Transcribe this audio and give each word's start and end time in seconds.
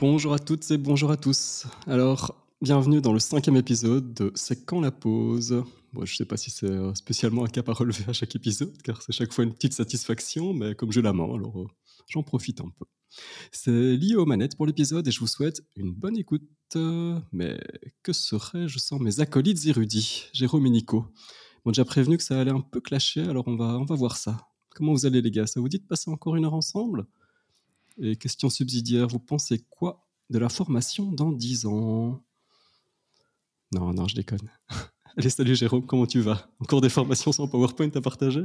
Bonjour 0.00 0.32
à 0.32 0.38
toutes 0.38 0.70
et 0.70 0.78
bonjour 0.78 1.10
à 1.10 1.16
tous. 1.16 1.66
Alors, 1.88 2.46
bienvenue 2.62 3.00
dans 3.00 3.12
le 3.12 3.18
cinquième 3.18 3.56
épisode 3.56 4.14
de 4.14 4.30
C'est 4.36 4.64
quand 4.64 4.80
la 4.80 4.92
pause? 4.92 5.64
Bon, 5.92 6.04
je 6.04 6.12
ne 6.12 6.16
sais 6.16 6.24
pas 6.24 6.36
si 6.36 6.52
c'est 6.52 6.70
euh, 6.70 6.94
spécialement 6.94 7.44
un 7.44 7.48
cap 7.48 7.68
à 7.68 7.72
relever 7.72 8.04
à 8.06 8.12
chaque 8.12 8.36
épisode, 8.36 8.80
car 8.84 9.02
c'est 9.02 9.10
chaque 9.10 9.32
fois 9.32 9.42
une 9.42 9.52
petite 9.52 9.72
satisfaction, 9.72 10.54
mais 10.54 10.76
comme 10.76 10.92
je 10.92 11.00
la 11.00 11.10
alors 11.10 11.62
euh, 11.62 11.66
j'en 12.06 12.22
profite 12.22 12.60
un 12.60 12.70
peu. 12.78 12.84
C'est 13.50 13.96
lié 13.96 14.14
aux 14.14 14.24
manettes 14.24 14.56
pour 14.56 14.66
l'épisode 14.66 15.08
et 15.08 15.10
je 15.10 15.18
vous 15.18 15.26
souhaite 15.26 15.64
une 15.74 15.92
bonne 15.92 16.16
écoute. 16.16 16.48
Mais 17.32 17.58
que 18.04 18.12
serais-je 18.12 18.78
sans 18.78 19.00
mes 19.00 19.18
acolytes 19.18 19.66
érudits, 19.66 20.26
Jérôme 20.32 20.66
et 20.66 20.70
Nico 20.70 21.06
On 21.64 21.70
déjà 21.72 21.84
prévenu 21.84 22.18
que 22.18 22.22
ça 22.22 22.40
allait 22.40 22.52
un 22.52 22.60
peu 22.60 22.80
clasher, 22.80 23.22
alors 23.22 23.48
on 23.48 23.56
va, 23.56 23.76
on 23.78 23.84
va 23.84 23.96
voir 23.96 24.16
ça. 24.16 24.36
Comment 24.76 24.92
vous 24.92 25.06
allez 25.06 25.22
les 25.22 25.32
gars? 25.32 25.48
Ça 25.48 25.58
vous 25.58 25.68
dit 25.68 25.80
de 25.80 25.86
passer 25.86 26.08
encore 26.08 26.36
une 26.36 26.44
heure 26.44 26.54
ensemble? 26.54 27.08
Et 28.00 28.16
question 28.16 28.48
subsidiaire, 28.48 29.08
vous 29.08 29.18
pensez 29.18 29.64
quoi 29.70 30.06
de 30.30 30.38
la 30.38 30.48
formation 30.48 31.10
dans 31.10 31.32
10 31.32 31.66
ans? 31.66 32.22
Non, 33.72 33.92
non, 33.92 34.06
je 34.06 34.14
déconne. 34.14 34.50
Allez, 35.16 35.30
salut 35.30 35.56
Jérôme, 35.56 35.84
comment 35.84 36.06
tu 36.06 36.20
vas? 36.20 36.48
Encore 36.60 36.80
des 36.80 36.90
formations 36.90 37.32
sans 37.32 37.48
PowerPoint 37.48 37.90
à 37.96 38.00
partager? 38.00 38.44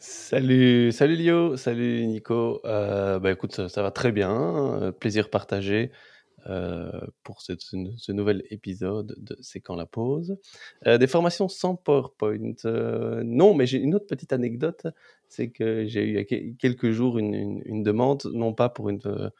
Salut, 0.00 0.90
salut 0.90 1.14
Lio, 1.14 1.56
salut 1.56 2.04
Nico. 2.06 2.60
Euh, 2.64 3.20
bah 3.20 3.30
écoute, 3.30 3.68
ça, 3.68 3.82
va 3.82 3.92
très 3.92 4.10
bien, 4.10 4.32
euh, 4.82 4.90
plaisir 4.90 5.30
partagé 5.30 5.92
euh, 6.48 6.90
pour 7.22 7.42
ce, 7.42 7.52
nouvel 8.10 8.42
épisode 8.50 9.14
de 9.18 9.36
C'est 9.40 9.60
quand 9.60 9.76
la 9.76 9.86
pause. 9.86 10.36
Des 10.84 11.06
formations 11.06 11.48
sans 11.48 11.76
PowerPoint. 11.76 12.54
non, 13.22 13.54
mais 13.54 13.66
j'ai 13.66 13.78
une 13.78 13.94
autre 13.94 14.06
petite 14.08 14.32
anecdote, 14.32 14.88
c'est 15.32 15.50
que 15.50 15.86
j'ai 15.86 16.02
eu 16.04 16.08
il 16.08 16.14
y 16.14 16.18
a 16.18 16.24
que- 16.24 16.56
quelques 16.58 16.90
jours 16.90 17.18
une, 17.18 17.82
demande, 17.82 18.22
non 18.34 18.52
pas 18.54 18.68
pour 18.68 18.88
une, 18.90 19.00
euh, 19.06 19.30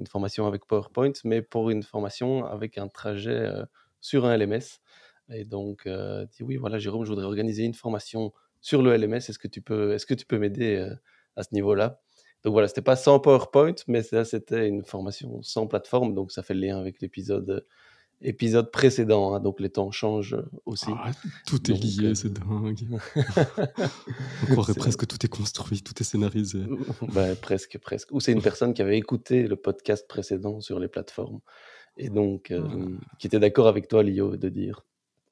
une 0.00 0.06
formation 0.06 0.46
avec 0.46 0.66
PowerPoint, 0.66 1.12
mais 1.24 1.42
pour 1.42 1.70
une 1.70 1.82
formation 1.82 2.44
avec 2.46 2.78
un 2.78 2.88
trajet 2.88 3.30
euh, 3.32 3.64
sur 4.00 4.24
un 4.26 4.34
LMS. 4.34 4.80
Et 5.30 5.44
donc, 5.44 5.86
euh, 5.86 6.26
dit 6.26 6.42
oui, 6.42 6.56
voilà, 6.56 6.78
Jérôme, 6.78 7.04
je 7.04 7.10
voudrais 7.10 7.24
organiser 7.26 7.64
une 7.64 7.74
formation 7.74 8.32
sur 8.60 8.82
le 8.82 8.92
LMS. 8.94 9.28
Est-ce 9.30 9.38
que 9.38 9.48
tu 9.48 9.62
peux, 9.62 9.92
est-ce 9.94 10.06
que 10.06 10.14
tu 10.14 10.26
peux 10.26 10.38
m'aider 10.38 10.76
euh, 10.76 10.94
à 11.36 11.42
ce 11.42 11.54
niveau-là? 11.54 12.00
Donc 12.44 12.52
voilà, 12.52 12.66
c'était 12.68 12.82
pas 12.82 12.96
sans 12.96 13.20
PowerPoint, 13.20 13.74
mais 13.88 14.02
c'était 14.02 14.68
une 14.68 14.84
formation 14.84 15.42
sans 15.42 15.66
plateforme. 15.68 16.14
Donc 16.14 16.32
ça 16.32 16.42
fait 16.42 16.54
le 16.54 16.60
lien 16.60 16.78
avec 16.78 17.00
l'épisode 17.00 17.64
épisode 18.22 18.70
précédent. 18.70 19.34
hein. 19.34 19.40
donc 19.40 19.60
les 19.60 19.70
temps 19.70 19.90
changent 19.90 20.34
euh, 20.34 20.42
aussi. 20.66 20.86
Ah, 20.90 21.10
Tout 21.46 21.70
est 21.70 21.74
Donc, 21.74 21.82
lié, 21.82 22.06
euh, 22.06 22.14
c'est 22.14 22.32
dingue. 22.32 22.78
On 24.42 24.52
croirait 24.52 24.74
presque 24.74 25.00
que 25.00 25.06
tout 25.06 25.24
est 25.24 25.28
construit, 25.28 25.82
tout 25.82 25.94
est 26.00 26.04
scénarisé. 26.04 26.60
Ben, 27.12 27.36
presque, 27.36 27.78
presque. 27.78 28.10
Ou 28.12 28.20
c'est 28.20 28.32
une 28.32 28.42
personne 28.42 28.74
qui 28.74 28.82
avait 28.82 28.98
écouté 28.98 29.46
le 29.48 29.56
podcast 29.56 30.06
précédent 30.08 30.60
sur 30.60 30.78
les 30.78 30.88
plateformes 30.88 31.40
et 31.98 32.08
donc 32.08 32.50
euh, 32.50 32.96
qui 33.18 33.26
était 33.26 33.38
d'accord 33.40 33.68
avec 33.68 33.88
toi, 33.88 34.02
Lio, 34.02 34.36
de 34.36 34.48
dire 34.48 34.82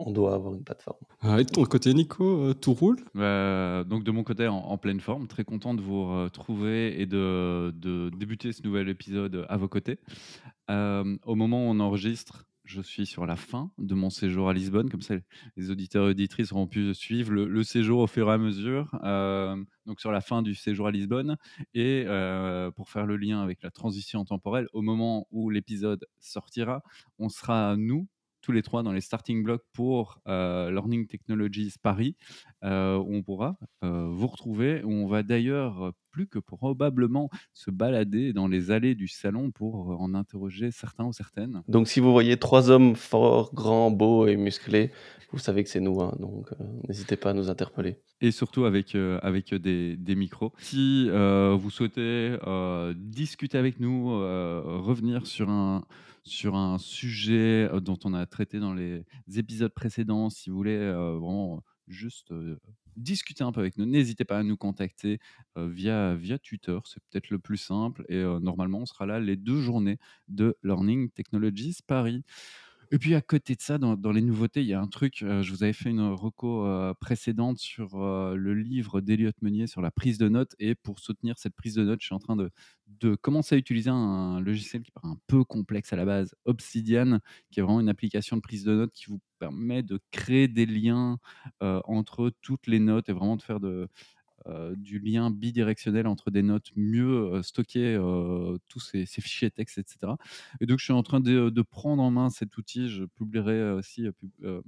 on 0.02 0.12
doit 0.12 0.34
avoir 0.34 0.54
une 0.54 0.64
plateforme. 0.64 0.96
Ah, 1.20 1.38
et 1.40 1.44
de 1.44 1.50
ton 1.50 1.62
côté, 1.64 1.92
Nico, 1.92 2.24
euh, 2.24 2.54
tout 2.54 2.72
roule? 2.72 2.96
Euh, 3.16 3.84
donc 3.84 4.02
de 4.02 4.10
mon 4.10 4.24
côté, 4.24 4.46
en, 4.48 4.56
en 4.56 4.78
pleine 4.78 5.00
forme, 5.00 5.26
très 5.28 5.44
content 5.44 5.74
de 5.74 5.82
vous 5.82 6.22
retrouver 6.22 6.98
et 7.00 7.04
de, 7.06 7.70
de 7.76 8.10
débuter 8.16 8.52
ce 8.52 8.62
nouvel 8.62 8.88
épisode 8.88 9.44
à 9.50 9.58
vos 9.58 9.68
côtés. 9.68 9.98
Euh, 10.70 11.16
au 11.26 11.34
moment 11.34 11.66
où 11.66 11.70
on 11.70 11.80
enregistre, 11.80 12.46
je 12.70 12.80
suis 12.80 13.04
sur 13.04 13.26
la 13.26 13.34
fin 13.34 13.72
de 13.78 13.94
mon 13.94 14.10
séjour 14.10 14.48
à 14.48 14.52
Lisbonne, 14.52 14.88
comme 14.88 15.02
ça 15.02 15.16
les 15.56 15.70
auditeurs 15.70 16.06
et 16.06 16.10
auditrices 16.10 16.52
auront 16.52 16.68
pu 16.68 16.94
suivre 16.94 17.32
le, 17.32 17.64
séjour 17.64 17.98
au 18.00 18.06
fur 18.06 18.30
et 18.30 18.32
à 18.32 18.38
mesure. 18.38 18.96
Euh, 19.02 19.56
donc 19.86 20.00
sur 20.00 20.12
la 20.12 20.20
fin 20.20 20.40
du 20.40 20.54
séjour 20.54 20.86
à 20.86 20.92
Lisbonne 20.92 21.36
et 21.74 22.04
euh, 22.06 22.70
pour 22.70 22.88
faire 22.88 23.06
le 23.06 23.16
lien 23.16 23.42
avec 23.42 23.62
la 23.62 23.72
transition 23.72 24.24
temporelle, 24.24 24.68
au 24.72 24.82
moment 24.82 25.26
où 25.32 25.50
l'épisode 25.50 26.06
sortira, 26.20 26.82
on 27.18 27.28
sera 27.28 27.76
nous 27.76 28.06
tous 28.42 28.52
les 28.52 28.62
trois 28.62 28.82
dans 28.82 28.92
les 28.92 29.00
starting 29.00 29.42
blocks 29.42 29.64
pour 29.72 30.20
euh, 30.28 30.70
Learning 30.70 31.06
Technologies 31.06 31.74
Paris, 31.82 32.16
euh, 32.64 32.96
où 32.96 33.14
on 33.14 33.22
pourra 33.22 33.58
euh, 33.84 34.08
vous 34.10 34.26
retrouver, 34.26 34.82
où 34.82 34.90
on 34.92 35.06
va 35.06 35.22
d'ailleurs 35.22 35.84
euh, 35.86 35.90
plus 36.10 36.26
que 36.26 36.38
probablement 36.38 37.30
se 37.54 37.70
balader 37.70 38.32
dans 38.32 38.48
les 38.48 38.70
allées 38.70 38.94
du 38.94 39.08
salon 39.08 39.50
pour 39.50 39.92
euh, 39.92 39.96
en 39.96 40.14
interroger 40.14 40.70
certains 40.70 41.04
ou 41.04 41.12
certaines. 41.12 41.62
Donc 41.68 41.86
si 41.88 42.00
vous 42.00 42.12
voyez 42.12 42.36
trois 42.36 42.70
hommes 42.70 42.96
forts, 42.96 43.54
grands, 43.54 43.90
beaux 43.90 44.26
et 44.26 44.36
musclés, 44.36 44.90
vous 45.32 45.38
savez 45.38 45.62
que 45.62 45.70
c'est 45.70 45.80
nous. 45.80 46.00
hein. 46.00 46.14
donc 46.18 46.50
euh, 46.52 46.64
n'hésitez 46.88 47.16
pas 47.16 47.30
à 47.30 47.34
nous 47.34 47.50
interpeller. 47.50 47.98
et 48.20 48.32
surtout 48.32 48.64
avec, 48.64 48.94
euh, 48.94 49.18
avec 49.22 49.54
des, 49.54 49.96
des 49.96 50.14
micros. 50.16 50.52
Si 50.58 51.06
euh, 51.08 51.56
vous 51.58 51.70
souhaitez 51.70 52.36
euh, 52.46 52.92
discuter 52.96 53.56
avec 53.58 53.78
nous, 53.80 54.10
euh, 54.10 54.60
revenir 54.64 55.26
sur 55.26 55.48
un, 55.48 55.84
sur 56.24 56.54
un 56.56 56.78
sujet 56.78 57.68
dont 57.82 57.98
on 58.04 58.14
a 58.14 58.26
traité 58.26 58.60
dans 58.60 58.74
les 58.74 59.04
épisodes 59.36 59.72
précédents, 59.72 60.30
si 60.30 60.50
vous 60.50 60.56
voulez 60.56 60.78
vraiment 60.92 61.62
juste 61.88 62.32
discuter 62.96 63.42
un 63.44 63.52
peu 63.52 63.60
avec 63.60 63.78
nous, 63.78 63.86
n'hésitez 63.86 64.24
pas 64.24 64.38
à 64.38 64.42
nous 64.42 64.56
contacter 64.56 65.18
via, 65.56 66.14
via 66.14 66.38
Twitter, 66.38 66.78
c'est 66.84 67.00
peut-être 67.10 67.30
le 67.30 67.38
plus 67.38 67.56
simple, 67.56 68.04
et 68.08 68.22
normalement 68.22 68.80
on 68.80 68.86
sera 68.86 69.06
là 69.06 69.20
les 69.20 69.36
deux 69.36 69.60
journées 69.60 69.98
de 70.28 70.56
Learning 70.62 71.10
Technologies 71.10 71.78
Paris. 71.86 72.22
Et 72.92 72.98
puis 72.98 73.14
à 73.14 73.20
côté 73.20 73.54
de 73.54 73.60
ça, 73.60 73.78
dans, 73.78 74.10
les 74.10 74.20
nouveautés, 74.20 74.62
il 74.62 74.66
y 74.66 74.74
a 74.74 74.80
un 74.80 74.88
truc, 74.88 75.22
euh, 75.22 75.42
je 75.42 75.52
vous 75.52 75.62
avais 75.62 75.72
fait 75.72 75.90
une 75.90 76.00
reco 76.00 76.66
euh, 76.66 76.92
précédente 76.94 77.58
sur 77.58 78.02
euh, 78.02 78.34
le 78.34 78.52
livre 78.52 79.00
d'Eliott 79.00 79.40
Meunier 79.42 79.68
sur 79.68 79.80
la 79.80 79.92
prise 79.92 80.18
de 80.18 80.28
notes. 80.28 80.56
Et 80.58 80.74
pour 80.74 80.98
soutenir 80.98 81.38
cette 81.38 81.54
prise 81.54 81.74
de 81.74 81.84
notes, 81.84 82.00
je 82.00 82.06
suis 82.06 82.14
en 82.16 82.18
train 82.18 82.34
de, 82.34 82.50
commencer 83.22 83.54
à 83.54 83.58
utiliser 83.58 83.90
un 83.90 84.40
logiciel 84.40 84.82
qui 84.82 84.90
paraît 84.90 85.06
un 85.06 85.18
peu 85.28 85.44
complexe 85.44 85.92
à 85.92 85.96
la 85.96 86.04
base, 86.04 86.34
Obsidian, 86.46 87.20
qui 87.52 87.60
est 87.60 87.62
vraiment 87.62 87.80
une 87.80 87.88
application 87.88 88.36
de 88.36 88.42
prise 88.42 88.64
de 88.64 88.74
notes 88.74 88.92
qui 88.92 89.04
vous 89.06 89.20
permet 89.38 89.84
de 89.84 90.00
créer 90.10 90.48
des 90.48 90.66
liens 90.66 91.18
entre 91.60 92.32
toutes 92.42 92.66
les 92.66 92.80
notes 92.80 93.08
et 93.08 93.12
vraiment 93.12 93.36
de 93.36 93.42
faire 93.42 93.60
de, 93.60 93.88
du 94.76 94.98
lien 94.98 95.30
bidirectionnel 95.30 96.06
entre 96.06 96.30
des 96.30 96.42
notes 96.42 96.70
mieux 96.76 97.34
euh, 97.34 97.42
stockées, 97.42 97.94
euh, 97.94 98.58
tous 98.68 98.80
ces, 98.80 99.06
fichiers 99.06 99.50
texte, 99.50 99.78
etc. 99.78 100.12
Et 100.60 100.66
donc, 100.66 100.78
je 100.78 100.84
suis 100.84 100.92
en 100.92 101.02
train 101.02 101.20
de, 101.20 101.62
prendre 101.62 102.02
en 102.02 102.10
main 102.10 102.30
cet 102.30 102.56
outil. 102.56 102.88
Je 102.88 103.04
publierai 103.04 103.72
aussi 103.72 104.06
euh, 104.06 104.12
euh, 104.44 104.62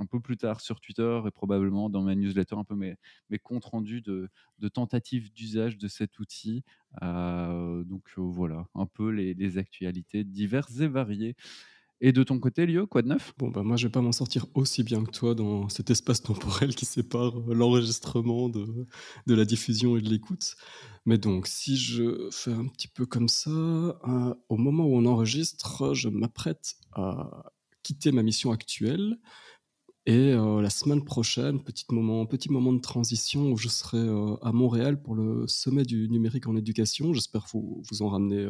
un 0.00 0.06
peu 0.06 0.18
plus 0.18 0.36
tard 0.36 0.60
sur 0.60 0.80
Twitter 0.80 1.20
et 1.26 1.30
probablement 1.30 1.90
dans 1.90 2.02
ma 2.02 2.14
newsletter 2.14 2.56
un 2.56 2.64
peu 2.64 2.74
mes, 2.74 2.96
comptes 3.42 3.66
rendus 3.66 4.00
de, 4.00 4.30
tentatives 4.72 5.32
d'usage 5.32 5.76
de 5.76 5.88
cet 5.88 6.18
outil. 6.18 6.64
Euh, 7.02 7.84
donc 7.84 8.04
euh, 8.18 8.22
voilà, 8.22 8.66
un 8.74 8.86
peu 8.86 9.10
les 9.10 9.58
actualités 9.58 10.24
diverses 10.24 10.80
et 10.80 10.88
variées. 10.88 11.36
Et 12.02 12.12
de 12.12 12.22
ton 12.22 12.38
côté, 12.38 12.64
Lio, 12.64 12.86
quoi 12.86 13.02
de 13.02 13.08
neuf? 13.08 13.34
Bon, 13.36 13.48
bah 13.50 13.62
moi, 13.62 13.76
je 13.76 13.86
vais 13.86 13.92
pas 13.92 14.00
m'en 14.00 14.12
sortir 14.12 14.46
aussi 14.54 14.82
bien 14.82 15.04
que 15.04 15.10
toi 15.10 15.34
dans 15.34 15.68
cet 15.68 15.90
espace 15.90 16.22
temporel 16.22 16.74
qui 16.74 16.86
sépare 16.86 17.38
l'enregistrement 17.48 18.48
de, 18.48 18.86
la 19.26 19.44
diffusion 19.44 19.98
et 19.98 20.00
de 20.00 20.08
l'écoute. 20.08 20.56
Mais 21.04 21.18
donc, 21.18 21.46
si 21.46 21.76
je 21.76 22.28
fais 22.30 22.52
un 22.52 22.66
petit 22.68 22.88
peu 22.88 23.04
comme 23.04 23.28
ça, 23.28 23.50
euh, 23.50 24.34
au 24.48 24.56
moment 24.56 24.84
où 24.84 24.96
on 24.96 25.04
enregistre, 25.04 25.92
je 25.92 26.08
m'apprête 26.08 26.76
à 26.92 27.52
quitter 27.82 28.12
ma 28.12 28.22
mission 28.22 28.50
actuelle. 28.50 29.18
Et 30.06 30.32
euh, 30.32 30.62
la 30.62 30.70
semaine 30.70 31.04
prochaine, 31.04 31.62
petit 31.62 31.84
moment, 31.90 32.24
petit 32.24 32.50
moment 32.50 32.72
de 32.72 32.80
transition 32.80 33.52
où 33.52 33.58
je 33.58 33.68
serai 33.68 33.98
euh, 33.98 34.36
à 34.40 34.52
Montréal 34.52 35.02
pour 35.02 35.14
le 35.14 35.46
sommet 35.46 35.84
du 35.84 36.08
numérique 36.08 36.46
en 36.46 36.56
éducation. 36.56 37.12
J'espère 37.12 37.46
vous, 37.52 37.82
vous 37.90 38.00
en 38.00 38.08
ramener 38.08 38.48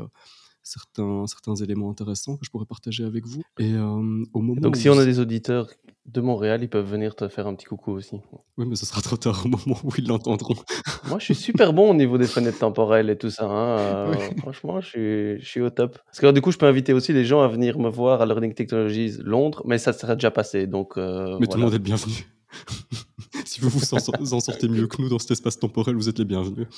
certains, 0.62 1.26
certains 1.26 1.54
éléments 1.56 1.90
intéressants 1.90 2.36
que 2.36 2.44
je 2.44 2.50
pourrais 2.50 2.66
partager 2.66 3.04
avec 3.04 3.26
vous. 3.26 3.42
Et 3.58 3.74
euh, 3.74 4.24
au 4.32 4.40
moment 4.40 4.60
Donc 4.60 4.76
si 4.76 4.88
on 4.88 4.98
a 4.98 5.04
des 5.04 5.18
auditeurs 5.18 5.68
de 6.06 6.20
Montréal, 6.20 6.60
ils 6.62 6.68
peuvent 6.68 6.90
venir 6.90 7.14
te 7.14 7.28
faire 7.28 7.46
un 7.46 7.54
petit 7.54 7.66
coucou 7.66 7.92
aussi. 7.92 8.16
Oui, 8.56 8.66
mais 8.66 8.74
ce 8.76 8.84
sera 8.86 9.00
trop 9.00 9.16
tard 9.16 9.42
au 9.44 9.48
moment 9.48 9.78
où 9.84 9.90
ils 9.98 10.06
l'entendront. 10.06 10.56
Moi, 11.08 11.18
je 11.18 11.26
suis 11.26 11.34
super 11.34 11.72
bon 11.72 11.90
au 11.90 11.94
niveau 11.94 12.18
des 12.18 12.26
fenêtres 12.26 12.58
temporelles 12.58 13.10
et 13.10 13.16
tout 13.18 13.30
ça. 13.30 13.44
hein, 13.44 13.78
euh, 13.78 14.14
Oui. 14.30 14.38
Franchement, 14.38 14.80
je 14.80 14.88
suis, 14.88 15.40
je 15.40 15.46
suis 15.46 15.60
au 15.60 15.70
top. 15.70 15.98
Parce 16.06 16.18
que 16.18 16.26
alors, 16.26 16.32
du 16.32 16.40
coup, 16.40 16.50
je 16.50 16.58
peux 16.58 16.66
inviter 16.66 16.92
aussi 16.92 17.12
les 17.12 17.24
gens 17.24 17.42
à 17.42 17.48
venir 17.48 17.78
me 17.78 17.88
voir 17.88 18.20
à 18.22 18.26
Learning 18.26 18.54
Technologies 18.54 19.18
Londres, 19.20 19.62
mais 19.66 19.78
ça 19.78 19.92
sera 19.92 20.14
déjà 20.14 20.30
passé. 20.30 20.66
Donc, 20.66 20.96
euh, 20.96 21.36
Mais 21.40 21.46
tout 21.46 21.58
le 21.58 21.64
monde 21.64 21.74
est 21.74 21.78
bienvenu. 21.78 22.26
si 23.50 23.60
vous 23.60 23.68
vous 23.68 23.94
en, 23.94 23.98
sor- 23.98 24.14
en 24.32 24.40
sortez 24.40 24.68
mieux 24.68 24.86
que 24.86 25.02
nous 25.02 25.08
dans 25.08 25.18
cet 25.18 25.32
espace 25.32 25.58
temporel, 25.58 25.96
vous 25.96 26.08
êtes 26.08 26.18
les 26.20 26.24
bienvenus. 26.24 26.68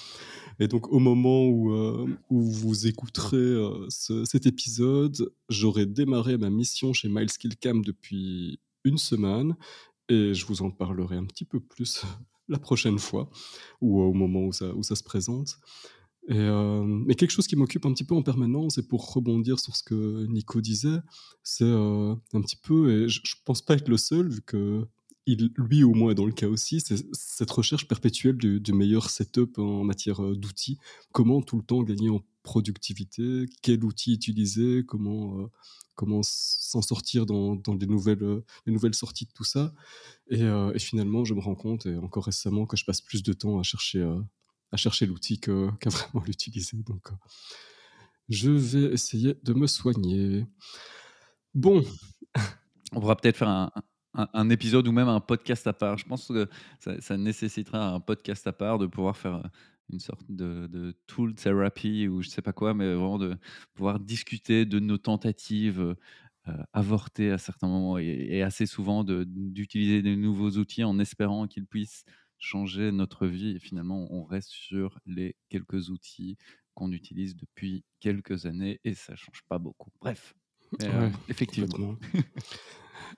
Et 0.59 0.69
donc, 0.69 0.91
au 0.91 0.99
moment 0.99 1.45
où, 1.45 1.73
euh, 1.73 2.07
vous 2.31 2.87
écouterez 2.87 3.37
euh, 3.37 3.87
ce- 3.91 4.25
cet 4.25 4.47
épisode, 4.47 5.33
j'aurai 5.51 5.85
démarré 5.85 6.39
ma 6.39 6.49
mission 6.51 6.93
chez 6.95 7.09
MileSkillCam 7.09 7.85
depuis 7.85 8.59
une 8.85 8.97
semaine 8.99 9.55
et 10.09 10.33
je 10.35 10.47
vous 10.47 10.63
en 10.63 10.71
parlerai 10.71 11.17
un 11.17 11.25
petit 11.27 11.45
peu 11.45 11.61
plus 11.61 12.03
la 12.49 12.59
prochaine 12.59 12.99
fois 12.99 13.29
ou 13.83 14.01
au 14.01 14.13
moment 14.15 14.47
où 14.47 14.53
ça, 14.53 14.73
se 14.97 15.03
présente. 15.03 15.59
Et, 16.29 16.35
euh, 16.39 16.83
mais 16.85 17.15
quelque 17.17 17.33
chose 17.33 17.47
qui 17.49 17.57
m'occupe 17.57 17.85
un 17.85 17.93
petit 17.93 18.05
peu 18.05 18.15
en 18.15 18.23
permanence, 18.23 18.79
et 18.79 18.87
pour 18.87 19.13
rebondir 19.13 19.59
sur 19.59 19.75
ce 19.77 19.83
que 19.83 20.25
Nico 20.27 20.61
disait, 20.61 21.01
c'est 21.43 21.65
un 21.69 22.41
petit 22.41 22.57
peu, 22.63 22.93
et 23.05 23.09
je, 23.09 23.21
je 23.25 23.35
pense 23.45 23.61
pas 23.61 23.75
être 23.75 23.89
le 23.89 23.97
seul, 23.97 24.29
vu 24.29 24.41
que 24.41 24.87
lui 25.27 25.85
au 25.85 25.95
moins 25.95 26.13
est 26.13 26.15
dans 26.15 26.27
le 26.27 26.33
cas 26.33 26.49
aussi, 26.49 26.81
c'est 26.81 27.05
cette 27.13 27.51
recherche 27.51 27.87
perpétuelle 27.87 28.37
du, 28.37 28.73
meilleur 28.73 29.11
setup 29.11 29.59
en 29.59 29.85
matière 29.85 30.23
euh, 30.23 30.37
d'outils. 30.37 30.79
Comment 31.13 31.43
tout 31.43 31.57
le 31.57 31.63
temps 31.63 31.83
gagner 31.83 32.11
en 32.11 32.21
productivité, 32.43 33.47
quel 33.63 33.85
outil 33.85 34.15
utiliser, 34.15 34.85
comment, 34.85 35.41
euh, 35.41 35.47
comment 35.95 36.23
s'en 36.25 36.83
sortir 36.83 37.25
dans, 37.25 37.55
dans 37.55 37.75
les, 37.75 37.87
nouvelles, 37.87 38.23
euh, 38.23 38.45
les 38.67 38.73
nouvelles 38.73 38.95
sorties 38.95 39.27
de 39.27 39.33
tout 39.33 39.45
ça? 39.45 39.73
Et, 40.29 40.43
et, 40.43 40.79
finalement, 40.79 41.25
je 41.25 41.35
me 41.35 41.41
rends 41.41 41.55
compte, 41.55 41.87
et 41.87 41.97
encore 41.97 42.25
récemment, 42.25 42.67
que 42.67 42.77
je 42.77 42.85
passe 42.85 43.01
plus 43.01 43.23
de 43.23 43.33
temps 43.33 43.59
à 43.59 43.63
chercher, 43.63 44.03
à 44.73 44.77
chercher 44.77 45.07
l'outil 45.07 45.39
qu'à 45.41 45.51
vraiment 45.87 46.25
l'utiliser. 46.27 46.79
Donc, 46.79 47.11
je 48.29 48.51
vais 48.51 48.95
essayer 48.95 49.37
de 49.43 49.53
me 49.53 49.67
soigner. 49.67 50.47
Bon. 51.55 51.85
On 52.95 53.01
pourra 53.01 53.17
peut-être 53.17 53.37
faire 53.37 53.49
un, 53.49 53.71
un, 54.15 54.51
épisode 54.51 54.87
ou 54.89 54.93
même 54.93 55.09
un 55.09 55.21
podcast 55.21 55.67
à 55.67 55.73
part. 55.73 55.99
Je 55.99 56.05
pense 56.05 56.29
que 56.29 56.49
ça, 56.79 57.17
nécessitera 57.17 57.95
un 57.95 58.01
podcast 58.01 58.47
à 58.47 58.53
part 58.53 58.79
de 58.79 58.87
pouvoir 58.87 59.17
faire 59.17 59.37
euh, 59.37 59.49
une 59.93 60.01
sorte 60.01 60.25
de, 60.29 60.95
tool 61.07 61.35
therapy 61.35 62.09
ou 62.09 62.23
je 62.23 62.29
sais 62.29 62.43
pas 62.43 62.53
quoi, 62.53 62.75
mais 62.75 62.87
vraiment 62.87 63.19
de 63.19 63.37
pouvoir 63.75 64.01
discuter 64.01 64.65
de 64.65 64.79
nos 64.79 64.99
tentatives 64.99 65.97
euh, 66.49 66.63
avortées 66.73 67.31
à 67.31 67.39
certains 67.39 67.69
moments 67.69 67.99
et, 67.99 68.43
assez 68.43 68.67
souvent 68.67 69.05
d'utiliser 69.05 70.03
des 70.03 70.17
nouveaux 70.17 70.51
outils 70.53 70.85
en 70.85 70.99
espérant 70.99 71.47
qu'ils 71.47 71.67
puissent 71.67 72.05
changer 72.39 72.93
notre 72.93 73.27
vie. 73.27 73.57
Et 73.57 73.59
finalement, 73.59 74.09
on 74.11 74.25
reste 74.25 74.51
sur 74.51 74.99
les 75.07 75.37
quelques 75.49 75.91
outils 75.91 76.37
qu'on 76.75 76.91
utilise 76.91 77.37
depuis 77.37 77.85
quelques 78.01 78.47
années 78.47 78.81
et 78.85 78.95
ça 78.95 79.15
change 79.15 79.43
pas 79.49 79.59
beaucoup. 79.59 79.91
Bref, 80.01 80.35
euh, 80.83 81.11
effectivement. 81.29 81.97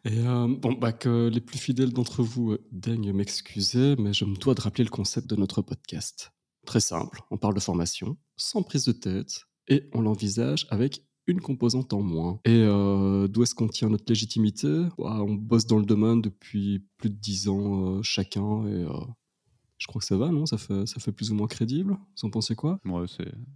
Et 0.04 0.18
euh, 0.18 0.48
bon, 0.48 0.72
bah, 0.72 0.92
que 0.92 1.28
les 1.28 1.40
plus 1.40 1.58
fidèles 1.58 1.92
d'entre 1.92 2.22
vous 2.22 2.52
euh, 2.52 2.66
daignent 2.72 3.12
m'excuser, 3.12 3.96
mais 3.96 4.12
je 4.12 4.24
me 4.26 4.36
dois 4.36 4.54
de 4.54 4.60
rappeler 4.60 4.84
le 4.84 4.90
concept 4.90 5.28
de 5.28 5.36
notre 5.36 5.62
podcast. 5.62 6.32
Très 6.66 6.80
simple, 6.80 7.20
on 7.30 7.38
parle 7.38 7.54
de 7.54 7.60
formation, 7.60 8.16
sans 8.36 8.62
prise 8.62 8.84
de 8.84 8.92
tête, 8.92 9.44
et 9.68 9.88
on 9.94 10.02
l'envisage 10.02 10.66
avec 10.70 11.02
une 11.26 11.40
composante 11.40 11.94
en 11.94 12.02
moins. 12.02 12.40
Et 12.44 12.50
euh, 12.52 13.28
d'où 13.28 13.42
est-ce 13.42 13.54
qu'on 13.54 13.68
tient 13.68 13.88
notre 13.88 14.04
légitimité? 14.08 14.68
Bah, 14.98 15.22
On 15.22 15.34
bosse 15.34 15.66
dans 15.66 15.78
le 15.78 15.86
domaine 15.86 16.20
depuis 16.20 16.84
plus 16.98 17.08
de 17.08 17.16
dix 17.16 17.48
ans 17.48 18.02
chacun, 18.02 18.66
et 18.66 18.84
je 19.78 19.86
crois 19.86 20.00
que 20.00 20.06
ça 20.06 20.18
va, 20.18 20.28
non? 20.28 20.44
Ça 20.44 20.58
fait, 20.58 20.84
ça 20.86 21.00
fait 21.00 21.12
plus 21.12 21.30
ou 21.30 21.34
moins 21.34 21.46
crédible? 21.46 21.92
Vous 21.92 22.26
en 22.26 22.30
pensez 22.30 22.54
quoi? 22.54 22.78
Ouais, 22.84 23.06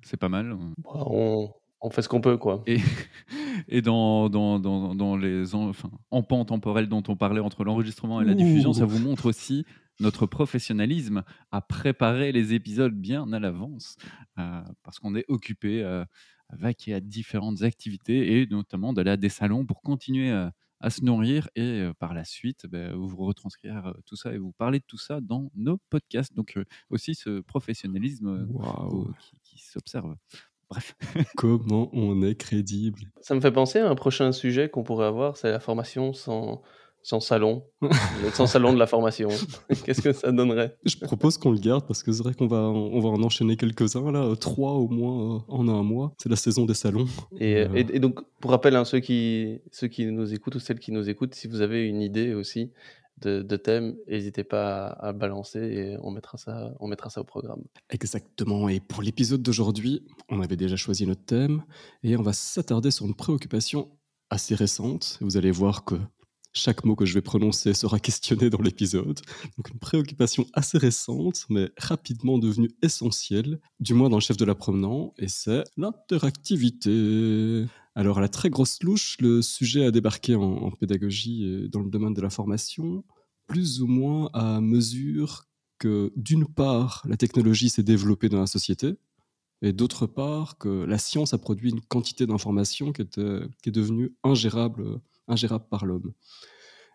c'est 0.02 0.16
pas 0.16 0.30
mal. 0.30 0.56
Bah, 0.82 1.04
on, 1.06 1.52
on 1.80 1.90
fait 1.90 2.02
ce 2.02 2.08
qu'on 2.08 2.20
peut, 2.20 2.36
quoi. 2.36 2.62
Et, 2.66 2.78
et 3.68 3.82
dans, 3.82 4.28
dans, 4.28 4.58
dans, 4.58 4.94
dans 4.94 5.16
les 5.16 5.54
en, 5.54 5.68
enfin, 5.68 5.90
pente 6.28 6.48
temporel 6.48 6.88
dont 6.88 7.02
on 7.08 7.16
parlait 7.16 7.40
entre 7.40 7.64
l'enregistrement 7.64 8.20
et 8.20 8.24
la 8.24 8.34
diffusion, 8.34 8.72
ça 8.72 8.84
vous 8.84 8.98
montre 8.98 9.26
aussi 9.26 9.64
notre 10.00 10.26
professionnalisme 10.26 11.24
à 11.50 11.60
préparer 11.60 12.32
les 12.32 12.54
épisodes 12.54 12.94
bien 12.94 13.32
à 13.32 13.38
l'avance, 13.40 13.96
euh, 14.38 14.62
parce 14.82 14.98
qu'on 14.98 15.14
est 15.14 15.24
occupé 15.28 15.82
euh, 15.82 16.04
à 16.48 16.56
vaquer 16.56 16.94
à 16.94 17.00
différentes 17.00 17.62
activités 17.62 18.40
et 18.40 18.46
notamment 18.46 18.92
d'aller 18.92 19.10
à 19.10 19.16
des 19.16 19.28
salons 19.28 19.66
pour 19.66 19.82
continuer 19.82 20.30
à, 20.30 20.52
à 20.80 20.90
se 20.90 21.04
nourrir 21.04 21.48
et 21.56 21.62
euh, 21.62 21.92
par 21.94 22.14
la 22.14 22.24
suite 22.24 22.66
ben, 22.66 22.94
vous 22.94 23.24
retranscrire 23.24 23.92
tout 24.06 24.16
ça 24.16 24.32
et 24.32 24.38
vous 24.38 24.52
parler 24.52 24.78
de 24.78 24.84
tout 24.86 24.98
ça 24.98 25.20
dans 25.20 25.50
nos 25.54 25.78
podcasts. 25.90 26.34
Donc 26.34 26.58
aussi 26.90 27.14
ce 27.16 27.40
professionnalisme 27.40 28.48
qui, 29.18 29.38
qui 29.42 29.58
s'observe. 29.64 30.16
Bref. 30.70 30.96
Comment 31.36 31.88
on 31.92 32.22
est 32.22 32.34
crédible 32.34 33.00
Ça 33.20 33.34
me 33.34 33.40
fait 33.40 33.52
penser 33.52 33.78
à 33.78 33.88
un 33.88 33.94
prochain 33.94 34.32
sujet 34.32 34.68
qu'on 34.68 34.82
pourrait 34.82 35.06
avoir, 35.06 35.36
c'est 35.36 35.50
la 35.50 35.60
formation 35.60 36.12
sans, 36.12 36.62
sans 37.02 37.20
salon. 37.20 37.64
sans 38.34 38.46
salon 38.46 38.74
de 38.74 38.78
la 38.78 38.86
formation. 38.86 39.28
Qu'est-ce 39.84 40.02
que 40.02 40.12
ça 40.12 40.30
donnerait? 40.30 40.76
Je 40.84 40.96
propose 40.98 41.38
qu'on 41.38 41.52
le 41.52 41.58
garde 41.58 41.86
parce 41.86 42.02
que 42.02 42.12
c'est 42.12 42.22
vrai 42.22 42.34
qu'on 42.34 42.46
va, 42.46 42.58
on 42.58 43.00
va 43.00 43.08
en 43.08 43.22
enchaîner 43.22 43.56
quelques-uns, 43.56 44.12
là, 44.12 44.34
trois 44.36 44.72
au 44.72 44.88
moins 44.88 45.36
euh, 45.36 45.40
en 45.48 45.68
un 45.68 45.82
mois. 45.82 46.12
C'est 46.18 46.28
la 46.28 46.36
saison 46.36 46.66
des 46.66 46.74
salons. 46.74 47.06
Et, 47.38 47.56
euh, 47.56 47.68
et, 47.74 47.98
donc, 47.98 48.20
pour 48.40 48.50
rappel, 48.50 48.76
hein, 48.76 48.84
ceux, 48.84 49.00
qui, 49.00 49.62
ceux 49.72 49.88
qui 49.88 50.04
nous 50.06 50.34
écoutent 50.34 50.56
ou 50.56 50.60
celles 50.60 50.80
qui 50.80 50.92
nous 50.92 51.08
écoutent, 51.08 51.34
si 51.34 51.48
vous 51.48 51.62
avez 51.62 51.86
une 51.86 52.02
idée 52.02 52.34
aussi 52.34 52.72
de, 53.20 53.56
thèmes, 53.56 53.96
n'hésitez 54.08 54.44
pas 54.44 54.88
à, 54.88 55.12
balancer 55.12 55.58
et 55.58 55.96
on 56.02 56.10
mettra, 56.10 56.38
ça, 56.38 56.74
on 56.80 56.88
mettra 56.88 57.10
ça 57.10 57.20
au 57.20 57.24
programme. 57.24 57.62
Exactement. 57.90 58.68
Et 58.68 58.80
pour 58.80 59.02
l'épisode 59.02 59.42
d'aujourd'hui, 59.42 60.06
on 60.28 60.40
avait 60.40 60.56
déjà 60.56 60.76
choisi 60.76 61.06
notre 61.06 61.24
thème 61.24 61.62
et 62.02 62.16
on 62.16 62.22
va 62.22 62.32
s'attarder 62.32 62.90
sur 62.90 63.06
une 63.06 63.14
préoccupation 63.14 63.88
assez 64.30 64.54
récente. 64.54 65.18
Vous 65.20 65.36
allez 65.36 65.50
voir 65.50 65.84
que 65.84 65.96
chaque 66.52 66.84
mot 66.84 66.96
que 66.96 67.06
je 67.06 67.14
vais 67.14 67.22
prononcer 67.22 67.74
sera 67.74 67.98
questionné 67.98 68.50
dans 68.50 68.60
l'épisode. 68.60 69.20
Donc 69.56 69.70
une 69.70 69.78
préoccupation 69.78 70.46
assez 70.52 70.78
récente, 70.78 71.46
mais 71.48 71.70
rapidement 71.78 72.38
devenue 72.38 72.70
essentielle, 72.82 73.60
du 73.80 73.94
moins 73.94 74.08
dans 74.08 74.16
le 74.16 74.22
chef 74.22 74.36
de 74.36 74.44
l'apprenant, 74.44 75.14
et 75.18 75.28
c'est 75.28 75.64
l'interactivité. 75.76 77.66
Alors 77.98 78.18
à 78.18 78.20
la 78.20 78.28
très 78.28 78.48
grosse 78.48 78.80
louche, 78.84 79.16
le 79.18 79.42
sujet 79.42 79.84
a 79.84 79.90
débarqué 79.90 80.36
en, 80.36 80.70
pédagogie 80.70 81.44
et 81.44 81.68
dans 81.68 81.80
le 81.80 81.90
domaine 81.90 82.14
de 82.14 82.20
la 82.20 82.30
formation, 82.30 83.04
plus 83.48 83.82
ou 83.82 83.88
moins 83.88 84.30
à 84.34 84.60
mesure 84.60 85.46
que 85.80 86.12
d'une 86.14 86.46
part, 86.46 87.02
la 87.08 87.16
technologie 87.16 87.70
s'est 87.70 87.82
développée 87.82 88.28
dans 88.28 88.38
la 88.38 88.46
société, 88.46 88.94
et 89.62 89.72
d'autre 89.72 90.06
part, 90.06 90.58
que 90.58 90.68
la 90.68 90.96
science 90.96 91.34
a 91.34 91.38
produit 91.38 91.70
une 91.70 91.80
quantité 91.80 92.24
d'informations 92.24 92.92
qui, 92.92 93.02
est 93.02 93.70
devenue 93.72 94.14
ingérable 94.22 95.00
ingérable 95.26 95.64
par 95.68 95.84
l'homme. 95.84 96.12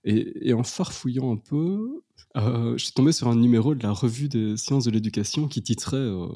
Et, 0.06 0.54
en 0.54 0.64
farfouillant 0.64 1.34
un 1.34 1.38
peu, 1.38 2.02
euh, 2.38 2.78
je 2.78 2.84
suis 2.86 2.94
tombé 2.94 3.12
sur 3.12 3.28
un 3.28 3.36
numéro 3.36 3.76
de 3.76 3.84
la 3.84 3.92
revue 3.92 4.30
des 4.30 4.56
sciences 4.56 4.86
de 4.86 4.92
l'éducation 4.92 5.50
qui 5.50 5.62
titrait 5.62 5.98
euh, 5.98 6.30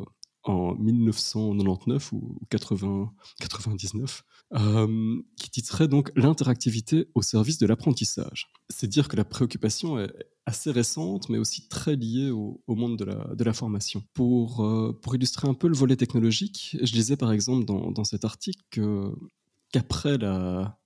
en 0.49 0.75
1999 0.75 2.13
ou 2.13 2.39
80, 2.49 3.11
99, 3.39 4.23
euh, 4.53 5.21
qui 5.35 5.49
titrait 5.49 5.87
donc 5.87 6.11
l'interactivité 6.15 7.07
au 7.15 7.21
service 7.21 7.57
de 7.57 7.67
l'apprentissage. 7.67 8.51
C'est 8.69 8.87
dire 8.87 9.07
que 9.07 9.15
la 9.15 9.25
préoccupation 9.25 9.99
est 9.99 10.13
assez 10.45 10.71
récente, 10.71 11.29
mais 11.29 11.37
aussi 11.37 11.67
très 11.67 11.95
liée 11.95 12.31
au, 12.31 12.61
monde 12.67 12.97
de 12.97 13.43
la, 13.43 13.53
formation. 13.53 14.03
Pour, 14.13 14.65
pour 15.01 15.15
illustrer 15.15 15.47
un 15.47 15.53
peu 15.53 15.67
le 15.67 15.75
volet 15.75 15.97
technologique, 15.97 16.77
je 16.81 16.91
disais 16.91 17.17
par 17.17 17.31
exemple 17.33 17.65
dans, 17.65 17.91
dans 17.91 18.05
cet 18.05 18.23
article 18.23 18.63
qu'après 19.71 20.17
la, 20.17 20.79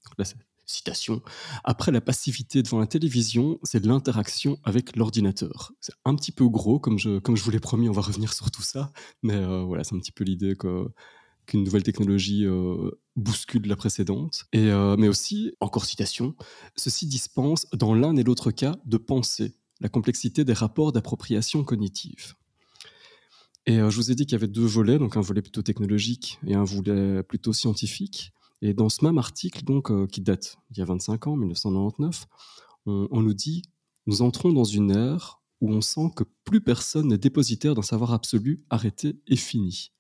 citation, 0.71 1.21
après 1.63 1.91
la 1.91 2.01
passivité 2.01 2.63
devant 2.63 2.79
la 2.79 2.87
télévision, 2.87 3.59
c'est 3.63 3.85
l'interaction 3.85 4.57
avec 4.63 4.95
l'ordinateur. 4.95 5.73
C'est 5.79 5.93
un 6.05 6.15
petit 6.15 6.31
peu 6.31 6.47
gros, 6.47 6.79
comme 6.79 6.97
je, 6.97 7.19
comme 7.19 7.35
je 7.35 7.43
vous 7.43 7.51
l'ai 7.51 7.59
promis, 7.59 7.89
on 7.89 7.93
va 7.93 8.01
revenir 8.01 8.33
sur 8.33 8.49
tout 8.51 8.61
ça, 8.61 8.91
mais 9.21 9.35
euh, 9.35 9.63
voilà, 9.63 9.83
c'est 9.83 9.95
un 9.95 9.99
petit 9.99 10.11
peu 10.11 10.23
l'idée 10.23 10.55
qu'une 10.55 11.63
nouvelle 11.63 11.83
technologie 11.83 12.45
euh, 12.45 12.91
bouscule 13.15 13.67
la 13.67 13.75
précédente. 13.75 14.45
Et, 14.53 14.71
euh, 14.71 14.95
mais 14.97 15.07
aussi, 15.07 15.53
encore 15.59 15.85
citation, 15.85 16.35
ceci 16.75 17.05
dispense 17.05 17.67
dans 17.73 17.93
l'un 17.93 18.15
et 18.15 18.23
l'autre 18.23 18.51
cas 18.51 18.75
de 18.85 18.97
penser 18.97 19.53
la 19.81 19.89
complexité 19.89 20.45
des 20.45 20.53
rapports 20.53 20.91
d'appropriation 20.91 21.63
cognitive. 21.63 22.35
Et 23.67 23.77
je 23.77 23.95
vous 23.95 24.11
ai 24.11 24.15
dit 24.15 24.25
qu'il 24.25 24.33
y 24.33 24.35
avait 24.35 24.47
deux 24.47 24.65
volets, 24.65 24.97
donc 24.97 25.17
un 25.17 25.21
volet 25.21 25.41
plutôt 25.41 25.61
technologique 25.61 26.39
et 26.47 26.55
un 26.55 26.63
volet 26.63 27.21
plutôt 27.21 27.53
scientifique. 27.53 28.31
Et 28.61 28.73
dans 28.73 28.89
ce 28.89 29.03
même 29.03 29.17
article, 29.17 29.63
donc, 29.63 29.91
euh, 29.91 30.07
qui 30.07 30.21
date 30.21 30.57
d'il 30.69 30.79
y 30.79 30.83
a 30.83 30.85
25 30.85 31.27
ans, 31.27 31.35
1999, 31.35 32.27
on, 32.85 33.21
nous 33.21 33.33
dit 33.33 33.63
Nous 34.07 34.21
entrons 34.21 34.51
dans 34.51 34.63
une 34.63 34.91
ère 34.91 35.41
où 35.61 35.71
on 35.71 35.81
sent 35.81 36.11
que 36.15 36.23
plus 36.43 36.61
personne 36.61 37.07
n'est 37.07 37.17
dépositaire 37.17 37.75
d'un 37.75 37.81
savoir 37.81 38.13
absolu, 38.13 38.63
arrêté 38.69 39.19
et 39.27 39.35
fini. 39.35 39.91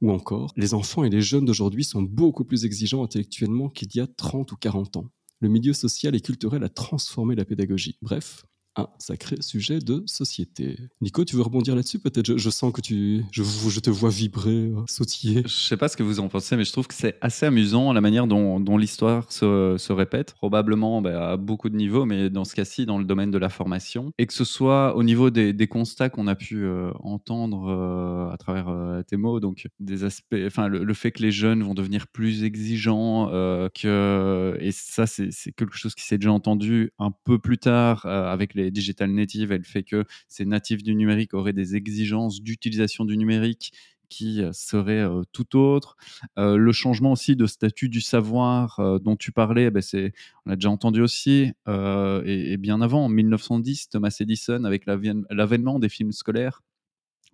Ou 0.00 0.12
encore, 0.12 0.52
les 0.56 0.74
enfants 0.74 1.04
et 1.04 1.10
les 1.10 1.22
jeunes 1.22 1.44
d'aujourd'hui 1.44 1.84
sont 1.84 2.02
beaucoup 2.02 2.44
plus 2.44 2.64
exigeants 2.64 3.02
intellectuellement 3.02 3.68
qu'il 3.68 3.88
y 3.94 4.00
a 4.00 4.06
30 4.06 4.52
ou 4.52 4.56
40 4.56 4.98
ans. 4.98 5.06
Le 5.40 5.48
milieu 5.48 5.72
social 5.72 6.14
et 6.14 6.20
culturel 6.20 6.62
a 6.62 6.68
transformé 6.68 7.34
la 7.34 7.44
pédagogie. 7.44 7.96
Bref, 8.02 8.44
un 8.78 8.88
sacré 8.98 9.36
sujet 9.40 9.80
de 9.80 10.02
société. 10.06 10.78
Nico, 11.00 11.24
tu 11.24 11.36
veux 11.36 11.42
rebondir 11.42 11.74
là-dessus 11.74 11.98
Peut-être? 11.98 12.36
Je, 12.36 12.50
sens 12.50 12.72
que 12.72 12.80
tu, 12.80 13.24
je, 13.32 13.42
je 13.42 13.80
te 13.80 13.90
vois 13.90 14.10
vibrer, 14.10 14.50
euh, 14.50 14.82
sautiller. 14.86 15.42
Je 15.44 15.48
sais 15.48 15.76
pas 15.76 15.88
ce 15.88 15.96
que 15.96 16.02
vous 16.02 16.20
en 16.20 16.28
pensez, 16.28 16.56
mais 16.56 16.64
je 16.64 16.72
trouve 16.72 16.86
que 16.86 16.94
c'est 16.94 17.16
assez 17.20 17.46
amusant 17.46 17.92
la 17.92 18.00
manière 18.00 18.26
dont, 18.26 18.76
l'histoire 18.78 19.32
se, 19.32 19.92
répète, 19.92 20.34
probablement 20.34 21.02
bah, 21.02 21.32
à 21.32 21.36
beaucoup 21.36 21.68
de 21.68 21.76
niveaux, 21.76 22.04
mais 22.04 22.30
dans 22.30 22.44
ce 22.44 22.54
cas-ci, 22.54 22.86
dans 22.86 22.98
le 22.98 23.04
domaine 23.04 23.30
de 23.30 23.38
la 23.38 23.48
formation, 23.48 24.12
et 24.18 24.26
que 24.26 24.32
ce 24.32 24.44
soit 24.44 24.96
au 24.96 25.02
niveau 25.02 25.30
des, 25.30 25.68
constats 25.68 26.08
qu'on 26.08 26.26
a 26.28 26.34
pu 26.34 26.62
euh, 26.64 26.90
entendre 27.00 27.68
euh, 27.68 28.32
à 28.32 28.36
travers 28.36 28.72
tes 29.06 29.16
mots, 29.16 29.40
donc 29.40 29.66
des 29.80 30.04
aspects, 30.04 30.36
enfin 30.46 30.68
le, 30.68 30.94
fait 30.94 31.10
que 31.12 31.22
les 31.22 31.30
jeunes 31.30 31.62
vont 31.62 31.74
devenir 31.74 32.06
plus 32.06 32.44
exigeants, 32.44 33.28
que 33.74 34.56
et 34.60 34.72
ça 34.72 35.06
c'est 35.06 35.30
quelque 35.56 35.76
chose 35.76 35.94
qui 35.94 36.04
s'est 36.04 36.18
déjà 36.18 36.32
entendu 36.32 36.92
un 36.98 37.10
peu 37.24 37.38
plus 37.38 37.58
tard 37.58 38.06
avec 38.06 38.54
les 38.54 38.67
digital 38.70 39.10
native 39.10 39.52
et 39.52 39.58
le 39.58 39.64
fait 39.64 39.82
que 39.82 40.04
ces 40.28 40.44
natifs 40.44 40.82
du 40.82 40.94
numérique 40.94 41.34
auraient 41.34 41.52
des 41.52 41.76
exigences 41.76 42.42
d'utilisation 42.42 43.04
du 43.04 43.16
numérique 43.16 43.72
qui 44.08 44.42
serait 44.52 45.06
tout 45.32 45.58
autre. 45.58 45.96
le 46.36 46.72
changement 46.72 47.12
aussi 47.12 47.36
de 47.36 47.44
statut 47.44 47.90
du 47.90 48.00
savoir 48.00 48.80
dont 49.00 49.16
tu 49.16 49.32
parlais, 49.32 49.70
ben 49.70 49.82
c'est, 49.82 50.12
on 50.46 50.50
l'a 50.50 50.56
déjà 50.56 50.70
entendu 50.70 51.02
aussi, 51.02 51.52
et, 51.66 52.56
bien 52.56 52.80
avant, 52.80 53.04
en 53.04 53.08
1910, 53.10 53.90
Thomas 53.90 54.16
Edison, 54.18 54.64
avec 54.64 54.86
l'avènement 54.86 55.78
des 55.78 55.90
films 55.90 56.12
scolaires, 56.12 56.62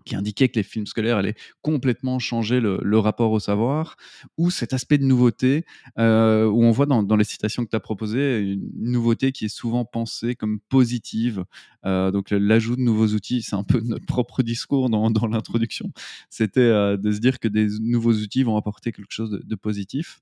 qui 0.04 0.16
indiquait 0.16 0.48
que 0.48 0.56
les 0.56 0.62
films 0.62 0.86
scolaires 0.86 1.16
allaient 1.16 1.36
complètement 1.62 2.18
changer 2.18 2.60
le, 2.60 2.98
rapport 2.98 3.32
au 3.32 3.40
savoir, 3.40 3.96
ou 4.38 4.50
cet 4.50 4.72
aspect 4.72 4.98
de 4.98 5.04
nouveauté, 5.04 5.64
euh, 5.98 6.46
où 6.46 6.64
on 6.64 6.70
voit 6.70 6.86
dans, 6.86 7.16
les 7.16 7.24
citations 7.24 7.64
que 7.64 7.70
tu 7.70 7.76
as 7.76 7.80
proposées 7.80 8.40
une 8.40 8.70
nouveauté 8.92 9.32
qui 9.32 9.46
est 9.46 9.54
souvent 9.54 9.84
pensée 9.84 10.34
comme 10.34 10.60
positive. 10.68 11.44
Euh, 11.84 12.10
donc 12.10 12.30
l'ajout 12.30 12.76
de 12.76 12.80
nouveaux 12.80 13.08
outils, 13.08 13.42
c'est 13.42 13.56
un 13.56 13.64
peu 13.64 13.80
notre 13.84 14.06
propre 14.06 14.42
discours 14.42 14.90
dans, 14.90 15.28
l'introduction. 15.28 15.92
C'était 16.30 16.60
euh, 16.60 16.96
de 16.96 17.12
se 17.12 17.18
dire 17.18 17.38
que 17.38 17.48
des 17.48 17.68
nouveaux 17.80 18.14
outils 18.14 18.42
vont 18.42 18.56
apporter 18.56 18.92
quelque 18.92 19.12
chose 19.12 19.40
de 19.44 19.54
positif 19.54 20.20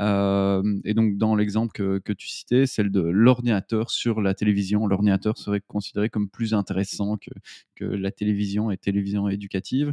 et 0.00 0.94
donc, 0.94 1.16
dans 1.18 1.36
l'exemple 1.36 1.72
que, 1.72 2.12
tu 2.12 2.28
citais, 2.28 2.66
celle 2.66 2.90
de 2.90 3.00
l'ordinateur 3.00 3.90
sur 3.90 4.20
la 4.20 4.34
télévision, 4.34 4.86
l'ordinateur 4.86 5.38
serait 5.38 5.60
considéré 5.60 6.08
comme 6.10 6.28
plus 6.28 6.54
intéressant 6.54 7.16
que, 7.16 7.84
la 7.84 8.10
télévision 8.10 8.70
et 8.70 8.76
télévision 8.76 9.28
éducative. 9.28 9.92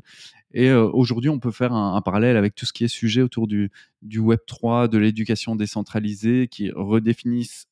Et 0.53 0.71
aujourd'hui, 0.71 1.29
on 1.29 1.39
peut 1.39 1.51
faire 1.51 1.73
un, 1.73 2.01
parallèle 2.01 2.37
avec 2.37 2.55
tout 2.55 2.65
ce 2.65 2.73
qui 2.73 2.83
est 2.83 2.87
sujet 2.87 3.21
autour 3.21 3.47
du, 3.47 3.71
du 4.01 4.19
Web 4.19 4.39
3, 4.47 4.87
de 4.87 4.97
l'éducation 4.97 5.55
décentralisée, 5.55 6.47
qui 6.47 6.71
redéfinissent 6.71 7.67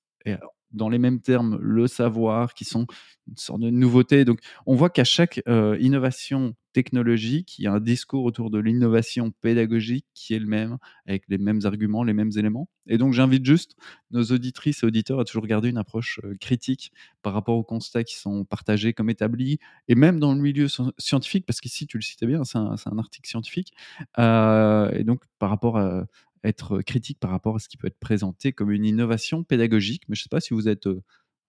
dans 0.72 0.90
les 0.90 1.00
mêmes 1.00 1.22
termes 1.22 1.58
le 1.62 1.88
savoir, 1.88 2.54
qui 2.54 2.66
sont 2.66 2.86
une 3.28 3.38
sorte 3.38 3.62
de 3.62 3.70
nouveauté. 3.70 4.26
Donc, 4.26 4.40
on 4.66 4.76
voit 4.76 4.90
qu'à 4.90 5.04
chaque 5.04 5.42
innovation 5.80 6.56
technologique, 6.74 7.58
il 7.58 7.64
y 7.64 7.68
a 7.68 7.74
un 7.74 7.80
discours 7.80 8.24
autour 8.24 8.50
de 8.50 8.60
l'innovation 8.60 9.32
pédagogique 9.42 10.06
qui 10.14 10.34
est 10.34 10.40
le 10.40 10.46
même, 10.46 10.78
avec 11.08 11.24
les 11.28 11.38
mêmes 11.38 11.62
arguments, 11.64 12.04
les 12.04 12.14
mêmes 12.14 12.32
éléments. 12.38 12.70
Et 12.88 12.98
donc, 12.98 13.14
j'invite 13.14 13.46
juste 13.46 13.76
nos 14.12 14.24
auditrices 14.24 14.84
et 14.84 14.86
auditeurs 14.86 15.20
à 15.20 15.26
toujours 15.26 15.46
garder 15.48 15.70
une 15.70 15.78
approche 15.78 16.20
critique 16.40 16.92
par 17.22 17.34
rapport 17.34 17.58
aux 17.58 17.64
constats 17.64 18.04
qui 18.04 18.18
sont 18.18 18.46
partagés 18.46 18.94
comme 18.94 19.10
établis, 19.10 19.60
et 19.88 19.96
même 19.96 20.20
dans 20.20 20.34
le 20.34 20.42
milieu 20.42 20.68
scientifique, 20.98 21.46
parce 21.46 21.60
qu'ici, 21.60 21.88
tu 21.88 21.98
le 21.98 22.04
citais 22.04 22.28
bien, 22.28 22.44
c'est 22.44 22.58
un, 22.58 22.98
article 22.98 23.28
scientifique. 23.28 23.74
et 24.18 25.04
donc, 25.04 25.24
par 25.40 25.50
rapport 25.50 25.78
à, 25.78 26.06
être 26.44 26.82
critique 26.82 27.20
par 27.20 27.32
rapport 27.32 27.56
à 27.56 27.60
ce 27.60 27.68
qui 27.70 27.78
peut 27.78 27.88
être 27.88 28.00
présenté 28.00 28.54
comme 28.54 28.72
une 28.72 28.86
innovation 28.86 29.44
pédagogique. 29.44 30.04
Mais 30.08 30.16
je 30.16 30.22
ne 30.22 30.24
sais 30.24 30.30
pas 30.30 30.40
si 30.40 30.54
vous 30.54 30.68
êtes 30.68 30.88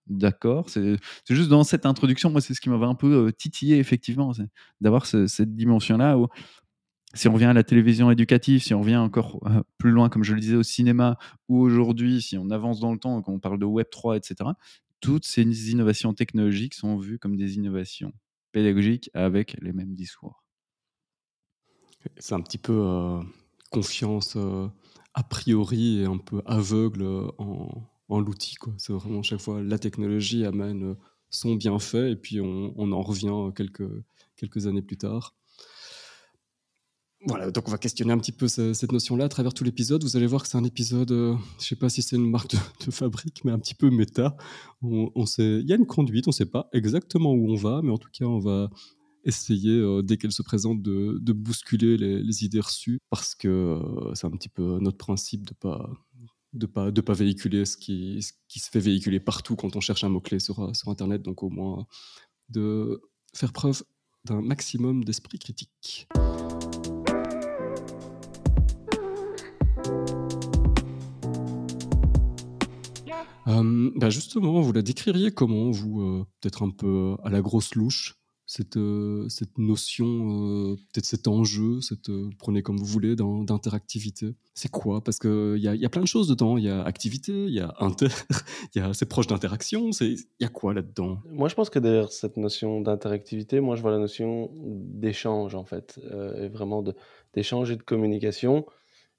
d'accord. 0.06 0.68
C'est 0.70 0.98
juste 1.28 1.48
dans 1.48 1.64
cette 1.64 1.86
introduction, 1.86 2.30
moi, 2.30 2.40
c'est 2.40 2.54
ce 2.54 2.60
qui 2.60 2.70
m'avait 2.70 2.86
un 2.86 2.94
peu 2.94 3.32
titillé, 3.32 3.78
effectivement, 3.78 4.32
d'avoir 4.80 5.06
cette 5.06 5.54
dimension-là 5.54 6.16
si 7.12 7.26
on 7.26 7.32
revient 7.32 7.46
à 7.46 7.52
la 7.52 7.64
télévision 7.64 8.10
éducative, 8.12 8.62
si 8.62 8.72
on 8.72 8.80
revient 8.82 8.96
encore 8.96 9.40
plus 9.78 9.90
loin, 9.90 10.08
comme 10.08 10.22
je 10.22 10.32
le 10.32 10.40
disais, 10.40 10.54
au 10.54 10.62
cinéma, 10.62 11.18
ou 11.48 11.60
aujourd'hui, 11.60 12.22
si 12.22 12.38
on 12.38 12.50
avance 12.50 12.78
dans 12.78 12.92
le 12.92 13.00
temps, 13.00 13.20
quand 13.20 13.32
on 13.32 13.40
parle 13.40 13.58
de 13.58 13.64
Web 13.64 13.88
3, 13.90 14.16
etc., 14.16 14.50
toutes 15.00 15.24
ces 15.24 15.42
innovations 15.72 16.14
technologiques 16.14 16.74
sont 16.74 16.96
vues 16.96 17.18
comme 17.18 17.36
des 17.36 17.56
innovations 17.56 18.12
pédagogiques 18.52 19.10
avec 19.12 19.56
les 19.60 19.72
mêmes 19.72 19.94
discours. 19.94 20.44
C'est 22.18 22.34
un 22.34 22.42
petit 22.42 22.58
peu 22.58 23.20
confiance 23.70 24.36
a 25.14 25.22
priori 25.22 26.00
et 26.00 26.04
un 26.04 26.18
peu 26.18 26.42
aveugle 26.46 27.02
en, 27.38 27.68
en 28.10 28.20
l'outil. 28.20 28.56
C'est 28.76 28.92
vraiment 28.92 29.22
chaque 29.22 29.40
fois 29.40 29.62
la 29.62 29.78
technologie 29.78 30.44
amène 30.44 30.96
son 31.30 31.54
bienfait 31.54 32.12
et 32.12 32.16
puis 32.16 32.40
on, 32.40 32.92
en 32.92 33.02
revient 33.02 33.52
quelques, 33.54 33.88
quelques 34.36 34.66
années 34.66 34.82
plus 34.82 34.98
tard. 34.98 35.34
Voilà, 37.26 37.50
donc 37.50 37.68
on 37.68 37.70
va 37.70 37.76
questionner 37.76 38.12
un 38.12 38.18
petit 38.18 38.32
peu 38.32 38.48
cette 38.48 38.92
notion-là 38.92 39.26
à 39.26 39.28
travers 39.28 39.52
tout 39.52 39.62
l'épisode. 39.62 40.02
Vous 40.02 40.16
allez 40.16 40.26
voir 40.26 40.42
que 40.42 40.48
c'est 40.48 40.56
un 40.56 40.64
épisode, 40.64 41.10
je 41.10 41.14
ne 41.34 41.38
sais 41.58 41.76
pas 41.76 41.90
si 41.90 42.00
c'est 42.00 42.16
une 42.16 42.30
marque 42.30 42.50
de, 42.86 42.90
fabrique, 42.90 43.44
mais 43.44 43.52
un 43.52 43.58
petit 43.58 43.74
peu 43.74 43.90
méta. 43.90 44.36
On 44.82 45.26
sait, 45.26 45.60
il 45.60 45.68
y 45.68 45.72
a 45.72 45.76
une 45.76 45.86
conduite, 45.86 46.26
on 46.28 46.30
ne 46.30 46.34
sait 46.34 46.46
pas 46.46 46.68
exactement 46.72 47.32
où 47.32 47.52
on 47.52 47.56
va, 47.56 47.82
mais 47.82 47.90
en 47.90 47.98
tout 47.98 48.08
cas, 48.10 48.24
on 48.24 48.38
va 48.38 48.70
essayer, 49.24 49.72
euh, 49.72 50.02
dès 50.02 50.16
qu'elle 50.16 50.32
se 50.32 50.42
présente, 50.42 50.82
de, 50.82 51.32
bousculer 51.32 51.96
les, 51.96 52.44
idées 52.44 52.60
reçues, 52.60 52.98
parce 53.10 53.34
que 53.34 53.48
euh, 53.48 54.14
c'est 54.14 54.26
un 54.26 54.30
petit 54.30 54.48
peu 54.48 54.78
notre 54.80 54.98
principe 54.98 55.46
de 55.46 55.54
pas 55.54 55.90
de 56.52 56.66
pas 56.66 56.90
de 56.90 57.00
pas 57.00 57.12
véhiculer 57.12 57.64
ce 57.64 57.76
qui, 57.76 58.18
qui 58.48 58.58
se 58.58 58.70
fait 58.70 58.80
véhiculer 58.80 59.20
partout 59.20 59.54
quand 59.54 59.76
on 59.76 59.80
cherche 59.80 60.02
un 60.02 60.08
mot 60.08 60.20
clé 60.20 60.40
sur, 60.40 60.58
euh, 60.58 60.74
sur 60.74 60.88
internet 60.88 61.22
donc 61.22 61.44
au 61.44 61.48
moins 61.48 61.86
de 62.48 63.00
faire 63.34 63.52
preuve 63.52 63.84
d'un 64.24 64.42
maximum 64.42 65.04
d'esprit 65.04 65.38
critique. 65.38 66.08
Bah, 73.96 74.08
justement, 74.08 74.62
vous 74.62 74.72
la 74.72 74.80
décririez 74.80 75.30
comment, 75.30 75.70
vous, 75.70 76.24
peut-être 76.40 76.62
un 76.62 76.70
peu 76.70 77.16
à 77.22 77.28
la 77.28 77.42
grosse 77.42 77.74
louche? 77.74 78.19
Cette, 78.50 78.78
euh, 78.78 79.28
cette 79.28 79.58
notion, 79.58 80.06
euh, 80.06 80.74
peut-être 80.74 81.04
cet 81.04 81.28
enjeu, 81.28 81.80
cette, 81.82 82.08
euh, 82.08 82.30
prenez 82.36 82.62
comme 82.62 82.78
vous 82.78 82.84
voulez, 82.84 83.14
d'interactivité 83.14 84.34
C'est 84.54 84.72
quoi? 84.72 85.04
Parce 85.04 85.20
qu'il 85.20 85.58
y 85.58 85.68
a, 85.68 85.76
y 85.76 85.84
a 85.84 85.88
plein 85.88 86.02
de 86.02 86.08
choses 86.08 86.26
dedans. 86.26 86.56
Il 86.56 86.64
y 86.64 86.68
a 86.68 86.82
activité, 86.82 87.30
il 87.32 87.54
y 87.54 87.60
a 87.60 87.72
inter, 87.78 88.08
c'est 88.92 89.08
proche 89.08 89.28
d'interaction. 89.28 89.90
Il 90.00 90.16
y 90.40 90.44
a 90.44 90.48
quoi 90.48 90.74
là-dedans? 90.74 91.20
Moi, 91.30 91.48
je 91.48 91.54
pense 91.54 91.70
que 91.70 91.78
derrière 91.78 92.10
cette 92.10 92.36
notion 92.36 92.80
d'interactivité, 92.80 93.60
moi, 93.60 93.76
je 93.76 93.82
vois 93.82 93.92
la 93.92 93.98
notion 93.98 94.50
d'échange, 94.56 95.54
en 95.54 95.64
fait, 95.64 96.00
et 96.36 96.48
vraiment 96.48 96.82
d'échange 97.34 97.70
et 97.70 97.76
de 97.76 97.84
communication, 97.84 98.66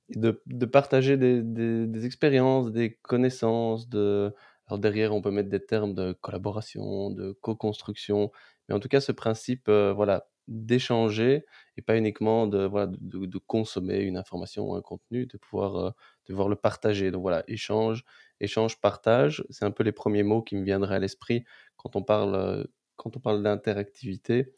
de, 0.09 0.41
de 0.45 0.65
partager 0.65 1.15
des, 1.15 1.41
des, 1.41 1.87
des, 1.87 2.05
expériences, 2.05 2.69
des 2.73 2.97
connaissances. 3.01 3.87
De... 3.87 4.33
Alors 4.67 4.79
derrière, 4.79 5.15
on 5.15 5.21
peut 5.21 5.31
mettre 5.31 5.47
des 5.47 5.65
termes 5.65 5.93
de 5.93 6.11
collaboration, 6.11 7.11
de 7.11 7.31
co-construction 7.39 8.29
en 8.71 8.79
tout 8.79 8.87
cas, 8.87 9.01
ce 9.01 9.11
principe, 9.11 9.67
euh, 9.67 9.93
voilà, 9.93 10.27
d'échanger 10.47 11.45
et 11.77 11.81
pas 11.81 11.97
uniquement 11.97 12.47
de, 12.47 12.65
voilà, 12.65 12.87
de, 12.87 13.37
consommer 13.37 13.99
une 13.99 14.17
information 14.17 14.69
ou 14.69 14.75
un 14.75 14.81
contenu, 14.81 15.25
de 15.25 15.37
pouvoir, 15.37 15.75
euh, 15.77 15.91
de 16.27 16.49
le 16.49 16.55
partager. 16.55 17.11
Donc 17.11 17.21
voilà, 17.21 17.43
échange, 17.47 18.03
échange, 18.39 18.79
partage, 18.79 19.43
c'est 19.49 19.65
un 19.65 19.71
peu 19.71 19.83
les 19.83 19.91
premiers 19.91 20.23
mots 20.23 20.41
qui 20.41 20.55
me 20.55 20.63
viendraient 20.63 20.95
à 20.95 20.99
l'esprit 20.99 21.43
quand 21.77 21.95
on 21.95 22.03
parle, 22.03 22.35
euh, 22.35 22.63
quand 22.95 23.15
on 23.15 23.19
parle 23.19 23.43
d'interactivité. 23.43 24.53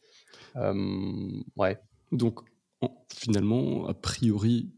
ouais. 1.56 1.78
Donc 2.12 2.40
finalement, 3.08 3.86
a 3.86 3.94
priori, 3.94 4.72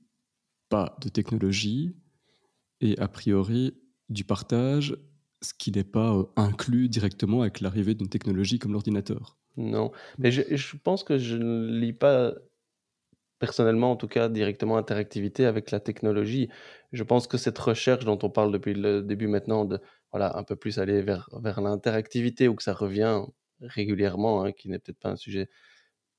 pas 0.68 0.96
de 1.00 1.08
technologie 1.08 1.96
et 2.80 2.98
a 2.98 3.08
priori 3.08 3.74
du 4.08 4.24
partage 4.24 4.96
ce 5.46 5.54
qui 5.54 5.72
n'est 5.72 5.84
pas 5.84 6.14
inclus 6.36 6.88
directement 6.88 7.42
avec 7.42 7.60
l'arrivée 7.60 7.94
d'une 7.94 8.08
technologie 8.08 8.58
comme 8.58 8.72
l'ordinateur. 8.72 9.36
Non, 9.56 9.90
mais 10.18 10.30
je, 10.30 10.76
pense 10.76 11.02
que 11.02 11.16
je 11.16 11.36
ne 11.36 11.78
lis 11.78 11.94
pas 11.94 12.34
personnellement, 13.38 13.92
en 13.92 13.96
tout 13.96 14.08
cas, 14.08 14.28
directement 14.28 14.76
interactivité 14.76 15.46
avec 15.46 15.70
la 15.70 15.80
technologie. 15.80 16.48
Je 16.92 17.02
pense 17.02 17.26
que 17.26 17.38
cette 17.38 17.58
recherche 17.58 18.04
dont 18.04 18.18
on 18.22 18.30
parle 18.30 18.52
depuis 18.52 18.74
le 18.74 19.02
début 19.02 19.28
maintenant, 19.28 19.64
de 19.64 19.80
voilà, 20.12 20.36
un 20.36 20.42
peu 20.42 20.56
plus 20.56 20.78
aller 20.78 21.02
vers, 21.02 21.28
vers 21.40 21.60
l'interactivité, 21.60 22.48
ou 22.48 22.54
que 22.54 22.62
ça 22.62 22.74
revient 22.74 23.22
régulièrement, 23.60 24.44
hein, 24.44 24.52
qui 24.52 24.68
n'est 24.68 24.78
peut-être 24.78 24.98
pas 24.98 25.10
un 25.10 25.16
sujet 25.16 25.48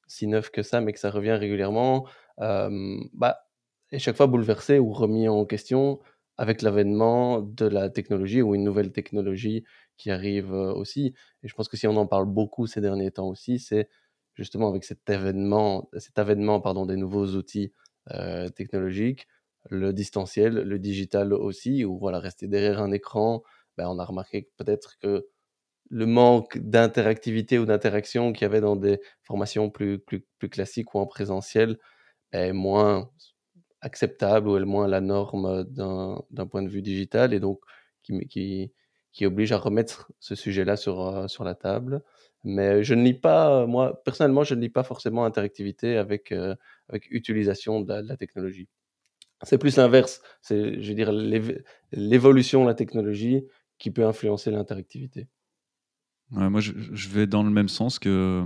si 0.07 0.25
neuf 0.25 0.49
que 0.49 0.63
ça, 0.63 0.81
mais 0.81 0.93
que 0.93 0.99
ça 0.99 1.11
revient 1.11 1.33
régulièrement, 1.33 2.07
bah, 2.39 3.47
et 3.91 3.99
chaque 3.99 4.17
fois 4.17 4.27
bouleversé 4.27 4.79
ou 4.79 4.91
remis 4.91 5.27
en 5.27 5.45
question 5.45 5.99
avec 6.37 6.61
l'avènement 6.61 7.41
de 7.41 7.65
la 7.65 7.89
technologie 7.89 8.41
ou 8.41 8.55
une 8.55 8.63
nouvelle 8.63 8.91
technologie 8.91 9.63
qui 9.97 10.11
arrive 10.11 10.51
aussi. 10.53 11.13
Et 11.43 11.47
je 11.47 11.55
pense 11.55 11.67
que 11.69 11.77
si 11.77 11.87
on 11.87 11.95
en 11.97 12.07
parle 12.07 12.25
beaucoup 12.27 12.67
ces 12.67 12.81
derniers 12.81 13.11
temps 13.11 13.27
aussi, 13.27 13.59
c'est 13.59 13.89
justement 14.35 14.69
avec 14.69 14.83
cet 14.83 15.09
événement, 15.09 15.89
cet 15.97 16.19
avènement 16.19 16.61
pardon, 16.61 16.85
des 16.85 16.95
nouveaux 16.97 17.27
outils 17.35 17.73
technologiques, 18.55 19.27
le 19.69 19.91
distanciel, 19.93 20.53
le 20.55 20.79
digital 20.79 21.33
aussi, 21.33 21.83
où 21.85 21.97
voilà, 21.99 22.19
rester 22.19 22.47
derrière 22.47 22.81
un 22.81 22.91
écran, 22.91 23.43
ben, 23.77 23.87
on 23.89 23.99
a 23.99 24.05
remarqué 24.05 24.49
peut-être 24.57 24.97
que 24.99 25.27
le 25.89 26.05
manque 26.05 26.57
d'interactivité 26.59 27.59
ou 27.59 27.65
d'interaction 27.65 28.33
qu'il 28.33 28.43
y 28.43 28.45
avait 28.45 28.61
dans 28.61 28.75
des 28.75 28.99
formations 29.23 29.69
plus, 29.69 29.99
plus, 29.99 30.25
plus 30.39 30.49
classiques 30.49 30.93
ou 30.95 30.99
en 30.99 31.07
présentiel 31.07 31.77
est 32.33 32.53
moins 32.53 33.11
acceptable 33.81 34.47
ou 34.47 34.57
elle 34.57 34.65
moins 34.65 34.87
la 34.87 35.01
norme 35.01 35.63
d'un 35.65 36.47
point 36.49 36.63
de 36.63 36.69
vue 36.69 36.81
digital 36.81 37.33
et 37.33 37.39
donc 37.39 37.59
qui, 38.03 38.27
qui, 38.27 38.71
qui 39.11 39.25
oblige 39.25 39.51
à 39.51 39.57
remettre 39.57 40.11
ce 40.19 40.35
sujet-là 40.35 40.77
sur, 40.77 41.29
sur 41.29 41.43
la 41.43 41.55
table. 41.55 42.01
Mais 42.43 42.83
je 42.83 42.93
ne 42.93 43.03
lis 43.03 43.13
pas, 43.13 43.65
moi, 43.65 44.01
personnellement, 44.03 44.43
je 44.43 44.55
ne 44.55 44.61
lis 44.61 44.69
pas 44.69 44.83
forcément 44.83 45.25
interactivité 45.25 45.97
avec, 45.97 46.31
avec 46.89 47.07
utilisation 47.11 47.81
de 47.81 47.93
la, 47.93 48.17
technologie. 48.17 48.69
C'est 49.43 49.57
plus 49.57 49.75
l'inverse. 49.77 50.21
C'est, 50.41 50.81
je 50.81 50.89
veux 50.89 50.95
dire, 50.95 51.11
l'évolution 51.91 52.63
de 52.63 52.67
la 52.67 52.73
technologie 52.73 53.43
qui 53.77 53.91
peut 53.91 54.05
influencer 54.05 54.49
l'interactivité. 54.49 55.27
moi, 56.31 56.61
je, 56.61 56.73
je, 56.93 57.09
vais 57.09 57.27
dans 57.27 57.43
le 57.43 57.51
même 57.51 57.69
sens 57.69 57.99
que, 57.99 58.43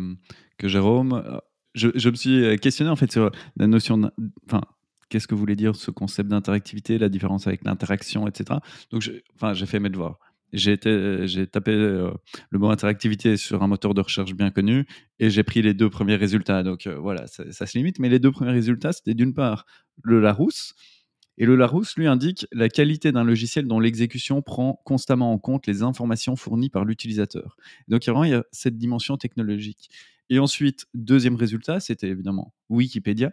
que 0.58 0.68
Jérôme 0.68 1.42
je, 1.74 1.90
je, 1.96 2.10
me 2.10 2.16
suis 2.16 2.60
questionné 2.60 2.92
en 2.92 2.96
fait 2.96 3.12
sur 3.12 3.32
la 3.58 3.68
notion, 3.68 4.12
enfin, 4.46 4.62
qu'est-ce 5.12 5.28
que 5.28 5.36
voulait 5.36 5.56
dire 5.56 5.76
ce 5.76 5.92
concept 5.92 6.30
d'interactivité, 6.30 6.98
la 6.98 7.10
différence 7.10 7.46
avec 7.46 7.64
l'interaction, 7.64 8.28
etc. 8.28 8.60
Donc, 8.90 9.02
j'ai 9.02 9.66
fait 9.66 9.80
mes 9.80 9.90
devoirs. 9.90 10.18
J'ai 10.54 10.78
tapé 10.78 11.72
euh, 11.72 12.12
le 12.50 12.60
mot 12.60 12.70
interactivité 12.70 13.38
sur 13.38 13.64
un 13.64 13.68
moteur 13.68 13.94
de 13.94 14.02
recherche 14.02 14.34
bien 14.34 14.52
connu 14.52 14.86
et 15.20 15.30
j'ai 15.30 15.44
pris 15.44 15.62
les 15.62 15.74
deux 15.74 15.90
premiers 15.90 16.18
résultats. 16.18 16.62
Donc 16.62 16.88
euh, 16.88 16.98
voilà, 16.98 17.26
ça, 17.28 17.50
ça, 17.54 17.66
se 17.66 17.78
limite. 17.78 18.00
Mais 18.00 18.10
les 18.10 18.20
deux 18.20 18.32
premiers 18.32 18.52
résultats, 18.52 18.92
c'était 18.92 19.14
d'une 19.14 19.34
part 19.34 19.66
le 20.04 20.20
Larousse, 20.20 20.74
et 21.38 21.46
le 21.46 21.56
Larousse 21.56 21.96
lui 21.96 22.08
indique 22.08 22.46
la 22.52 22.70
qualité 22.70 23.12
d'un 23.12 23.24
logiciel 23.24 23.66
dont 23.66 23.80
l'exécution 23.80 24.42
prend 24.42 24.82
constamment 24.86 25.32
en 25.32 25.40
compte 25.40 25.66
les 25.68 25.82
informations 25.82 26.36
fournies 26.36 26.70
par 26.70 26.86
l'utilisateur. 26.86 27.58
Donc 27.88 28.06
il 28.06 28.30
y 28.30 28.34
a 28.34 28.44
cette 28.52 28.78
dimension 28.78 29.18
technologique. 29.18 29.90
Et 30.30 30.40
ensuite, 30.40 30.86
deuxième 30.94 31.36
résultat, 31.36 31.80
c'était 31.80 32.10
évidemment 32.10 32.54
Wikipédia. 32.70 33.32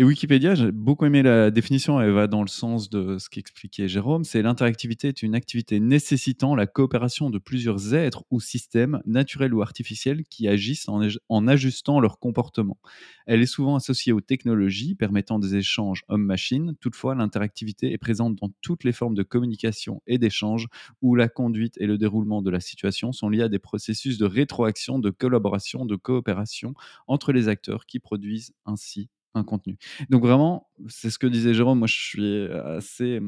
Et 0.00 0.04
Wikipédia, 0.04 0.54
j'ai 0.54 0.70
beaucoup 0.70 1.06
aimé 1.06 1.24
la 1.24 1.50
définition, 1.50 2.00
elle 2.00 2.12
va 2.12 2.28
dans 2.28 2.42
le 2.42 2.48
sens 2.48 2.88
de 2.88 3.18
ce 3.18 3.28
qu'expliquait 3.28 3.88
Jérôme, 3.88 4.22
c'est 4.22 4.42
l'interactivité 4.42 5.08
est 5.08 5.24
une 5.24 5.34
activité 5.34 5.80
nécessitant 5.80 6.54
la 6.54 6.68
coopération 6.68 7.30
de 7.30 7.38
plusieurs 7.40 7.94
êtres 7.94 8.22
ou 8.30 8.38
systèmes, 8.38 9.02
naturels 9.06 9.52
ou 9.52 9.60
artificiels, 9.60 10.22
qui 10.30 10.46
agissent 10.46 10.88
en, 10.88 11.00
en 11.28 11.48
ajustant 11.48 11.98
leur 11.98 12.20
comportement. 12.20 12.78
Elle 13.26 13.42
est 13.42 13.46
souvent 13.46 13.74
associée 13.74 14.12
aux 14.12 14.20
technologies 14.20 14.94
permettant 14.94 15.40
des 15.40 15.56
échanges 15.56 16.04
homme-machine, 16.06 16.76
toutefois 16.80 17.16
l'interactivité 17.16 17.92
est 17.92 17.98
présente 17.98 18.36
dans 18.36 18.52
toutes 18.60 18.84
les 18.84 18.92
formes 18.92 19.16
de 19.16 19.24
communication 19.24 20.00
et 20.06 20.18
d'échange 20.18 20.68
où 21.02 21.16
la 21.16 21.28
conduite 21.28 21.74
et 21.80 21.88
le 21.88 21.98
déroulement 21.98 22.40
de 22.40 22.50
la 22.52 22.60
situation 22.60 23.10
sont 23.10 23.30
liés 23.30 23.42
à 23.42 23.48
des 23.48 23.58
processus 23.58 24.16
de 24.16 24.26
rétroaction, 24.26 25.00
de 25.00 25.10
collaboration, 25.10 25.84
de 25.84 25.96
coopération 25.96 26.74
entre 27.08 27.32
les 27.32 27.48
acteurs 27.48 27.84
qui 27.84 27.98
produisent 27.98 28.54
ainsi 28.64 29.10
un 29.34 29.44
contenu. 29.44 29.76
Donc 30.10 30.22
vraiment, 30.22 30.68
c'est 30.88 31.10
ce 31.10 31.18
que 31.18 31.26
disait 31.26 31.54
Jérôme, 31.54 31.78
moi 31.78 31.88
je 31.88 31.94
suis 31.94 32.46
assez 32.52 33.20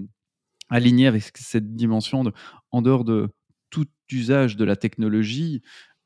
aligné 0.69 1.07
avec 1.07 1.37
cette 1.37 1.75
dimension 1.75 2.25
de, 2.25 2.33
en 2.71 2.83
dehors 2.83 3.04
de 3.04 3.28
tout 3.71 3.87
usage 4.11 4.57
de 4.57 4.64
la 4.64 4.76
technologie 4.76 5.62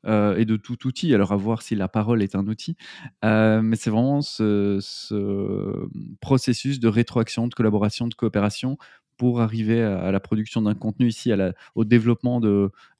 et 0.07 0.45
de 0.45 0.55
tout 0.55 0.85
outil, 0.85 1.15
alors 1.15 1.31
à 1.31 1.35
voir 1.35 1.63
si 1.63 1.73
la 1.73 1.87
parole 1.87 2.21
est 2.21 2.35
un 2.35 2.45
outil, 2.45 2.77
mais 3.23 3.75
c'est 3.75 3.89
vraiment 3.89 4.21
ce, 4.21 4.79
processus 6.21 6.79
de 6.79 6.87
rétroaction, 6.87 7.47
de 7.47 7.55
collaboration, 7.55 8.07
de 8.07 8.13
coopération 8.13 8.77
pour 9.17 9.41
arriver 9.41 9.81
à, 9.81 10.11
la 10.11 10.19
production 10.19 10.61
d'un 10.61 10.75
contenu 10.75 11.07
ici, 11.07 11.31
à 11.31 11.35
la, 11.35 11.53
au 11.73 11.85
développement 11.85 12.39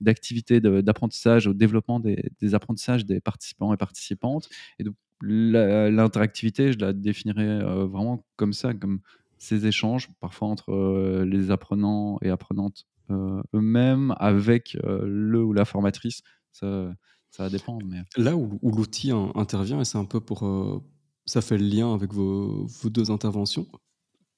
d'activités 0.02 0.60
d'apprentissage, 0.62 1.46
au 1.46 1.54
développement 1.54 2.00
des, 2.00 2.32
des, 2.40 2.56
apprentissages 2.56 3.06
des 3.06 3.20
participants 3.20 3.74
et 3.74 3.78
participantes. 3.78 4.50
Et 4.80 4.84
donc, 4.84 4.96
L'interactivité, 5.22 6.74
je 6.74 6.80
la 6.80 6.94
définirais 6.94 7.44
euh, 7.44 7.86
vraiment 7.86 8.26
comme 8.36 8.54
ça, 8.54 8.74
comme 8.74 9.00
ces 9.38 9.66
échanges, 9.66 10.10
parfois 10.20 10.50
entre 10.50 10.72
euh, 10.72 11.26
les 11.26 11.52
apprenants 11.52 12.18
et 12.22 12.30
apprenantes 12.30 12.86
euh, 13.12 13.42
eux-mêmes, 13.54 14.14
avec 14.18 14.78
le 14.84 15.44
ou 15.44 15.54
la 15.54 15.66
formatrice. 15.66 16.22
Ça, 16.52 16.94
ça 17.32 17.44
va 17.44 17.50
dépendre. 17.50 17.86
Mais... 17.86 18.02
Là 18.18 18.36
où, 18.36 18.60
l'outil 18.64 19.12
intervient, 19.36 19.80
et 19.80 19.86
c'est 19.86 19.98
un 19.98 20.06
peu 20.06 20.20
pour. 20.20 20.84
ça 21.26 21.42
fait 21.42 21.58
le 21.58 21.66
lien 21.66 21.94
avec 21.94 22.14
vos, 22.14 22.66
vos, 22.66 22.90
deux 22.90 23.12
interventions, 23.12 23.68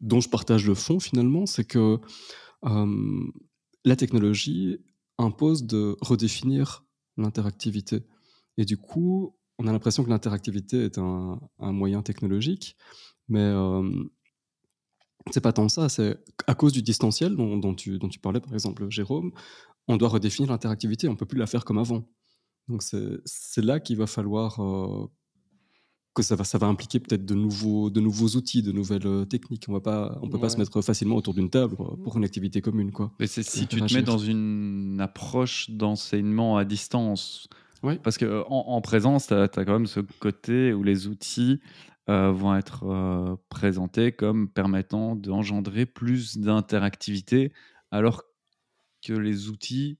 dont 0.02 0.20
je 0.20 0.30
partage 0.30 0.68
le 0.68 0.76
fond 0.76 1.00
finalement, 1.00 1.46
c'est 1.46 1.66
que 1.66 2.00
la 2.64 3.96
technologie 3.96 4.80
impose 5.18 5.66
de 5.66 5.96
redéfinir 6.02 6.84
l'interactivité. 7.18 8.06
Et 8.58 8.66
du 8.66 8.78
coup, 8.78 9.37
on 9.60 9.68
a 9.68 9.72
l'impression 9.72 10.04
que 10.04 10.10
l'interactivité 10.10 10.86
est 10.86 10.98
un, 10.98 11.40
moyen 11.60 12.02
technologique, 12.02 12.78
mais 13.28 13.42
euh, 13.42 13.90
c'est 15.32 15.42
pas 15.42 15.54
tant 15.54 15.70
ça. 15.70 15.90
C'est 15.90 16.18
à 16.46 16.56
cause 16.56 16.74
du 16.74 16.82
distanciel 16.82 17.36
dont, 17.36 17.74
tu, 17.74 17.98
dont 17.98 18.10
tu 18.10 18.20
parlais, 18.20 18.40
par 18.40 18.54
exemple, 18.54 18.90
Jérôme, 18.90 19.32
on 19.88 19.98
doit 19.98 20.10
redéfinir 20.10 20.52
l'interactivité. 20.52 21.08
On 21.08 21.16
peut 21.16 21.26
plus 21.26 21.40
la 21.40 21.48
faire 21.48 21.66
comme 21.66 21.78
avant. 21.78 22.08
Donc 22.68 22.84
c'est 22.84 23.62
là 23.64 23.80
qu'il 23.80 23.98
va 23.98 24.08
falloir 24.08 24.60
euh, 24.60 25.08
que 26.14 26.22
ça 26.22 26.36
va, 26.36 26.44
ça 26.44 26.58
va 26.58 26.68
impliquer 26.68 27.00
peut-être 27.00 27.26
de 27.26 27.34
nouveaux, 27.34 27.90
de 27.90 28.02
nouveaux 28.02 28.30
outils, 28.30 28.62
de 28.62 28.72
nouvelles 28.72 29.08
euh, 29.08 29.26
techniques. 29.26 29.66
On 29.70 29.74
ne 29.74 29.80
peut 29.80 30.40
pas 30.40 30.50
se 30.50 30.58
mettre 30.58 30.82
facilement 30.82 31.16
autour 31.16 31.34
d'une 31.34 31.50
table 31.50 31.76
pour 31.76 32.18
une 32.18 32.26
activité 32.26 32.62
commune. 32.62 32.92
Quoi. 32.92 33.14
Mais 33.20 33.28
si 33.28 33.68
tu 33.68 33.82
te 33.82 33.94
mets 33.94 34.04
dans 34.04 34.18
une 34.18 35.00
approche 35.00 35.70
d'enseignement 35.70 36.58
à 36.58 36.66
distance, 36.66 37.48
oui. 37.84 38.00
Parce 38.04 38.18
qu'en 38.18 38.48
en 38.48 38.82
présence, 38.82 39.28
tu 39.28 39.34
as, 39.34 39.48
quand 39.48 39.74
même 39.74 39.88
ce 39.88 40.00
côté 40.00 40.74
où 40.74 40.84
les 40.84 41.08
outils 41.08 41.60
euh, 42.10 42.32
vont 42.32 42.56
être 42.56 42.86
euh, 42.86 43.36
présentés 43.50 44.12
comme 44.12 44.50
permettant 44.50 45.16
d'engendrer 45.16 45.86
plus 45.86 46.38
d'interactivité, 46.38 47.52
alors 47.92 48.24
que 49.06 49.14
les 49.14 49.50
outils 49.50 50.00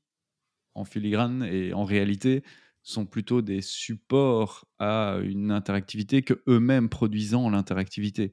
en 0.74 0.86
filigrane 0.86 1.44
et 1.44 1.74
en 1.74 1.84
réalité 1.84 2.44
sont 2.84 3.06
plutôt 3.06 3.42
des 3.42 3.62
supports 3.62 4.66
à 4.80 5.18
une 5.22 5.52
interactivité 5.52 6.22
que 6.22 6.42
eux-mêmes 6.48 6.88
produisant 6.88 7.50
l'interactivité. 7.50 8.32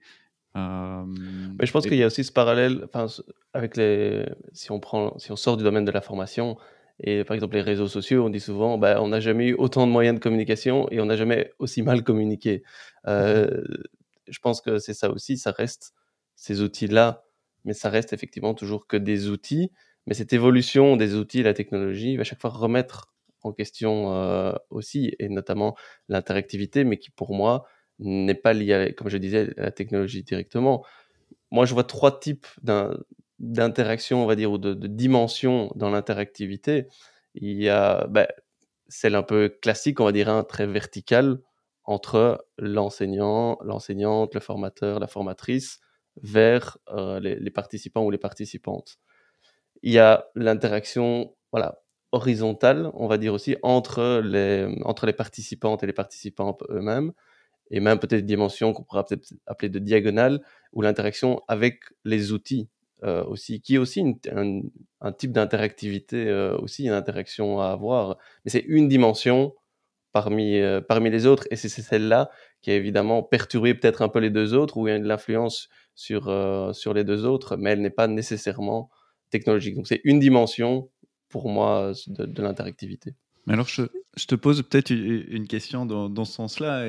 Euh, 0.57 1.05
Mais 1.59 1.67
je 1.67 1.73
pense 1.73 1.87
qu'il 1.87 1.97
y 1.97 2.03
a 2.03 2.07
aussi 2.07 2.23
ce 2.23 2.31
parallèle, 2.31 2.87
avec 3.53 3.77
les, 3.77 4.25
si 4.53 4.71
on 4.71 4.79
prend, 4.79 5.19
si 5.19 5.33
on 5.33 5.37
sort 5.37 5.57
du 5.57 5.65
domaine 5.65 5.85
de 5.85 5.91
la 5.91 6.01
formation, 6.01 6.57
et 7.01 7.25
par 7.25 7.35
exemple, 7.35 7.57
les 7.57 7.63
réseaux 7.63 7.89
sociaux, 7.89 8.25
on 8.25 8.31
dit 8.31 8.41
souvent, 8.41 8.79
bah, 8.79 9.03
on 9.03 9.09
n'a 9.09 9.21
jamais 9.21 9.49
eu 9.49 9.55
autant 9.55 9.87
de 9.87 9.93
moyens 9.93 10.17
de 10.17 10.23
communication 10.23 10.89
et 10.91 11.01
on 11.01 11.07
n'a 11.07 11.17
jamais 11.17 11.53
aussi 11.59 11.83
mal 11.83 12.05
communiqué. 12.05 12.63
Euh, 13.07 13.63
je 14.29 14.39
pense 14.39 14.61
que 14.61 14.79
c'est 14.79 14.95
ça 14.95 15.11
aussi, 15.11 15.37
ça 15.37 15.51
reste 15.51 15.93
ces 16.37 16.63
outils-là, 16.63 17.25
mais 17.65 17.73
ça 17.73 17.91
reste 17.91 18.13
effectivement 18.13 18.55
toujours 18.55 18.87
que 18.87 18.97
des 18.97 19.29
outils. 19.29 19.71
Mais 20.07 20.15
cette 20.15 20.33
évolution 20.33 20.97
des 20.97 21.15
outils, 21.15 21.43
la 21.43 21.55
technologie, 21.55 22.17
va 22.17 22.25
chaque 22.25 22.41
fois 22.41 22.51
remettre 22.51 23.13
en 23.43 23.53
question 23.53 24.15
euh, 24.15 24.53
aussi, 24.71 25.15
et 25.19 25.29
notamment 25.29 25.77
l'interactivité, 26.09 26.85
mais 26.85 26.99
qui 26.99 27.11
pour 27.11 27.35
moi 27.35 27.67
n'est 27.99 28.35
pas 28.35 28.53
liée, 28.53 28.95
comme 28.97 29.09
je 29.09 29.19
disais, 29.19 29.53
à 29.59 29.63
la 29.63 29.71
technologie 29.71 30.23
directement. 30.23 30.85
Moi, 31.51 31.65
je 31.65 31.75
vois 31.75 31.85
trois 31.85 32.19
types 32.19 32.47
d'un 32.63 32.97
d'interaction, 33.39 34.23
on 34.23 34.27
va 34.27 34.37
dire, 34.37 34.53
ou 34.53 34.59
de, 34.59 34.75
dimension 34.87 35.71
dans 35.75 35.91
l'interactivité. 35.91 36.87
Il 37.35 37.61
y 37.63 37.69
a 37.69 38.07
ben, 38.09 38.27
celle 38.89 39.15
un 39.15 39.23
peu 39.23 39.49
classique, 39.49 40.01
on 40.01 40.05
va 40.05 40.13
dire, 40.13 40.29
un 40.29 40.45
très 40.45 40.67
verticale 40.67 41.39
entre 41.85 42.47
l'enseignant, 42.59 43.59
l'enseignante, 43.63 44.35
le 44.35 44.41
formateur, 44.41 45.01
la 45.01 45.07
formatrice, 45.07 45.81
vers 46.23 46.79
euh, 46.91 47.21
les, 47.21 47.51
participants 47.51 48.05
ou 48.05 48.11
les 48.11 48.19
participantes. 48.19 48.97
Il 49.83 49.93
y 49.93 49.99
a 49.99 50.27
l'interaction 50.35 51.35
voilà, 51.53 51.81
horizontale, 52.13 52.91
on 52.95 53.07
va 53.07 53.19
dire 53.19 53.35
aussi, 53.35 53.57
entre 53.63 54.21
les, 54.25 54.67
entre 54.85 55.07
les 55.07 55.13
participantes 55.13 55.83
et 55.83 55.87
les 55.87 55.93
participants 55.93 56.57
eux-mêmes, 56.71 57.13
et 57.71 57.81
même 57.81 57.99
peut-être 57.99 58.25
dimension 58.25 58.73
qu'on 58.73 58.85
pourra 58.85 59.05
peut-être 59.05 59.35
appeler 59.47 59.69
de 59.69 59.79
diagonale, 59.79 60.41
ou 60.73 60.83
l'interaction 60.83 61.43
avec 61.49 61.81
les 62.05 62.33
outils 62.33 62.69
euh, 63.03 63.25
aussi, 63.25 63.61
qui 63.61 63.75
est 63.75 63.79
aussi 63.79 64.03
un, 64.31 65.13
type 65.13 65.33
d'interactivité, 65.33 66.29
euh, 66.29 66.57
aussi 66.59 66.85
une 66.85 66.93
interaction 66.93 67.61
à 67.61 67.69
avoir. 67.69 68.17
Mais 68.45 68.51
c'est 68.51 68.65
une 68.67 68.89
dimension 68.89 69.55
parmi, 70.13 70.59
euh, 70.59 70.81
parmi 70.81 71.11
les 71.11 71.27
autres, 71.27 71.47
et 71.51 71.57
c'est 71.57 71.69
celle-là 71.69 72.31
qui 72.63 72.71
a 72.71 72.75
évidemment 72.77 73.23
perturbé 73.23 73.75
peut-être 73.75 74.01
un 74.01 74.09
peu 74.09 74.21
les 74.21 74.31
deux 74.31 74.55
autres, 74.55 74.79
ou 74.79 74.89
il 74.89 74.97
y 74.97 75.01
de 75.01 75.07
l'influence 75.07 75.69
sur, 75.95 76.25
sur 76.73 76.95
les 76.95 77.05
deux 77.05 77.27
autres, 77.27 77.57
mais 77.57 77.71
elle 77.71 77.83
n'est 77.83 77.91
pas 77.91 78.07
nécessairement 78.07 78.89
technologique. 79.31 79.75
Donc 79.75 79.87
c'est 79.87 80.01
une 80.05 80.19
dimension, 80.19 80.89
pour 81.29 81.51
moi, 81.51 81.93
de, 82.07 82.43
l'interactivité. 82.43 83.15
Alors, 83.49 83.69
je, 83.69 83.83
je 84.17 84.25
te 84.25 84.35
pose 84.35 84.63
peut-être 84.63 84.91
une 84.91 85.47
question 85.47 85.85
dans, 85.85 86.09
dans 86.09 86.25
ce 86.25 86.33
sens-là, 86.33 86.87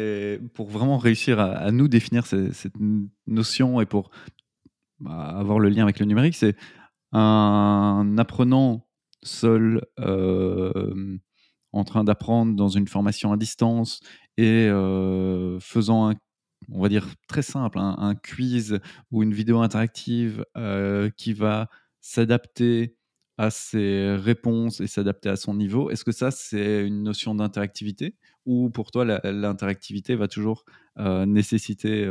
pour 0.54 0.70
vraiment 0.70 0.98
réussir 0.98 1.42
à, 1.42 1.72
nous 1.72 1.90
définir 1.90 2.26
cette, 2.26 2.54
cette, 2.54 2.74
notion 3.28 3.82
et 3.82 3.86
pour 3.86 4.12
avoir 5.06 5.60
le 5.60 5.70
lien 5.70 5.84
avec 5.84 6.00
le 6.00 6.06
numérique, 6.06 6.36
c'est 6.36 6.56
un 7.12 8.18
apprenant 8.18 8.88
seul 9.24 9.86
euh, 10.00 11.18
en 11.72 11.84
train 11.84 12.04
d'apprendre 12.04 12.56
dans 12.56 12.70
une 12.70 12.88
formation 12.88 13.32
à 13.32 13.38
distance 13.38 14.00
et 14.38 14.68
euh, 14.68 15.60
faisant 15.60 16.10
un, 16.10 16.16
on 16.72 16.82
va 16.82 16.90
dire 16.90 17.08
très 17.28 17.42
simple, 17.42 17.80
un, 17.80 18.16
quiz 18.16 18.80
ou 19.12 19.24
une 19.24 19.34
vidéo 19.34 19.60
interactive 19.60 20.46
euh, 20.58 21.10
qui 21.18 21.34
va 21.34 21.70
s'adapter 22.02 22.96
à 23.38 23.50
ses 23.50 24.16
réponses 24.16 24.80
et 24.80 24.88
s'adapter 24.88 25.28
à 25.28 25.36
son 25.36 25.56
niveau. 25.56 25.90
Est-ce 25.90 26.06
que 26.06 26.14
ça, 26.14 26.32
c'est 26.32 26.86
une 26.88 27.04
notion 27.04 27.36
d'interactivité 27.36 28.16
ou 28.46 28.70
pour 28.70 28.92
toi, 28.92 29.04
l'interactivité 29.24 30.16
va 30.16 30.30
toujours 30.30 30.64
nécessiter 30.98 32.10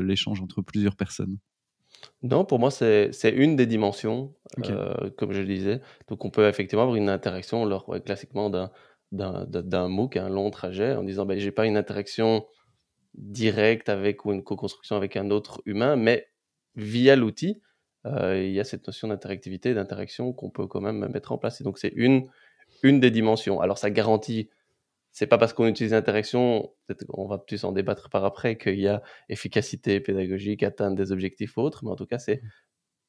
l'échange 0.00 0.40
entre 0.40 0.62
plusieurs 0.62 0.96
personnes? 0.96 1.36
Non, 2.22 2.44
pour 2.44 2.58
moi, 2.58 2.70
c'est 2.70 3.10
une 3.34 3.56
des 3.56 3.66
dimensions, 3.66 4.34
euh, 4.68 5.10
comme 5.16 5.32
je 5.32 5.40
le 5.40 5.46
disais. 5.46 5.80
Donc, 6.08 6.24
on 6.24 6.30
peut 6.30 6.48
effectivement 6.48 6.82
avoir 6.82 6.96
une 6.96 7.08
interaction 7.08 7.64
lors, 7.64 7.86
classiquement 8.04 8.50
d'un 8.50 9.88
MOOC, 9.88 10.16
un 10.16 10.28
long 10.28 10.50
trajet, 10.50 10.94
en 10.94 11.02
disant, 11.02 11.26
ben, 11.26 11.38
j'ai 11.38 11.52
pas 11.52 11.66
une 11.66 11.76
interaction 11.76 12.46
directe 13.14 13.88
avec 13.88 14.24
ou 14.24 14.32
une 14.32 14.42
co-construction 14.42 14.96
avec 14.96 15.16
un 15.16 15.30
autre 15.30 15.62
humain, 15.66 15.96
mais 15.96 16.28
via 16.76 17.16
l'outil, 17.16 17.60
il 18.04 18.50
y 18.50 18.60
a 18.60 18.64
cette 18.64 18.86
notion 18.86 19.08
d'interactivité, 19.08 19.74
d'interaction 19.74 20.32
qu'on 20.32 20.50
peut 20.50 20.66
quand 20.66 20.80
même 20.80 21.08
mettre 21.08 21.32
en 21.32 21.38
place. 21.38 21.60
Et 21.60 21.64
donc, 21.64 21.78
c'est 21.78 21.92
une, 21.94 22.28
une 22.82 23.00
des 23.00 23.10
dimensions. 23.10 23.60
Alors, 23.60 23.78
ça 23.78 23.90
garantit 23.90 24.48
c'est 25.12 25.26
pas 25.26 25.38
parce 25.38 25.52
qu'on 25.52 25.66
utilise 25.66 25.92
l'interaction, 25.92 26.72
on 27.08 27.26
va 27.26 27.38
plus 27.38 27.64
en 27.64 27.72
débattre 27.72 28.08
par 28.08 28.24
après, 28.24 28.56
qu'il 28.56 28.80
y 28.80 28.88
a 28.88 29.02
efficacité 29.28 30.00
pédagogique, 30.00 30.62
atteindre 30.62 30.96
des 30.96 31.12
objectifs 31.12 31.58
autres, 31.58 31.84
mais 31.84 31.90
en 31.90 31.96
tout 31.96 32.06
cas, 32.06 32.18
c'est 32.18 32.42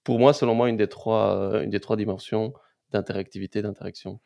pour 0.04 0.20
moi, 0.20 0.34
selon 0.34 0.54
moi, 0.54 0.70
une 0.70 0.76
des 0.76 0.90
trois, 0.90 1.62
une 1.64 1.70
des 1.70 1.80
trois 1.80 1.96
dimensions 1.96 2.54
d'interactivité, 2.92 3.62
d'interaction. 3.62 4.20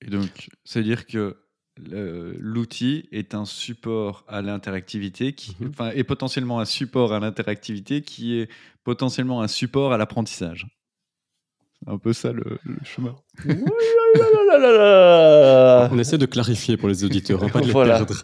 Et 0.00 0.06
donc, 0.06 0.48
c'est-à-dire 0.64 1.06
que 1.06 1.36
l'outil 1.76 3.06
est 3.12 3.34
un 3.34 3.44
support 3.44 4.24
à 4.26 4.40
l'interactivité, 4.40 5.34
qui, 5.34 5.54
mmh 5.60 5.68
enfin, 5.68 5.90
est 5.90 6.04
potentiellement 6.04 6.60
un 6.60 6.64
support 6.64 7.12
à 7.12 7.20
l'interactivité, 7.20 8.00
qui 8.00 8.38
est 8.38 8.50
potentiellement 8.84 9.42
un 9.42 9.48
support 9.48 9.92
à 9.92 9.98
l'apprentissage. 9.98 10.66
Un 11.86 11.98
peu 11.98 12.12
ça 12.12 12.32
le, 12.32 12.58
chemin. 12.84 13.14
On 15.90 15.98
essaie 15.98 16.18
de 16.18 16.26
clarifier 16.26 16.76
pour 16.76 16.88
les 16.88 17.04
auditeurs, 17.04 17.42
hein, 17.44 17.48
pas 17.48 17.60
de 17.60 17.66
les 17.66 17.72
perdre. 17.72 18.14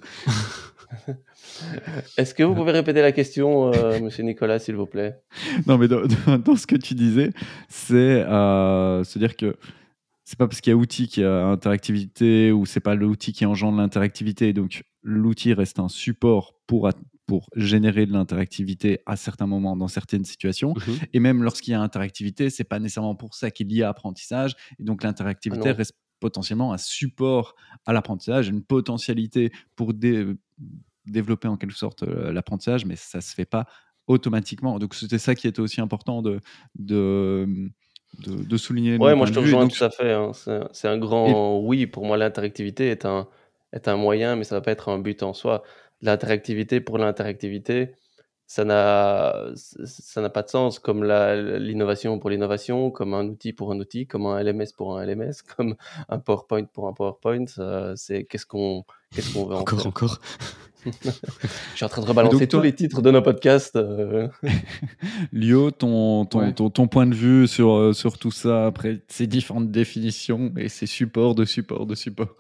Est-ce 2.17 2.35
que 2.35 2.43
vous 2.43 2.55
pouvez 2.55 2.73
répéter 2.73 3.03
la 3.03 3.13
question, 3.13 3.73
euh, 3.73 4.01
monsieur 4.01 4.25
Nicolas, 4.25 4.59
s'il 4.59 4.77
vous 4.77 4.87
plaît 4.87 5.21
Non, 5.67 5.79
mais 5.79 5.89
dans, 5.89 6.03
ce 6.57 6.67
que 6.67 6.77
tu 6.77 6.95
disais, 6.95 7.31
c'est 7.69 7.95
euh, 7.97 9.05
se 9.05 9.19
dire 9.19 9.37
que 9.37 9.57
c'est 10.25 10.39
pas 10.39 10.47
parce 10.47 10.61
qu'il 10.61 10.71
y 10.71 10.75
a 10.75 10.77
outil 10.77 11.09
qui 11.09 11.23
a 11.25 11.45
interactivité 11.47 12.53
ou 12.53 12.65
c'est 12.65 12.81
pas 12.81 12.95
l'outil 12.95 13.33
qui 13.33 13.45
engendre 13.45 13.79
l'interactivité. 13.79 14.53
Donc 14.53 14.85
l'outil 15.03 15.53
reste 15.53 15.79
un 15.79 15.89
support 15.89 16.55
pour, 16.67 16.89
pour 17.33 17.49
générer 17.57 18.05
de 18.05 18.13
l'interactivité 18.13 19.01
à 19.07 19.17
certains 19.17 19.47
moments 19.47 19.75
dans 19.75 19.89
certaines 19.89 20.27
situations. 20.27 20.75
Mhm. 20.75 20.99
Et 21.15 21.19
même 21.19 21.43
lorsqu'il 21.43 21.73
y 21.73 21.75
a 21.75 21.81
interactivité, 21.81 22.51
c'est 22.51 22.63
pas 22.63 22.79
nécessairement 22.79 23.15
pour 23.15 23.35
ça 23.35 23.51
qu'il 23.51 23.73
y 23.73 23.83
a 23.83 23.89
apprentissage. 23.89 24.55
Et 24.79 24.85
donc 24.85 25.03
l'interactivité 25.03 25.71
ah 25.71 25.73
reste 25.73 25.97
potentiellement 26.21 26.75
un 26.75 26.77
support 26.77 27.55
à 27.87 27.95
l'apprentissage, 27.95 28.49
une 28.49 28.63
potentialité 28.63 29.51
pour 29.77 29.95
développer 31.07 31.49
en 31.49 31.57
quelque 31.57 31.75
sorte 31.75 32.03
euh, 32.03 32.35
l'apprentissage, 32.35 32.85
mais 32.85 32.97
ça 32.97 33.23
se 33.23 33.35
fait 33.35 33.47
pas 33.47 33.65
automatiquement. 34.09 34.79
Donc 34.79 34.95
c'était 34.95 35.17
ça 35.17 35.35
qui 35.35 35.49
était 35.49 35.61
aussi 35.61 35.81
important 35.81 36.21
de, 36.21 36.39
de 36.79 37.71
de, 38.27 38.57
souligner. 38.59 38.99
Ouais, 38.99 39.15
moi 39.15 39.25
je 39.25 39.33
te 39.33 39.39
rejoins 39.39 39.69
tout 39.69 39.83
à 39.83 39.89
fait. 39.89 40.13
Hein. 40.13 40.33
C'est 40.73 40.89
un 40.89 40.99
grand 40.99 41.61
oui. 41.61 41.87
Pour 41.87 42.05
moi, 42.05 42.19
l'interactivité 42.19 42.91
est 42.91 43.07
un, 43.07 43.27
est 43.73 43.89
un 43.89 43.97
moyen, 43.97 44.37
mais 44.37 44.45
ça 44.45 44.55
ne 44.55 44.61
va 44.61 44.65
pas 44.65 44.73
être 44.73 44.91
un 44.91 44.99
but 44.99 45.23
en 45.23 45.33
soi. 45.33 45.63
L'interactivité 46.03 46.81
pour 46.81 46.99
l'interactivité, 46.99 47.93
ça 48.47 48.65
n'a 48.65 49.47
ça 49.55 50.21
n'a 50.21 50.29
pas 50.29 50.43
de 50.43 50.49
sens 50.49 50.79
comme 50.79 51.05
l'innovation 51.05 52.19
pour 52.19 52.29
l'innovation, 52.29 52.91
comme 52.91 53.15
un 53.15 53.27
outil 53.27 53.53
pour 53.53 53.73
un 53.73 53.79
outil, 53.79 54.07
comme 54.07 54.27
un 54.27 54.43
LMS 54.43 54.73
pour 54.77 54.99
un 54.99 55.07
LMS, 55.07 55.33
comme 55.57 55.77
un 56.09 56.19
PowerPoint 56.19 56.65
pour 56.65 56.89
un 56.89 56.93
PowerPoint. 56.93 57.47
c'est 57.97 58.25
qu'est-ce 58.25 58.47
qu'on 58.47 58.85
qu'est-ce 59.15 59.33
qu'on 59.33 59.47
veut 59.47 59.57
encore 59.57 59.87
encore. 59.87 60.21
Je 60.85 61.77
suis 61.77 61.85
en 61.85 61.89
train 61.89 62.03
de 62.03 62.07
rebalancer 62.07 62.49
tous 62.49 62.61
les 62.61 62.75
titres 62.75 63.03
de 63.03 63.11
nos 63.11 63.23
podcasts. 63.23 63.77
Euh. 63.77 64.29
Lio, 65.33 65.71
ton, 65.71 66.25
ton, 66.25 66.53
ton, 66.53 66.89
point 66.89 67.07
de 67.07 67.15
vue 67.15 67.47
sur, 67.47 67.73
euh, 67.73 67.93
sur 67.93 68.19
tout 68.19 68.33
ça, 68.33 68.67
après 68.67 69.01
ces 69.09 69.27
différentes 69.27 69.71
définitions 69.71 70.53
et 70.57 70.69
ces 70.69 70.87
supports 70.87 71.35
de 71.35 71.45
supports 71.45 71.87
de 71.87 71.95
supports 71.95 72.37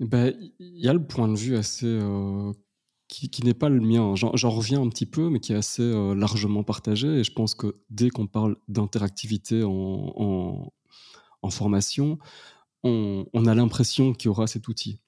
ben, 0.00 0.34
Il 0.58 0.84
y 0.84 0.88
a 0.88 0.92
le 0.92 1.04
point 1.04 1.28
de 1.28 1.36
vue 1.36 1.56
assez. 1.56 1.86
Euh, 1.86 2.52
qui, 3.08 3.42
n'est 3.44 3.54
pas 3.54 3.68
le 3.68 3.80
mien. 3.80 4.14
J'en 4.14 4.50
reviens 4.50 4.80
un 4.80 4.88
petit 4.88 5.06
peu, 5.06 5.30
mais 5.30 5.40
qui 5.40 5.52
est 5.52 5.56
assez 5.56 5.82
largement 6.14 6.62
partagé. 6.62 7.08
Et 7.08 7.24
je 7.24 7.32
pense 7.32 7.56
que 7.56 7.76
dès 7.90 8.08
qu'on 8.08 8.28
parle 8.28 8.56
d'interactivité 8.68 9.64
en, 9.64 10.70
formation, 11.50 12.20
on, 12.84 13.26
on 13.32 13.46
a 13.46 13.54
l'impression 13.56 14.12
qu'il 14.12 14.26
y 14.26 14.28
aura 14.28 14.46
cet 14.46 14.68
outil. 14.68 15.00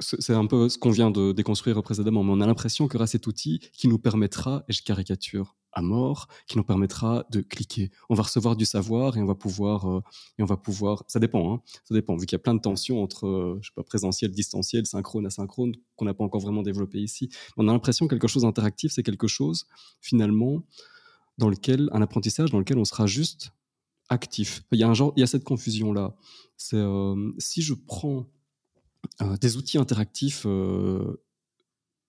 C'est 0.00 0.34
un 0.34 0.46
peu 0.46 0.68
ce 0.68 0.78
qu'on 0.78 0.90
vient 0.90 1.12
de 1.12 1.30
déconstruire 1.30 1.80
précédemment, 1.82 2.24
mais 2.24 2.32
on 2.32 2.40
a 2.40 2.46
l'impression 2.46 2.88
qu'il 2.88 2.94
y 2.94 2.96
aura 2.96 3.06
cet 3.06 3.28
outil 3.28 3.60
qui 3.72 3.86
nous 3.86 3.98
permettra, 3.98 4.64
et 4.68 4.72
je 4.72 4.82
caricature 4.82 5.54
à 5.74 5.82
mort, 5.82 6.28
qui 6.46 6.56
nous 6.56 6.64
permettra 6.64 7.24
de 7.30 7.40
cliquer. 7.40 7.90
On 8.08 8.14
va 8.14 8.22
recevoir 8.22 8.56
du 8.56 8.64
savoir 8.64 9.16
et 9.16 9.20
on 9.20 9.26
va 9.26 9.34
pouvoir, 9.34 9.88
euh, 9.88 10.00
et 10.38 10.42
on 10.42 10.46
va 10.46 10.56
pouvoir. 10.56 11.04
Ça 11.08 11.18
dépend, 11.18 11.52
hein, 11.52 11.62
ça 11.84 11.94
dépend. 11.94 12.16
Vu 12.16 12.26
qu'il 12.26 12.36
y 12.36 12.40
a 12.40 12.42
plein 12.42 12.54
de 12.54 12.60
tensions 12.60 13.02
entre, 13.02 13.26
euh, 13.26 13.58
je 13.60 13.68
sais 13.68 13.74
pas, 13.74 13.82
présentiel, 13.82 14.30
distanciel, 14.30 14.86
synchrone, 14.86 15.26
asynchrone, 15.26 15.74
qu'on 15.96 16.04
n'a 16.04 16.14
pas 16.14 16.24
encore 16.24 16.40
vraiment 16.40 16.62
développé 16.62 17.00
ici. 17.00 17.28
On 17.56 17.68
a 17.68 17.72
l'impression 17.72 18.06
que 18.06 18.14
quelque 18.14 18.28
chose 18.28 18.42
d'interactif, 18.42 18.92
c'est 18.92 19.02
quelque 19.02 19.26
chose 19.26 19.66
finalement 20.00 20.62
dans 21.38 21.48
lequel 21.48 21.88
un 21.92 22.02
apprentissage 22.02 22.50
dans 22.50 22.58
lequel 22.58 22.78
on 22.78 22.84
sera 22.84 23.06
juste 23.06 23.52
actif. 24.08 24.62
Il 24.72 24.78
y 24.78 24.84
a 24.84 24.88
un 24.88 24.94
genre, 24.94 25.12
il 25.16 25.20
y 25.20 25.22
a 25.24 25.26
cette 25.26 25.44
confusion 25.44 25.92
là. 25.92 26.14
C'est 26.56 26.76
euh, 26.76 27.32
si 27.38 27.62
je 27.62 27.74
prends 27.74 28.26
des 29.40 29.58
outils 29.58 29.76
interactifs 29.76 30.46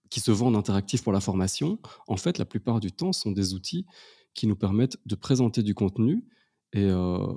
qui 0.09 0.19
se 0.19 0.31
vendent 0.31 0.55
interactifs 0.55 1.03
pour 1.03 1.13
la 1.13 1.19
formation, 1.19 1.79
en 2.07 2.17
fait, 2.17 2.37
la 2.37 2.45
plupart 2.45 2.79
du 2.79 2.91
temps, 2.91 3.13
sont 3.13 3.31
des 3.31 3.53
outils 3.53 3.85
qui 4.33 4.47
nous 4.47 4.55
permettent 4.55 4.97
de 5.05 5.15
présenter 5.15 5.63
du 5.63 5.73
contenu 5.73 6.25
et 6.73 6.83
euh, 6.83 7.33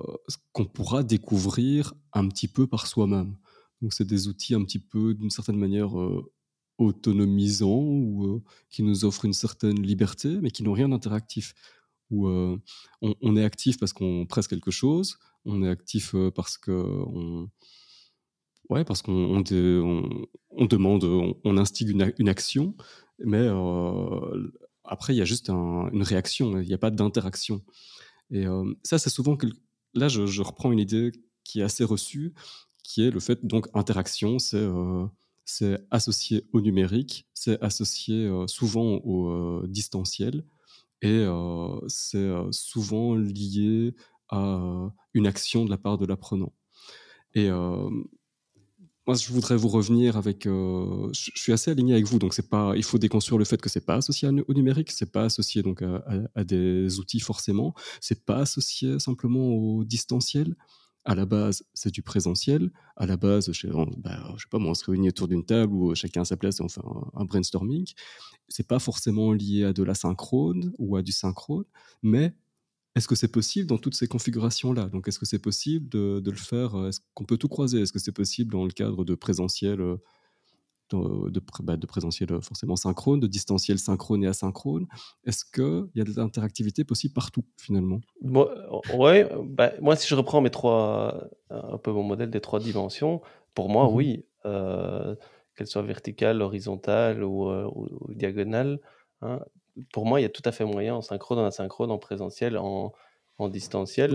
qu'on 0.53 0.65
pourra 0.65 1.03
découvrir 1.03 1.95
un 2.13 2.29
petit 2.29 2.49
peu 2.49 2.67
par 2.67 2.87
soi-même. 2.87 3.37
Donc, 3.81 3.93
c'est 3.93 4.07
des 4.07 4.27
outils 4.29 4.55
un 4.55 4.65
petit 4.65 4.81
peu, 4.81 5.15
d'une 5.15 5.31
certaine 5.31 5.57
manière, 5.57 5.91
autonomisants 6.79 7.83
ou 7.83 8.43
qui 8.71 8.83
nous 8.83 9.05
offrent 9.05 9.25
une 9.25 9.33
certaine 9.33 9.81
liberté, 9.81 10.39
mais 10.41 10.51
qui 10.51 10.63
n'ont 10.63 10.73
rien 10.73 10.89
d'interactif. 10.89 11.55
Où 12.11 12.27
on, 12.27 12.61
on, 13.03 13.37
est 13.37 13.45
actif 13.45 13.79
parce 13.79 13.93
qu'on 13.93 14.25
presse 14.27 14.49
quelque 14.49 14.71
chose, 14.71 15.19
on 15.45 15.63
est 15.63 15.69
actif 15.69 16.15
parce 16.35 16.57
qu'on 16.57 17.51
Ouais, 18.71 18.85
parce 18.85 19.01
qu'on 19.01 19.13
on, 19.13 20.67
demande, 20.67 21.05
on, 21.45 21.57
instigue 21.57 21.89
une, 22.19 22.29
action, 22.29 22.75
mais 23.19 23.39
euh, 23.41 24.53
après, 24.85 25.15
il 25.15 25.17
y 25.17 25.23
a 25.23 25.25
juste 25.25 25.49
une 25.49 26.03
réaction, 26.03 26.61
il 26.61 26.69
n'y 26.69 26.75
a 26.75 26.79
pas 26.79 26.91
d'interaction. 26.91 27.63
Et 28.31 28.47
euh, 28.47 28.75
ça, 28.83 28.99
c'est 28.99 29.11
souvent 29.11 29.37
que. 29.37 29.47
Là, 29.95 30.09
je, 30.09 30.43
reprends 30.43 30.71
une 30.71 30.79
idée 30.81 31.13
qui 31.45 31.61
est 31.61 31.63
assez 31.63 31.83
reçue, 31.83 32.35
qui 32.85 33.03
est 33.03 33.11
le 33.11 33.21
fait, 33.21 33.45
donc, 33.47 33.69
interaction, 33.75 34.39
c'est 34.39 34.59
euh, 34.59 35.07
c'est 35.47 35.79
associé 35.91 36.45
au 36.53 36.61
numérique, 36.61 37.27
c'est 37.33 37.61
associé 37.63 38.31
souvent 38.49 39.01
au 39.03 39.67
distanciel, 39.67 40.45
et 41.01 41.25
c'est 41.87 42.31
souvent 42.51 43.15
lié 43.15 43.95
à 44.29 44.61
une 45.15 45.27
action 45.27 45.65
de 45.65 45.71
la 45.71 45.79
part 45.79 45.97
de 45.97 46.05
l'apprenant. 46.05 46.53
Et 47.35 47.49
moi, 49.09 49.17
je 49.17 49.33
voudrais 49.33 49.57
vous 49.57 49.69
revenir 49.69 50.19
avec. 50.19 50.47
Euh, 50.47 51.09
je 51.15 51.31
suis 51.35 51.53
assez 51.55 51.71
aligné 51.71 51.95
avec 51.95 52.05
vous, 52.05 52.19
donc 52.19 52.35
c'est 52.35 52.51
pas. 52.51 52.75
Il 52.77 52.85
faut 52.85 52.99
déconstruire 52.99 53.39
le 53.39 53.47
fait 53.47 53.59
que 53.59 53.71
c'est 53.71 53.87
pas 53.87 53.95
associé 53.95 54.29
au 54.29 54.53
numérique, 54.53 54.91
c'est 54.91 55.11
pas 55.11 55.25
associé 55.25 55.63
donc 55.63 55.83
à, 55.83 56.45
des 56.45 56.99
outils 56.99 57.21
forcément, 57.21 57.73
c'est 58.03 58.27
pas 58.27 58.41
associé 58.41 58.99
simplement 58.99 59.47
au 59.47 59.85
distanciel. 59.85 60.55
À 61.07 61.15
la 61.15 61.25
base, 61.25 61.65
c'est 61.73 61.91
du 61.91 62.03
présentiel. 62.03 62.71
À 62.97 63.07
la 63.07 63.17
base, 63.17 63.51
je, 63.51 63.69
bah, 63.97 64.35
je 64.37 64.43
sais 64.43 64.49
pas, 64.51 64.59
moi, 64.59 64.73
on 64.73 64.75
se 64.75 64.85
réunit 64.85 65.09
autour 65.09 65.27
d'une 65.27 65.47
table 65.47 65.73
où 65.73 65.95
chacun 65.95 66.21
à 66.21 66.25
sa 66.27 66.37
place 66.37 66.61
et 66.61 66.63
on 66.63 66.69
fait 66.69 66.83
un, 66.85 67.23
un 67.23 67.25
brainstorming. 67.25 67.87
C'est 68.49 68.69
pas 68.69 68.79
forcément 68.79 69.33
lié 69.33 69.65
à 69.65 69.73
de 69.73 69.83
la 69.85 69.95
synchrone 69.95 70.75
ou 70.77 70.97
à 70.97 71.03
du 71.03 71.13
synchrone, 71.13 71.65
mais 72.03 72.35
est-ce 72.99 73.09
que 73.09 73.15
c'est 73.15 73.31
possible 73.31 73.67
dans 73.69 73.79
toutes 73.79 73.95
ces 73.95 74.09
configurations-là? 74.09 74.87
Donc, 74.87 75.09
est-ce 75.09 75.19
que 75.19 75.27
c'est 75.27 75.39
possible 75.39 75.89
de, 75.89 76.23
le 76.25 76.37
faire 76.37 76.75
euh, 76.75 76.89
Est-ce 76.89 77.01
qu'on 77.15 77.25
peut 77.25 77.37
tout 77.37 77.49
croiser? 77.49 77.81
Est-ce 77.81 77.93
que 77.93 77.99
c'est 77.99 78.13
possible 78.13 78.53
dans 78.53 78.65
le 78.65 78.71
cadre 78.71 79.05
de 79.05 79.15
présentiel, 79.15 79.81
euh, 79.81 79.97
de, 80.91 81.41
bah, 81.63 81.77
de, 81.77 81.87
présentiel 81.87 82.33
euh, 82.33 82.41
forcément 82.41 82.75
synchrone, 82.75 83.21
de 83.21 83.29
distanciel 83.29 83.79
synchrone 83.79 84.25
et 84.25 84.27
asynchrone? 84.27 84.87
Est-ce 85.25 85.45
qu'il 85.45 85.89
y 85.95 86.01
a 86.01 86.05
de 86.05 86.13
l'interactivité 86.17 86.83
possible 86.83 87.15
partout, 87.15 87.45
finalement? 87.57 88.01
Bon, 88.21 88.49
Ouais, 88.95 89.31
bah, 89.45 89.73
moi, 89.81 89.95
si 89.95 90.09
je 90.09 90.17
reprends 90.17 90.41
mes 90.41 90.51
trois, 90.51 91.31
un 91.51 91.79
peu 91.79 91.93
mon 91.93 92.03
modèle 92.03 92.31
des 92.31 92.41
trois 92.41 92.59
dimensions, 92.59 93.23
pour 93.55 93.69
moi, 93.69 93.89
mmh 93.89 93.95
oui, 93.95 94.25
qu'elle 94.45 95.67
soit 95.67 95.83
verticale, 95.83 96.43
horizontale 96.43 97.23
ou, 97.23 97.49
diagonale, 98.09 98.81
hein, 99.23 99.41
pour 99.93 100.07
moi, 100.07 100.21
il 100.21 100.23
y 100.23 100.27
a 100.27 100.31
tout 100.31 100.43
à 100.45 100.53
fait 100.53 100.65
moyen 100.65 100.95
en 100.95 101.03
synchrone, 101.03 101.39
en 101.39 101.45
asynchrone, 101.45 101.91
en 101.91 101.99
présentiel, 101.99 102.57
en, 102.57 102.93
en 103.39 103.49
distanciel. 103.49 104.15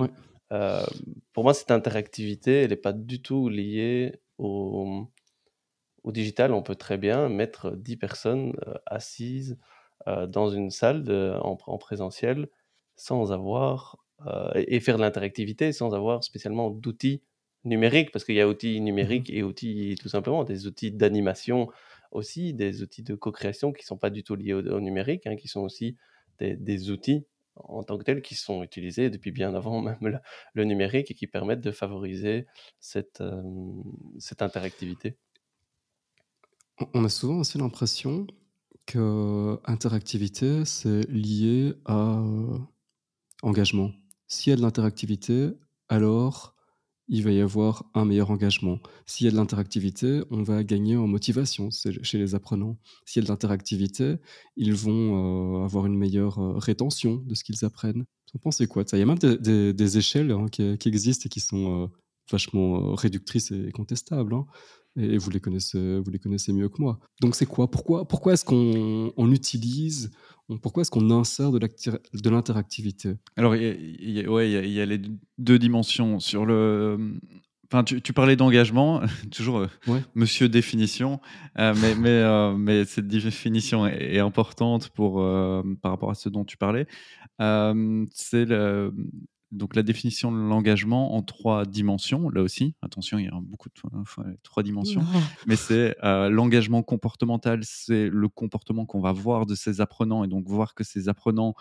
Euh, 0.51 0.85
pour 1.31 1.43
moi, 1.43 1.53
cette 1.53 1.71
interactivité, 1.71 2.61
elle 2.61 2.69
n'est 2.69 2.75
pas 2.75 2.93
du 2.93 3.21
tout 3.21 3.49
liée 3.49 4.21
au, 4.37 5.07
au, 6.03 6.11
digital. 6.11 6.53
On 6.53 6.61
peut 6.61 6.75
très 6.75 6.97
bien 6.97 7.29
mettre 7.29 7.71
10 7.71 7.97
personnes 7.97 8.53
euh, 8.67 8.73
assises 8.85 9.57
euh, 10.07 10.27
dans 10.27 10.49
une 10.49 10.69
salle 10.69 11.03
de, 11.03 11.33
en, 11.41 11.77
présentiel 11.77 12.49
sans 12.95 13.31
avoir 13.31 13.97
et, 14.55 14.79
faire 14.79 14.95
de 14.97 15.01
l'interactivité 15.01 15.73
sans 15.73 15.93
avoir 15.93 16.23
spécialement 16.23 16.69
d'outils 16.69 17.23
numériques, 17.65 18.11
parce 18.11 18.23
qu'il 18.23 18.35
y 18.35 18.41
a 18.41 18.47
outils 18.47 18.79
numériques 18.79 19.29
mmh 19.29 19.35
et 19.35 19.43
outils 19.43 19.95
tout 19.99 20.07
simplement, 20.07 20.45
des 20.45 20.65
outils 20.65 20.91
d'animation 20.91 21.69
aussi 22.13 22.53
des 22.53 22.81
outils 22.81 23.03
de 23.03 23.15
co-création 23.15 23.73
qui 23.73 23.83
ne 23.83 23.87
sont 23.87 23.97
pas 23.97 24.09
du 24.09 24.23
tout 24.23 24.35
liés 24.35 24.53
au, 24.53 24.79
numérique, 24.79 25.27
hein, 25.27 25.35
qui 25.35 25.47
sont 25.47 25.61
aussi 25.61 25.97
des, 26.39 26.89
outils 26.89 27.25
en 27.55 27.83
tant 27.83 27.97
que 27.97 28.03
tels 28.03 28.21
qui 28.21 28.35
sont 28.35 28.63
utilisés 28.63 29.09
depuis 29.09 29.31
bien 29.31 29.53
avant 29.53 29.81
même 29.81 30.19
le, 30.53 30.63
numérique 30.63 31.11
et 31.11 31.13
qui 31.13 31.27
permettent 31.27 31.61
de 31.61 31.71
favoriser 31.71 32.45
cette, 32.79 33.23
interactivité. 34.39 35.17
On 36.93 37.05
a 37.05 37.09
souvent 37.09 37.37
aussi 37.37 37.57
l'impression 37.57 38.27
que 38.85 39.59
interactivité, 39.65 40.65
c'est 40.65 41.07
lié 41.09 41.73
à 41.85 42.19
euh, 42.19 42.57
engagement. 43.41 43.91
S'il 44.27 44.51
y 44.51 44.53
a 44.53 44.57
de 44.57 44.61
l'interactivité, 44.61 45.51
alors 45.87 46.52
il 47.07 47.23
va 47.23 47.31
y 47.31 47.41
avoir 47.41 47.85
un 47.93 48.05
meilleur 48.05 48.31
engagement. 48.31 48.79
S'il 49.05 49.25
y 49.25 49.27
a 49.27 49.31
de 49.31 49.35
l'interactivité, 49.35 50.21
on 50.31 50.41
va 50.43 50.63
gagner 50.63 50.95
en 50.95 51.07
motivation 51.07 51.69
chez 51.71 52.17
les 52.17 52.35
apprenants. 52.35 52.77
S'il 53.05 53.21
y 53.21 53.23
a 53.23 53.27
de 53.27 53.31
l'interactivité, 53.31 54.15
ils 54.55 54.73
vont 54.73 55.61
euh, 55.61 55.65
avoir 55.65 55.85
une 55.85 55.97
meilleure 55.97 56.39
euh, 56.39 56.57
rétention 56.57 57.15
de 57.25 57.35
ce 57.35 57.43
qu'ils 57.43 57.65
apprennent. 57.65 58.05
Vous 58.33 58.39
pensez 58.39 58.67
quoi 58.67 58.83
ça? 58.85 58.97
Il 58.97 59.01
y 59.01 59.03
a 59.03 59.05
même 59.05 59.17
des, 59.17 59.97
échelles 59.97 60.31
hein, 60.31 60.47
qui, 60.49 60.87
existent 60.87 61.27
et 61.27 61.29
qui 61.29 61.39
sont 61.39 61.91
vachement 62.31 62.95
réductrices 62.95 63.51
et 63.51 63.71
contestables. 63.71 64.33
Hein 64.33 64.47
et 64.95 65.17
vous 65.17 65.29
les 65.29 65.39
connaissez, 65.39 65.99
vous 65.99 66.11
les 66.11 66.19
connaissez 66.19 66.53
mieux 66.53 66.69
que 66.69 66.81
moi. 66.81 66.99
Donc 67.21 67.35
c'est 67.35 67.45
quoi? 67.45 67.69
Pourquoi, 67.69 68.07
pourquoi 68.07 68.33
est-ce 68.33 68.45
qu'on 68.45 69.31
utilise, 69.31 70.11
pourquoi 70.61 70.81
est-ce 70.81 70.91
qu'on 70.91 71.09
insère 71.11 71.51
de 71.51 72.29
l'interactivité? 72.29 73.15
Alors, 73.35 73.55
il 73.55 74.17
y, 74.17 74.27
ouais, 74.27 74.51
il 74.51 74.71
y, 74.71 74.81
a 74.81 74.85
les 74.85 75.01
deux 75.37 75.59
dimensions. 75.59 76.19
Sur 76.19 76.45
le, 76.45 77.19
Enfin, 77.73 77.83
tu, 77.83 78.13
parlais 78.13 78.35
d'engagement, 78.35 79.01
toujours 79.31 79.57
euh, 79.57 79.99
monsieur 80.13 80.47
définition, 80.47 81.19
euh, 81.57 81.73
mais, 81.81 81.95
mais, 81.99 82.09
euh, 82.09 82.53
mais, 82.55 82.85
cette 82.85 83.07
définition 83.07 83.87
est, 83.87 84.19
importante 84.19 84.89
pour, 84.89 85.15
par 85.81 85.91
rapport 85.91 86.11
à 86.11 86.13
ce 86.13 86.29
dont 86.29 86.45
tu 86.45 86.55
parlais. 86.55 86.85
c'est 87.39 88.45
le, 88.45 88.93
donc 89.53 89.75
la 89.75 89.83
définition 89.83 90.31
de 90.31 90.37
l'engagement 90.37 91.15
en 91.15 91.21
trois 91.21 91.65
dimensions, 91.65 92.29
là 92.29 92.41
aussi, 92.41 92.75
attention, 92.81 93.19
il 93.19 93.25
y 93.25 93.27
a 93.27 93.39
beaucoup 93.41 93.69
de 93.69 94.37
trois 94.43 94.63
dimensions, 94.63 95.03
mais 95.45 95.55
c'est 95.55 95.95
euh, 96.03 96.29
l'engagement 96.29 96.83
comportemental, 96.83 97.61
c'est 97.63 98.09
le 98.09 98.29
comportement 98.29 98.85
qu'on 98.85 98.99
va 98.99 99.11
voir 99.11 99.45
de 99.45 99.55
ces 99.55 99.79
apprenants. 99.79 100.23
Et 100.23 100.27
donc 100.27 100.47
voir 100.47 100.73
que 100.75 100.83
ces 100.83 101.07
apprenants 101.09 101.53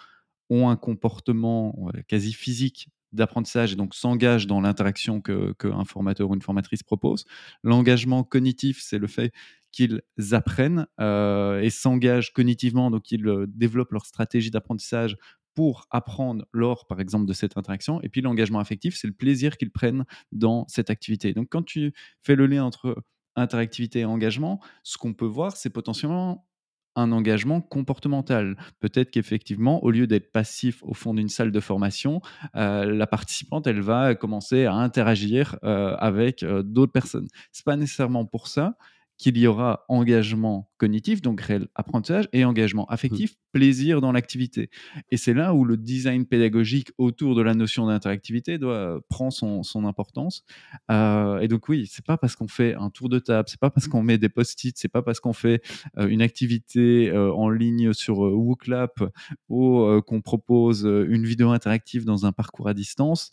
ont 0.51 0.69
un 0.69 0.77
comportement 0.77 1.75
quasi 2.09 2.33
physique 2.33 2.89
d'apprentissage 3.13 3.73
et 3.73 3.77
donc 3.77 3.95
s'engagent 3.95 4.47
dans 4.47 4.61
l'interaction 4.61 5.21
qu'un 5.21 5.53
que 5.53 5.71
formateur 5.87 6.31
ou 6.31 6.35
une 6.35 6.43
formatrice 6.43 6.83
propose. 6.83 7.25
L'engagement 7.63 8.25
cognitif, 8.25 8.81
c'est 8.83 8.99
le 8.99 9.07
fait 9.07 9.33
qu'ils 9.71 10.03
apprennent 10.33 10.87
euh, 11.01 11.61
et 11.61 11.71
s'engagent 11.71 12.33
cognitivement, 12.33 12.91
donc 12.91 13.11
ils 13.11 13.27
euh, 13.27 13.47
développent 13.49 13.93
leur 13.93 14.07
stratégie 14.07 14.51
d'apprentissage 14.51 15.17
pour 15.55 15.87
apprendre 15.91 16.45
lors, 16.53 16.87
par 16.87 17.01
exemple, 17.01 17.27
de 17.27 17.33
cette 17.33 17.57
interaction. 17.57 18.01
Et 18.03 18.09
puis 18.09 18.21
l'engagement 18.21 18.59
affectif, 18.59 18.97
c'est 18.97 19.07
le 19.07 19.13
plaisir 19.13 19.57
qu'ils 19.57 19.71
prennent 19.71 20.05
dans 20.31 20.67
cette 20.69 20.91
activité. 20.91 21.33
Donc 21.35 21.49
quand 21.51 21.65
tu 21.65 21.93
fais 22.23 22.37
le 22.37 22.47
lien 22.47 22.65
entre 22.65 23.03
interactivité 23.37 24.01
et 24.01 24.05
engagement, 24.05 24.61
ce 24.83 24.99
qu'on 24.99 25.15
peut 25.15 25.27
voir, 25.27 25.57
c'est 25.57 25.71
potentiellement 25.71 26.47
un 26.95 27.13
engagement 27.13 27.61
comportemental. 27.61 28.57
Peut-être 28.81 29.11
qu'effectivement, 29.11 29.83
au 29.83 29.91
lieu 29.91 30.07
d'être 30.07 30.31
passif 30.31 30.83
au 30.83 30.95
fond 30.95 31.15
d'une 31.15 31.29
salle 31.29 31.51
de 31.51 31.61
formation, 31.61 32.21
euh, 32.57 32.85
la 32.85 33.07
participante, 33.07 33.67
elle 33.67 33.81
va 33.81 34.15
commencer 34.15 34.67
à 34.67 34.75
interagir 34.75 35.59
euh, 35.65 35.97
avec 35.99 36.43
euh, 36.43 36.63
d'autres 36.63 36.93
personnes. 36.93 37.29
C'est 37.51 37.65
pas 37.65 37.77
nécessairement 37.77 38.27
pour 38.27 38.47
ça 38.47 38.77
qu'il 39.23 39.39
y 39.39 39.47
aura 39.47 39.85
engagement 39.89 40.69
cognitif, 40.79 41.23
donc 41.23 41.41
réel 41.43 41.69
apprentissage, 41.77 42.29
et 42.33 42.45
engagement 42.45 42.87
affectif, 42.87 43.37
plaisir 43.53 44.01
dans 44.01 44.11
l'activité. 44.11 44.69
Et 45.13 45.17
c'est 45.17 45.33
là 45.33 45.55
où 45.55 45.65
le 45.65 45.77
design 45.77 46.27
pédagogique 46.27 46.91
autour 46.99 47.37
de 47.37 47.43
la 47.43 47.55
notion 47.55 47.87
d'interactivité 47.87 48.59
doit 48.59 49.01
prend 49.09 49.31
son, 49.31 49.63
son 49.63 49.85
importance. 49.85 50.43
Euh, 50.91 51.39
et 51.39 51.47
donc 51.47 51.69
oui, 51.69 51.89
c'est 51.89 52.05
pas 52.05 52.17
parce 52.17 52.35
qu'on 52.35 52.49
fait 52.49 52.75
un 52.75 52.91
tour 52.91 53.09
de 53.09 53.21
table, 53.21 53.49
c'est 53.49 53.61
pas 53.61 53.71
parce 53.71 53.87
qu'on 53.87 54.03
met 54.03 54.19
des 54.19 54.29
post-it, 54.29 54.77
c'est 54.77 54.89
pas 54.89 55.03
parce 55.03 55.21
qu'on 55.21 55.33
fait 55.33 55.63
euh, 55.99 56.09
une 56.09 56.21
activité 56.21 57.09
euh, 57.11 57.33
en 57.33 57.49
ligne 57.49 57.93
sur 57.93 58.19
WooClap 58.19 59.05
ou 59.49 59.87
qu'on 60.05 60.21
propose 60.21 60.83
une 60.83 61.25
vidéo 61.25 61.51
interactive 61.51 62.05
dans 62.05 62.27
un 62.27 62.33
parcours 62.33 62.69
à 62.69 62.75
distance 62.75 63.31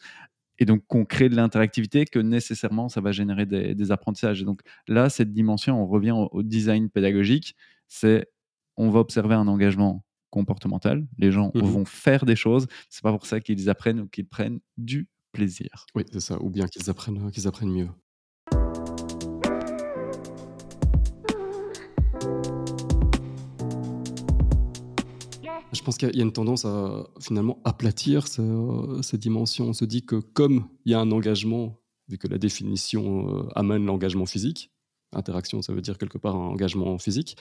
et 0.60 0.66
donc 0.66 0.84
qu'on 0.88 1.06
crée 1.06 1.30
de 1.30 1.36
l'interactivité, 1.36 2.06
que 2.06 2.20
nécessairement 2.20 2.90
ça 2.90 3.02
va 3.02 3.12
générer 3.12 3.46
des, 3.46 3.92
apprentissages. 3.92 4.42
Et 4.42 4.46
donc 4.46 4.62
là, 4.88 5.10
cette 5.10 5.34
dimension, 5.34 5.82
on 5.82 5.88
revient 5.88 6.12
au, 6.12 6.44
design 6.44 6.90
pédagogique, 6.90 7.56
c'est 7.88 8.30
on 8.78 8.90
va 8.90 9.00
observer 9.00 9.36
un 9.36 9.48
engagement 9.48 10.04
comportemental, 10.30 11.08
les 11.18 11.32
gens 11.32 11.52
mmh 11.56 11.60
vont 11.62 11.86
faire 11.86 12.26
des 12.26 12.36
choses, 12.36 12.68
c'est 12.90 13.02
pas 13.02 13.12
pour 13.12 13.26
ça 13.26 13.40
qu'ils 13.40 13.70
apprennent 13.70 14.02
ou 14.02 14.08
qu'ils 14.08 14.28
prennent 14.28 14.60
du 14.78 15.08
plaisir. 15.32 15.86
Oui, 15.96 16.04
c'est 16.12 16.20
ça, 16.20 16.42
ou 16.42 16.50
bien 16.50 16.68
qu'ils 16.68 16.90
apprennent, 16.90 17.32
qu'ils 17.32 17.48
apprennent 17.48 17.72
mieux. 17.72 17.90
Pense 25.90 25.98
qu'il 25.98 26.16
y 26.16 26.20
a 26.20 26.24
une 26.24 26.32
tendance 26.32 26.66
à 26.66 27.08
finalement 27.20 27.60
aplatir 27.64 28.28
cette 28.28 29.20
dimension. 29.20 29.70
On 29.70 29.74
se 29.74 29.86
dit 29.86 30.06
que 30.06 30.18
comme 30.18 30.68
il 30.86 30.92
y 30.92 30.96
a 30.96 31.00
un 31.00 31.10
engagement, 31.10 31.82
vu 32.08 32.20
que 32.20 32.28
la 32.28 32.38
définition 32.38 33.28
euh, 33.28 33.48
amène 33.56 33.88
l'engagement 33.88 34.28
physique, 34.28 34.72
interaction, 35.14 35.64
ça 35.64 35.74
veut 35.74 35.82
dire 35.82 35.98
quelque 35.98 36.20
part 36.20 36.36
un 36.36 36.50
engagement 36.50 37.00
physique, 37.00 37.38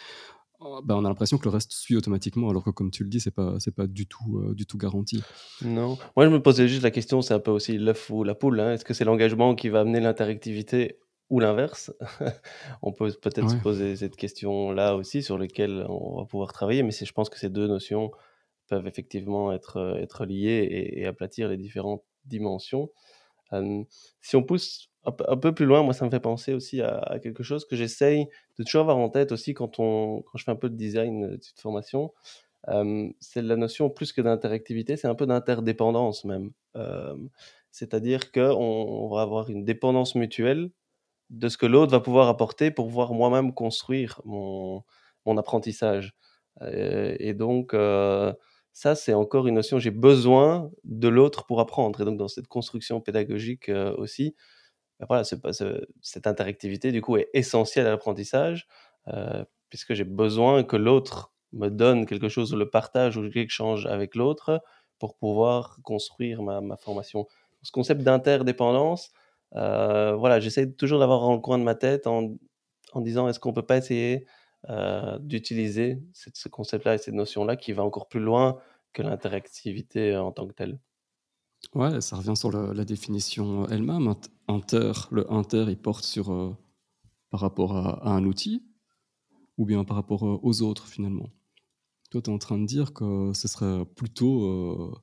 euh, 0.62 0.80
ben 0.82 0.94
on 0.94 1.04
a 1.04 1.08
l'impression 1.08 1.36
que 1.36 1.44
le 1.44 1.50
reste 1.50 1.72
suit 1.72 1.94
automatiquement, 1.94 2.48
alors 2.48 2.64
que 2.64 2.70
comme 2.70 2.90
tu 2.90 3.02
le 3.02 3.10
dis, 3.10 3.20
c'est 3.20 3.34
pas 3.34 3.56
c'est 3.58 3.74
pas 3.74 3.86
du 3.86 4.06
tout 4.06 4.38
euh, 4.38 4.54
du 4.54 4.64
tout 4.64 4.78
garanti. 4.78 5.22
Non, 5.62 5.98
moi 6.16 6.24
je 6.24 6.30
me 6.30 6.40
posais 6.40 6.68
juste 6.68 6.82
la 6.82 6.90
question, 6.90 7.20
c'est 7.20 7.34
un 7.34 7.40
peu 7.40 7.50
aussi 7.50 7.76
l'œuf 7.76 8.08
ou 8.08 8.24
la 8.24 8.34
poule. 8.34 8.60
Hein. 8.60 8.72
Est-ce 8.72 8.84
que 8.86 8.94
c'est 8.94 9.04
l'engagement 9.04 9.54
qui 9.56 9.68
va 9.68 9.80
amener 9.80 10.00
l'interactivité 10.00 11.00
ou 11.28 11.38
l'inverse? 11.38 11.92
On 12.80 12.92
peut 12.92 13.12
peut-être 13.12 13.50
se 13.50 13.56
poser 13.56 13.94
cette 13.96 14.16
question-là 14.16 14.96
aussi, 14.96 15.22
sur 15.22 15.36
lesquelles 15.36 15.84
on 15.86 16.16
va 16.16 16.24
pouvoir 16.24 16.54
travailler, 16.54 16.82
mais 16.82 16.92
je 16.92 17.12
pense 17.12 17.28
que 17.28 17.38
ces 17.38 17.50
deux 17.50 17.66
notions 17.66 18.10
peuvent 18.68 18.86
effectivement 18.86 19.52
être, 19.52 19.78
euh, 19.78 19.94
être 19.96 20.24
liées 20.24 20.92
et, 20.96 21.06
aplatir 21.06 21.48
les 21.48 21.56
différentes 21.56 22.04
dimensions. 22.24 22.90
si 24.20 24.36
on 24.36 24.42
pousse 24.42 24.90
un, 25.04 25.36
peu 25.36 25.54
plus 25.54 25.64
loin, 25.64 25.82
moi, 25.82 25.94
ça 25.94 26.04
me 26.04 26.10
fait 26.10 26.20
penser 26.20 26.52
aussi 26.52 26.82
à, 26.82 27.18
quelque 27.22 27.42
chose 27.42 27.64
que 27.66 27.76
j'essaye 27.76 28.26
de 28.58 28.64
toujours 28.64 28.82
avoir 28.82 28.98
en 28.98 29.08
tête 29.08 29.32
aussi 29.32 29.54
quand, 29.54 29.78
on, 29.80 30.22
quand 30.22 30.36
je 30.38 30.44
fais 30.44 30.50
un 30.50 30.56
peu 30.56 30.68
de 30.68 30.76
design 30.76 31.24
euh, 31.24 31.36
de 31.36 31.60
formation. 31.60 32.12
c'est 33.20 33.42
la 33.42 33.56
notion 33.56 33.88
plus 33.90 34.12
que 34.12 34.20
d'interactivité, 34.20 34.96
c'est 34.96 35.08
un 35.08 35.14
peu 35.14 35.26
d'interdépendance 35.26 36.24
même. 36.24 36.52
C'est-à-dire 37.70 38.32
qu'on 38.32 38.40
on 38.50 39.08
va 39.08 39.22
avoir 39.22 39.50
une 39.50 39.64
dépendance 39.64 40.14
mutuelle 40.14 40.70
de 41.30 41.48
ce 41.48 41.56
que 41.58 41.66
l'autre 41.66 41.92
va 41.92 42.00
pouvoir 42.00 42.28
apporter 42.28 42.70
pour 42.70 42.86
pouvoir 42.86 43.12
moi-même 43.14 43.52
construire 43.54 44.20
mon, 44.24 44.82
mon 45.26 45.38
apprentissage. 45.38 46.14
et 46.60 47.34
donc, 47.34 47.74
euh, 47.74 48.32
ça, 48.78 48.94
c'est 48.94 49.12
encore 49.12 49.48
une 49.48 49.56
notion, 49.56 49.80
j'ai 49.80 49.90
besoin 49.90 50.70
de 50.84 51.08
l'autre 51.08 51.46
pour 51.46 51.58
apprendre. 51.58 52.00
Et 52.00 52.04
donc, 52.04 52.16
dans 52.16 52.28
cette 52.28 52.46
construction 52.46 53.00
pédagogique 53.00 53.68
euh, 53.70 53.92
aussi, 53.96 54.36
ben 55.00 55.06
voilà, 55.08 55.24
cette 55.24 56.26
interactivité, 56.28 56.92
du 56.92 57.02
coup, 57.02 57.16
est 57.16 57.28
essentielle 57.34 57.88
à 57.88 57.90
l'apprentissage, 57.90 58.68
euh, 59.08 59.44
puisque 59.68 59.94
j'ai 59.94 60.04
besoin 60.04 60.62
que 60.62 60.76
l'autre 60.76 61.32
me 61.52 61.70
donne 61.70 62.06
quelque 62.06 62.28
chose, 62.28 62.54
le 62.54 62.70
partage 62.70 63.16
ou 63.16 63.28
quelque 63.28 63.50
change 63.50 63.84
avec 63.86 64.14
l'autre 64.14 64.62
pour 65.00 65.16
pouvoir 65.16 65.78
construire 65.82 66.40
ma, 66.44 66.76
formation. 66.76 67.26
Ce 67.62 67.72
concept 67.72 68.02
d'interdépendance, 68.02 69.10
euh, 69.56 70.14
voilà, 70.14 70.38
j'essaie 70.38 70.72
toujours 70.72 71.00
d'avoir 71.00 71.32
le 71.32 71.40
coin 71.40 71.58
de 71.58 71.64
ma 71.64 71.74
tête 71.74 72.06
en, 72.06 72.36
en 72.92 73.00
disant 73.00 73.28
est-ce 73.28 73.40
qu'on 73.40 73.52
peut 73.52 73.66
pas 73.66 73.78
essayer 73.78 74.24
euh, 74.68 75.18
d'utiliser 75.20 76.02
ce 76.12 76.48
concept-là 76.48 76.96
et 76.96 76.98
cette 76.98 77.14
notion-là 77.14 77.54
qui 77.54 77.72
va 77.72 77.84
encore 77.84 78.08
plus 78.08 78.18
loin 78.18 78.58
que 78.92 79.02
l'interactivité 79.02 80.16
en 80.16 80.32
tant 80.32 80.48
que 80.48 80.52
telle. 80.52 80.80
Ouais, 81.74 82.00
ça 82.00 82.16
revient 82.16 82.36
sur 82.36 82.50
la 82.50 82.84
définition 82.84 83.68
elle-même. 83.68 84.12
Inter, 84.48 84.92
le 85.12 85.32
inter, 85.32 85.66
il 85.68 85.78
porte 85.78 86.04
sur 86.04 86.32
euh, 86.32 86.56
par 87.30 87.40
rapport 87.40 87.76
à, 87.76 88.10
un 88.10 88.24
outil 88.24 88.64
ou 89.58 89.64
bien 89.64 89.84
par 89.84 89.96
rapport 89.96 90.26
euh, 90.26 90.40
aux 90.42 90.62
autres 90.62 90.88
finalement. 90.88 91.30
Toi, 92.10 92.20
tu 92.20 92.30
es 92.30 92.32
en 92.32 92.38
train 92.38 92.58
de 92.58 92.66
dire 92.66 92.92
que 92.92 93.32
ce 93.34 93.46
serait 93.46 93.84
plutôt 93.84 95.00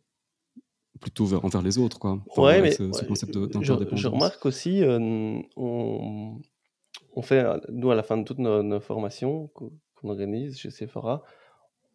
plutôt 0.99 1.25
vers, 1.25 1.45
envers 1.45 1.61
les 1.61 1.77
autres, 1.77 1.99
quoi. 1.99 2.21
ouais, 2.37 2.61
mais 2.61 2.71
ce, 2.71 3.05
concept 3.05 3.37
d'interdépendance. 3.37 3.99
Je, 3.99 4.07
remarque 4.07 4.45
aussi, 4.45 4.81
on, 5.55 6.41
on 7.15 7.21
fait, 7.21 7.39
euh, 7.39 7.57
nous, 7.69 7.91
à 7.91 7.95
la 7.95 8.03
fin 8.03 8.17
de 8.17 8.23
toutes 8.23 8.39
nos, 8.39 8.79
formations 8.79 9.47
qu'on 9.47 9.71
organise 10.09 10.59
chez 10.59 10.69
Sephora, 10.69 11.23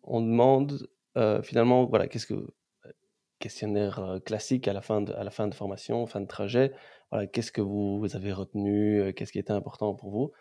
on 0.03 0.21
demande 0.21 0.89
euh, 1.17 1.43
finalement, 1.43 1.85
voilà, 1.87 2.09
qu'est-ce 2.09 2.27
que 2.27 2.35
euh, 2.35 2.93
questionnaire 3.39 4.19
classique 4.25 4.69
à 4.69 4.73
la 4.73 4.81
fin 4.81 5.03
de, 5.03 5.13
à 5.13 5.25
la 5.25 5.31
fin 5.31 5.47
de 5.49 5.55
formation, 5.55 6.07
fin 6.07 6.21
de 6.21 6.27
trajet, 6.27 6.73
voilà, 7.11 7.27
qu'est-ce 7.27 7.53
que 7.53 7.61
vous, 7.61 8.07
avez 8.15 8.33
retenu, 8.33 9.13
qu'est-ce 9.15 9.33
qui 9.33 9.39
était 9.39 9.53
important 9.53 9.95
pour 9.95 10.11
vous? 10.11 10.33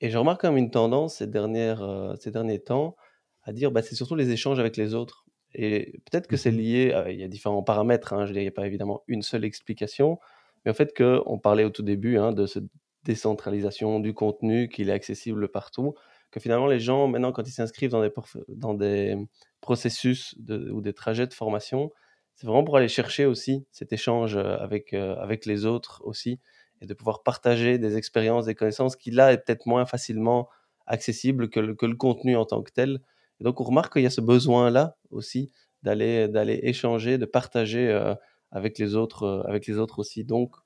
Et 0.00 0.10
je 0.10 0.18
remarque 0.18 0.42
quand 0.42 0.48
même 0.50 0.58
une 0.58 0.70
tendance 0.70 1.16
ces, 1.16 1.26
dernières, 1.26 2.14
ces 2.20 2.30
derniers 2.30 2.60
temps 2.60 2.96
à 3.42 3.52
dire 3.52 3.70
bah, 3.70 3.82
c'est 3.82 3.94
surtout 3.94 4.16
les 4.16 4.30
échanges 4.30 4.58
avec 4.58 4.76
les 4.76 4.94
autres. 4.94 5.24
Et 5.54 6.00
peut-être 6.10 6.26
que 6.26 6.36
c'est 6.36 6.50
Mmh 6.50 6.56
lié, 6.56 7.04
il 7.10 7.20
y 7.20 7.22
a 7.22 7.28
différents 7.28 7.62
paramètres, 7.62 8.12
hein, 8.12 8.26
je 8.26 8.32
il 8.32 8.40
n'y 8.40 8.48
a 8.48 8.50
pas 8.50 8.66
évidemment 8.66 9.02
une 9.06 9.22
seule 9.22 9.44
explication, 9.44 10.18
mais 10.64 10.72
en 10.72 10.74
fait 10.74 10.96
qu'on 10.96 11.38
parlait 11.38 11.64
au 11.64 11.70
tout 11.70 11.84
début 11.84 12.18
hein, 12.18 12.32
de 12.32 12.46
cette 12.46 12.64
décentralisation 13.04 14.00
du 14.00 14.14
contenu, 14.14 14.68
qu'il 14.68 14.88
est 14.88 14.92
accessible 14.92 15.48
partout, 15.48 15.94
que 16.30 16.40
finalement 16.40 16.66
les 16.66 16.80
gens, 16.80 17.06
maintenant, 17.06 17.32
quand 17.32 17.46
ils 17.46 17.52
s'inscrivent 17.52 17.90
dans 17.90 18.02
des, 18.02 18.12
dans 18.48 18.74
des 18.74 19.16
processus 19.60 20.34
ou 20.48 20.80
des 20.80 20.92
trajets 20.92 21.26
de 21.26 21.34
formation, 21.34 21.90
c'est 22.34 22.46
vraiment 22.46 22.64
pour 22.64 22.76
aller 22.76 22.88
chercher 22.88 23.26
aussi 23.26 23.64
cet 23.70 23.92
échange 23.92 24.36
euh, 24.36 24.56
avec, 24.58 24.92
euh, 24.92 25.14
avec 25.16 25.46
les 25.46 25.66
autres 25.66 26.02
aussi, 26.04 26.40
et 26.80 26.86
de 26.86 26.94
pouvoir 26.94 27.22
partager 27.22 27.78
des 27.78 27.96
expériences, 27.96 28.46
des 28.46 28.54
connaissances 28.54 28.96
qui 28.96 29.10
là 29.10 29.32
est 29.32 29.38
peut-être 29.38 29.66
moins 29.66 29.86
facilement 29.86 30.48
accessible 30.86 31.48
que 31.48 31.60
le, 31.60 31.74
que 31.74 31.86
le 31.86 31.94
contenu 31.94 32.36
en 32.36 32.44
tant 32.44 32.62
que 32.62 32.72
tel. 32.72 33.00
Donc 33.40 33.60
on 33.60 33.64
remarque 33.64 33.92
qu'il 33.92 34.02
y 34.02 34.06
a 34.06 34.10
ce 34.10 34.20
besoin-là 34.20 34.96
aussi 35.10 35.50
d'aller 35.82 36.28
d'aller 36.28 36.60
échanger, 36.62 37.18
de 37.18 37.26
partager 37.26 37.88
euh, 37.88 38.14
avec 38.50 38.78
les 38.78 38.96
autres, 38.96 39.44
avec 39.46 39.66
les 39.66 39.78
autres 39.78 39.98
aussi. 39.98 40.24
Donc 40.24 40.56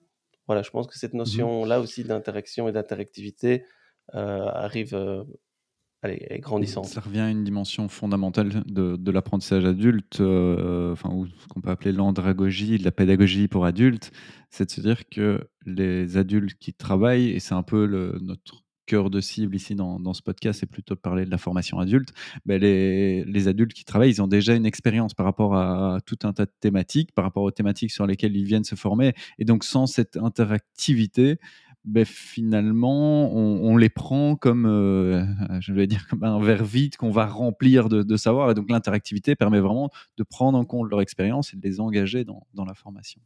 voilà, 0.49 0.63
je 0.63 0.71
pense 0.71 0.89
que 0.89 0.99
cette 0.99 1.15
notion-là 1.15 1.79
aussi 1.79 2.03
d'interaction 2.03 2.69
et 2.69 2.73
d'interactivité 2.73 3.65
arrive 4.13 4.97
elle 6.03 6.13
est, 6.13 6.39
grandissante. 6.39 6.87
Ça 6.87 7.01
revient 7.01 7.21
à 7.21 7.31
une 7.31 7.45
dimension 7.45 7.89
fondamentale 7.89 8.63
de, 8.67 9.11
l'apprentissage 9.11 9.65
adulte, 9.65 10.21
euh, 10.21 10.93
enfin, 10.93 11.11
ou 11.11 11.27
ce 11.27 11.49
qu'on 11.49 11.61
peut 11.61 11.71
appeler 11.71 11.93
l'andragogie, 11.93 12.79
de 12.79 12.85
la 12.85 12.93
pédagogie 12.93 13.49
pour 13.49 13.65
adultes, 13.65 14.13
c'est 14.51 14.67
de 14.67 14.71
se 14.71 14.81
dire 14.81 15.09
que 15.09 15.49
les 15.67 16.17
adultes 16.17 16.57
qui 16.59 16.73
travaillent, 16.73 17.31
et 17.31 17.41
c'est 17.41 17.55
un 17.55 17.65
peu 17.65 17.85
le, 17.85 18.19
notre 18.21 18.65
cœur 18.89 19.11
de 19.11 19.21
cible 19.21 19.55
ici 19.55 19.75
dans, 19.75 20.15
ce 20.15 20.23
podcast, 20.23 20.61
c'est 20.61 20.67
plutôt 20.67 20.95
de 20.95 21.01
parler 21.01 21.27
de 21.27 21.31
la 21.31 21.39
formation 21.39 21.79
adulte, 21.79 22.13
ben 22.47 22.61
les, 22.61 23.49
adultes 23.49 23.75
qui 23.75 23.85
travaillent, 23.85 24.11
ils 24.11 24.23
ont 24.23 24.29
déjà 24.29 24.55
une 24.55 24.67
expérience 24.67 25.15
par 25.15 25.27
rapport 25.27 25.55
à 25.55 25.99
tout 26.07 26.19
un 26.25 26.33
tas 26.33 26.47
de 26.47 26.53
thématiques, 26.61 27.13
par 27.15 27.25
rapport 27.25 27.43
aux 27.43 27.51
thématiques 27.51 27.93
sur 27.93 28.07
lesquelles 28.07 28.37
ils 28.37 28.45
viennent 28.45 28.65
se 28.65 28.75
former, 28.75 29.15
et 29.39 29.45
donc 29.45 29.65
sans 29.65 29.87
cette 29.87 30.17
interactivité, 30.17 31.39
ben, 31.85 32.05
finalement, 32.05 33.33
on, 33.33 33.77
les 33.77 33.89
prend 33.89 34.37
comme, 34.37 34.67
euh, 34.67 35.25
je 35.61 35.73
vais 35.73 35.87
dire, 35.87 36.07
comme 36.09 36.23
un 36.23 36.39
verre 36.39 36.65
vide 36.65 36.97
qu'on 36.97 37.11
va 37.11 37.27
remplir 37.27 37.89
de, 37.89 38.17
savoir. 38.17 38.51
Et 38.51 38.55
donc, 38.55 38.69
l'interactivité 38.69 39.37
permet 39.37 39.61
vraiment 39.61 39.91
de 40.19 40.23
prendre 40.23 40.59
en 40.59 40.65
compte 40.65 40.91
leur 40.91 41.01
expérience 41.01 41.55
et 41.55 41.57
de 41.57 41.63
les 41.67 41.81
engager 41.81 42.25
dans, 42.25 42.65
la 42.67 42.75
formation. 42.75 43.23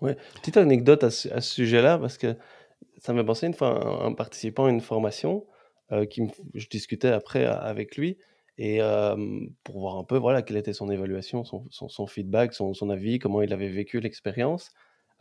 Ouais, 0.00 0.16
petite 0.34 0.56
anecdote 0.58 1.02
à 1.02 1.10
ce, 1.10 1.40
sujet-là, 1.40 1.98
parce 1.98 2.18
que 2.18 2.36
ça 2.98 3.12
m'a 3.12 3.24
pensé 3.24 3.46
une 3.46 3.54
fois 3.54 4.04
un, 4.04 4.12
participant 4.12 4.66
à 4.66 4.70
une 4.70 4.80
formation, 4.80 5.46
euh, 5.92 6.04
qui 6.06 6.22
je 6.54 6.68
discutais 6.68 7.08
après 7.08 7.44
avec 7.44 7.96
lui, 7.96 8.18
et 8.58 8.82
euh, 8.82 9.16
pour 9.64 9.80
voir 9.80 9.96
un 9.96 10.04
peu 10.04 10.16
voilà, 10.16 10.42
quelle 10.42 10.56
était 10.56 10.72
son 10.72 10.90
évaluation, 10.90 11.44
son, 11.44 12.06
feedback, 12.06 12.54
son, 12.54 12.74
son, 12.74 12.90
avis, 12.90 13.18
comment 13.18 13.42
il 13.42 13.52
avait 13.52 13.68
vécu 13.68 14.00
l'expérience. 14.00 14.72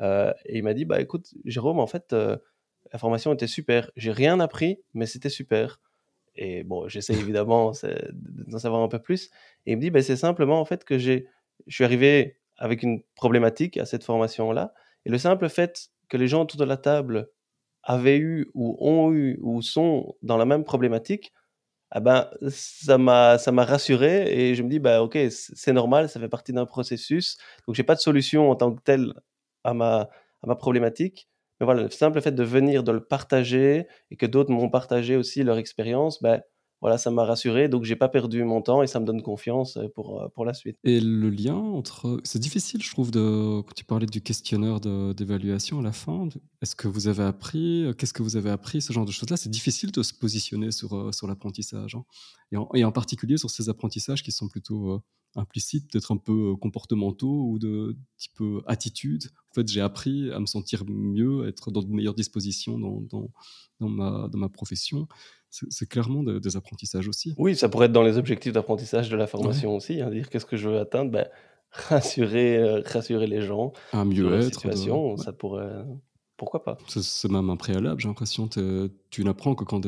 et 0.01 0.33
il 0.49 0.63
m'a 0.63 0.73
dit, 0.73 0.85
bah 0.85 0.99
écoute, 1.01 1.33
Jérôme, 1.45 1.79
en 1.79 1.87
fait, 1.87 2.13
la 2.13 2.99
formation 2.99 3.33
était 3.33 3.47
super. 3.47 3.91
J'ai 3.95 4.11
rien 4.11 4.39
appris, 4.39 4.79
mais 4.93 5.05
c'était 5.05 5.29
super. 5.29 5.79
Et 6.35 6.63
bon, 6.63 6.87
j'essaie 6.87 7.13
évidemment 7.13 7.71
d'en 8.13 8.59
savoir 8.59 8.81
un 8.81 8.87
peu 8.87 8.99
plus. 8.99 9.29
Et 9.65 9.73
il 9.73 9.77
me 9.77 9.81
dit, 9.81 9.89
ben, 9.89 10.01
c'est 10.01 10.15
simplement 10.15 10.59
en 10.59 10.65
fait 10.65 10.83
que 10.83 10.97
j'ai, 10.97 11.27
je 11.65 11.75
suis 11.75 11.83
arrivé 11.83 12.37
avec 12.57 12.83
une 12.83 13.01
problématique 13.15 13.77
à 13.77 13.85
cette 13.85 14.03
formation-là. 14.03 14.73
Et 15.05 15.09
le 15.09 15.17
simple 15.17 15.49
fait 15.49 15.89
que 16.09 16.17
les 16.17 16.27
gens 16.27 16.43
autour 16.43 16.59
de 16.59 16.65
la 16.65 16.77
table 16.77 17.29
avaient 17.88 18.19
eu 18.19 18.52
ou 18.56 18.78
ont 18.82 19.13
eu 19.13 19.39
ou 19.41 19.63
sont 19.63 20.15
dans 20.23 20.38
la 20.38 20.45
même 20.45 20.65
problématique, 20.65 21.34
ah 21.91 22.02
ben, 22.02 22.30
ça 22.50 22.97
m'a 22.97 23.38
rassuré 23.65 24.32
et 24.52 24.56
je 24.56 24.63
me 24.63 24.69
dis 24.69 24.80
bah 24.80 25.02
ok 25.04 25.17
c'est 25.30 25.73
normal 25.73 26.10
ça 26.10 26.19
fait 26.19 26.30
partie 26.30 26.54
d'un 26.54 26.65
processus. 26.65 27.38
Donc 27.67 27.76
j'ai 27.76 27.84
pas 27.84 27.95
de 27.95 28.02
solution 28.02 28.52
en 28.52 28.56
tant 28.56 28.73
que 28.73 28.82
tel 28.84 29.13
à 29.63 29.73
ma 29.73 30.10
à 30.43 30.47
ma 30.47 30.56
problématique. 30.56 31.30
Mais 31.60 31.65
voilà, 31.65 31.84
le 31.84 31.89
simple 31.91 32.21
fait 32.21 32.34
de 32.34 32.43
venir, 32.43 32.84
de 32.84 32.91
le 32.91 33.04
partager 33.04 33.88
et 34.12 34.17
que 34.17 34.26
d'autres 34.28 34.52
m'ont 34.52 34.69
partagé 34.69 35.15
aussi 35.17 35.43
leur 35.43 35.58
expérience, 35.58 36.21
ben, 36.21 36.41
voilà, 36.79 36.99
ça 36.99 37.09
m'a 37.09 37.25
rassuré, 37.25 37.69
donc 37.69 37.85
j'ai 37.85 37.95
pas 37.95 38.07
perdu 38.07 38.43
mon 38.43 38.61
temps 38.61 38.83
et 38.83 38.87
ça 38.87 38.99
me 38.99 39.05
donne 39.05 39.23
confiance 39.23 39.77
euh, 39.77 39.87
pour, 39.95 40.21
euh, 40.21 40.27
pour 40.29 40.45
la 40.45 40.53
suite. 40.53 40.77
Et 40.83 40.99
le 40.99 41.29
lien 41.29 41.55
entre. 41.55 42.19
C'est 42.23 42.39
difficile, 42.39 42.83
je 42.83 42.91
trouve, 42.91 43.09
quand 43.11 43.73
tu 43.75 43.83
parlais 43.83 44.05
du 44.05 44.21
questionnaire 44.21 44.79
d'évaluation 44.79 45.79
à 45.79 45.81
la 45.81 45.91
fin. 45.91 46.29
Est-ce 46.61 46.75
que 46.75 46.87
vous 46.87 47.07
avez 47.07 47.23
appris 47.23 47.85
Qu'est-ce 47.97 48.13
que 48.13 48.21
vous 48.21 48.35
avez 48.35 48.51
appris 48.51 48.81
Ce 48.81 48.93
genre 48.93 49.05
de 49.05 49.11
choses-là, 49.11 49.37
c'est 49.37 49.49
difficile 49.49 49.91
de 49.91 50.03
se 50.03 50.13
positionner 50.13 50.71
sur, 50.71 50.95
euh, 50.95 51.11
sur 51.11 51.27
l'apprentissage. 51.27 51.95
Hein. 51.95 52.03
Et, 52.51 52.57
en, 52.57 52.69
et, 52.75 52.83
en, 52.83 52.91
particulier 52.91 53.37
sur 53.37 53.49
ces 53.49 53.69
apprentissages 53.69 54.21
qui 54.21 54.31
sont 54.31 54.47
plutôt 54.47 55.01
implicites, 55.35 55.91
peut-être 55.91 56.11
un 56.11 56.17
peu 56.17 56.55
comportementaux 56.55 57.49
ou 57.49 57.59
de 57.59 57.97
type 58.17 58.41
attitude. 58.65 59.25
En 59.51 59.53
fait, 59.55 59.67
j'ai 59.67 59.81
appris 59.81 60.31
à 60.31 60.39
me 60.39 60.45
sentir 60.45 60.83
mieux, 60.87 61.43
à 61.43 61.47
être 61.47 61.71
dans 61.71 61.81
de 61.81 61.91
meilleures 61.91 62.15
dispositions 62.15 62.77
dans, 62.79 63.01
dans, 63.01 63.31
dans, 63.79 63.89
ma, 63.89 64.27
dans 64.29 64.37
ma 64.37 64.49
profession. 64.49 65.07
C'est 65.49 65.88
clairement 65.88 66.23
des 66.23 66.57
apprentissages 66.57 67.07
aussi. 67.07 67.33
Oui, 67.38 67.55
ça 67.55 67.69
pourrait 67.69 67.86
être 67.88 67.91
dans 67.91 68.03
les 68.03 68.17
objectifs 68.17 68.53
d'apprentissage 68.53 69.10
de 69.10 69.15
la 69.15 69.27
formation 69.27 69.75
aussi. 69.75 70.01
Hein, 70.01 70.10
dire 70.10 70.29
qu'est-ce 70.29 70.45
que 70.45 70.57
je 70.57 70.69
veux 70.69 70.79
atteindre 70.79 71.12
ben, 71.12 71.27
rassurer, 71.71 72.81
rassurer 72.81 73.27
les 73.27 73.41
gens. 73.41 73.73
Un 73.93 74.05
mieux-être. 74.05 74.69
Ça 75.17 75.33
pourrait. 75.33 75.86
Pourquoi 76.36 76.63
pas 76.63 76.77
C'est 76.88 77.31
même 77.31 77.49
un 77.49 77.55
préalable, 77.55 77.99
j'ai 77.99 78.07
l'impression. 78.07 78.47
Tu 78.47 79.23
n'apprends 79.23 79.55
que 79.55 79.63
quand, 79.63 79.81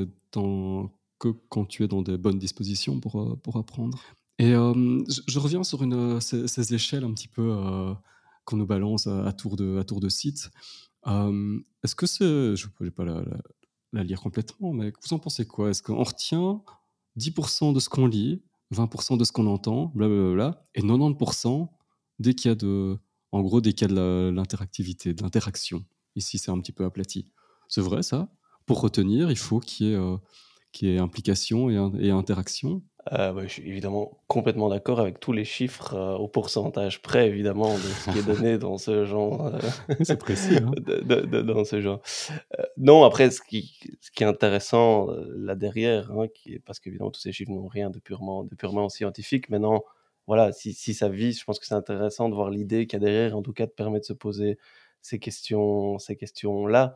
que 1.20 1.28
quand 1.50 1.66
tu 1.66 1.84
es 1.84 1.88
dans 1.88 2.02
des 2.02 2.18
bonnes 2.18 2.40
dispositions 2.40 3.00
pour, 3.00 3.38
pour 3.44 3.58
apprendre. 3.58 4.00
Et 4.40 4.54
je, 4.54 5.40
reviens 5.40 5.64
sur 5.64 5.84
une, 5.84 6.22
ces, 6.22 6.74
échelles 6.74 7.04
un 7.04 7.14
petit 7.14 7.28
peu 7.28 7.54
qu'on 8.46 8.58
nous 8.58 8.66
balance 8.66 9.06
à, 9.06 9.32
tour 9.34 9.58
de, 9.58 9.78
à 9.78 9.84
tour 9.84 10.00
de 10.00 10.10
site. 10.10 10.50
Est-ce 11.06 11.96
que 11.96 12.08
c'est. 12.08 12.56
Je 12.56 12.68
ne 12.80 12.86
vais 12.86 12.92
pas 12.92 13.04
la, 13.04 13.24
lire 13.94 14.22
complètement, 14.22 14.74
mais 14.74 14.92
vous 15.04 15.14
en 15.14 15.20
pensez 15.20 15.46
quoi? 15.46 15.70
Est-ce 15.70 15.82
qu'on 15.84 16.04
retient 16.04 16.64
10% 17.18 17.74
de 17.74 17.80
ce 17.80 17.90
qu'on 17.90 18.06
lit, 18.06 18.44
20% 18.72 19.18
de 19.18 19.24
ce 19.24 19.32
qu'on 19.32 19.48
entend, 19.48 19.92
blablabla, 19.96 20.64
et 20.76 20.82
90% 20.82 21.70
dès 22.20 22.34
qu'il 22.34 22.50
y 22.50 22.52
a 22.52 22.56
de. 22.56 22.98
En 23.32 23.42
gros, 23.42 23.62
dès 23.62 23.74
qu'il 23.74 23.88
y 23.90 23.92
a 23.92 23.96
de 23.96 24.32
l'interactivité, 24.34 25.14
de 25.14 25.22
l'interaction? 25.22 25.86
Ici, 26.16 26.38
c'est 26.40 26.52
un 26.52 26.60
petit 26.60 26.72
peu 26.72 26.86
aplati. 26.86 27.32
C'est 27.68 27.82
vrai, 27.82 28.02
ça? 28.04 28.32
Pour 28.66 28.82
retenir, 28.82 29.30
il 29.32 29.38
faut 29.38 29.60
qu'il 29.60 29.88
y 29.88 29.94
ait, 29.94 30.96
ait 30.96 31.00
implication 31.00 31.70
et 31.70 32.10
interaction. 32.10 32.84
Euh, 33.14 33.42
je 33.44 33.48
suis 33.48 33.68
évidemment 33.68 34.20
complètement 34.28 34.70
d'accord 34.70 35.00
avec 35.00 35.20
tous 35.20 35.32
les 35.32 35.46
chiffres 35.46 35.96
euh, 35.96 36.16
au 36.18 36.28
pourcentage 36.28 37.02
près, 37.02 37.28
évidemment, 37.28 37.74
de 37.74 37.80
ce 37.80 38.12
qui 38.12 38.20
est 38.20 38.24
donné 38.24 38.58
dans 38.58 38.78
ce 38.78 39.06
genre. 39.06 39.48
Euh, 39.48 39.60
C'est 40.04 40.20
précis. 40.20 40.58
Hein. 40.58 40.72
de, 40.76 41.42
dans 41.42 41.64
ce 41.64 41.82
genre. 41.82 42.02
non, 42.78 43.04
après, 43.04 43.32
ce 43.32 43.42
qui, 43.42 43.80
ce 44.02 44.12
qui 44.12 44.24
est 44.24 44.28
intéressant 44.28 45.08
là 45.36 45.56
derrière, 45.56 46.12
hein, 46.12 46.28
qui 46.34 46.56
est, 46.56 46.60
parce 46.60 46.80
qu'évidemment, 46.80 47.10
tous 47.10 47.22
ces 47.22 47.32
chiffres 47.32 47.52
n'ont 47.52 47.68
rien 47.68 47.90
de 47.90 48.00
purement, 48.00 48.44
de 48.44 48.54
purement 48.56 48.90
scientifique. 48.90 49.50
Maintenant, 49.50 49.84
voilà, 50.28 50.52
si, 50.52 50.74
si 50.74 50.94
ça 50.94 51.10
vise, 51.10 51.40
je 51.40 51.46
pense 51.46 51.58
que 51.58 51.66
c'est 51.66 51.76
intéressant 51.76 52.30
de 52.30 52.36
voir 52.36 52.50
l'idée 52.50 52.86
qu'il 52.86 53.02
y 53.02 53.04
a 53.04 53.06
derrière, 53.06 53.36
en 53.36 53.42
tout 53.42 53.54
cas, 53.54 53.66
de 53.66 53.72
permettre 53.72 54.04
de 54.04 54.08
se 54.08 54.14
poser 54.14 54.58
ces 55.02 55.20
questions, 55.20 55.98
ces 56.00 56.18
questions-là. 56.18 56.96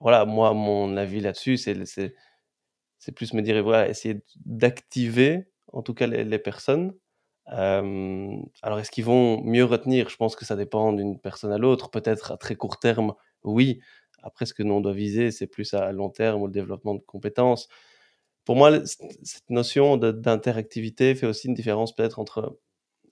voilà, 0.00 0.24
moi, 0.26 0.52
mon 0.52 0.96
avis 0.96 1.20
là-dessus, 1.20 1.56
c'est 1.56 1.74
c'est 2.98 3.12
plus 3.12 3.32
me 3.34 3.42
dire, 3.42 3.62
voilà, 3.62 3.88
essayer 3.88 4.22
d'activer 4.46 5.48
en 5.72 5.82
tout 5.82 5.94
cas 5.94 6.06
les, 6.06 6.38
personnes. 6.38 6.94
alors, 7.46 8.78
est-ce 8.78 8.90
qu'ils 8.90 9.04
vont 9.04 9.42
mieux 9.42 9.64
retenir? 9.64 10.08
Je 10.08 10.16
pense 10.16 10.36
que 10.36 10.44
ça 10.44 10.56
dépend 10.56 10.92
d'une 10.92 11.18
personne 11.18 11.52
à 11.52 11.58
l'autre. 11.58 11.90
Peut-être 11.90 12.32
à 12.32 12.36
très 12.36 12.54
court 12.54 12.78
terme, 12.78 13.14
oui. 13.42 13.80
Après, 14.22 14.46
ce 14.46 14.54
que 14.54 14.62
nous, 14.62 14.74
on 14.74 14.80
doit 14.80 14.94
viser, 14.94 15.30
c'est 15.30 15.46
plus 15.46 15.74
à 15.74 15.92
long 15.92 16.10
terme 16.10 16.42
ou 16.42 16.46
le 16.46 16.52
développement 16.52 16.94
de 16.94 17.00
compétences. 17.00 17.68
Pour 18.44 18.56
moi, 18.56 18.84
cette 18.86 19.50
notion 19.50 19.96
d'interactivité 19.96 21.14
fait 21.14 21.26
aussi 21.26 21.48
une 21.48 21.54
différence 21.54 21.94
peut-être 21.94 22.18
entre 22.18 22.58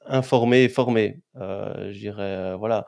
informer 0.06 0.64
et 0.64 0.68
former. 0.68 1.22
Euh, 1.36 1.92
je 1.92 1.98
dirais, 1.98 2.22
euh, 2.22 2.56
voilà, 2.56 2.86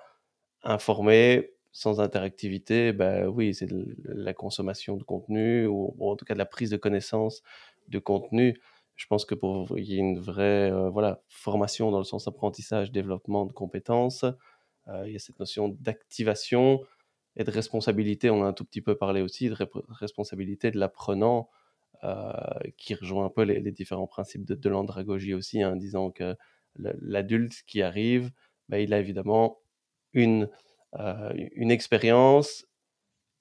informer, 0.62 1.53
sans 1.74 2.00
interactivité, 2.00 2.92
ben 2.92 3.26
oui, 3.26 3.52
c'est 3.52 3.68
la 4.04 4.32
consommation 4.32 4.96
de 4.96 5.02
contenu 5.02 5.66
ou, 5.66 5.92
en 5.98 6.14
tout 6.14 6.24
cas 6.24 6.34
de 6.34 6.38
la 6.38 6.46
prise 6.46 6.70
de 6.70 6.76
connaissance 6.76 7.42
de 7.88 7.98
contenu. 7.98 8.60
Je 8.94 9.06
pense 9.08 9.24
que 9.24 9.34
pour 9.34 9.76
y 9.76 9.94
ait 9.94 9.98
une 9.98 10.20
vraie 10.20 10.70
euh, 10.70 10.88
voilà, 10.88 11.20
formation 11.26 11.90
dans 11.90 11.98
le 11.98 12.04
sens 12.04 12.28
apprentissage, 12.28 12.92
développement 12.92 13.44
de 13.44 13.52
compétences, 13.52 14.24
euh, 14.86 15.02
il 15.06 15.14
y 15.14 15.16
a 15.16 15.18
cette 15.18 15.40
notion 15.40 15.68
d'activation 15.80 16.80
et 17.34 17.42
de 17.42 17.50
responsabilité. 17.50 18.30
On 18.30 18.44
a 18.44 18.46
un 18.46 18.52
tout 18.52 18.64
petit 18.64 18.80
peu 18.80 18.96
parlé 18.96 19.20
aussi 19.20 19.48
de 19.48 19.56
responsabilité 19.88 20.70
de 20.70 20.78
l'apprenant, 20.78 21.50
euh, 22.04 22.32
qui 22.76 22.94
rejoint 22.94 23.24
un 23.24 23.30
peu 23.30 23.42
les, 23.42 23.72
différents 23.72 24.06
principes 24.06 24.44
de, 24.44 24.68
l'andragogie 24.68 25.34
aussi, 25.34 25.64
en 25.64 25.72
hein, 25.72 25.76
disant 25.76 26.12
que 26.12 26.36
l'adulte 26.76 27.64
qui 27.66 27.82
arrive, 27.82 28.30
ben, 28.68 28.78
il 28.78 28.94
a 28.94 29.00
évidemment 29.00 29.58
une 30.12 30.48
une 31.54 31.70
expérience 31.70 32.66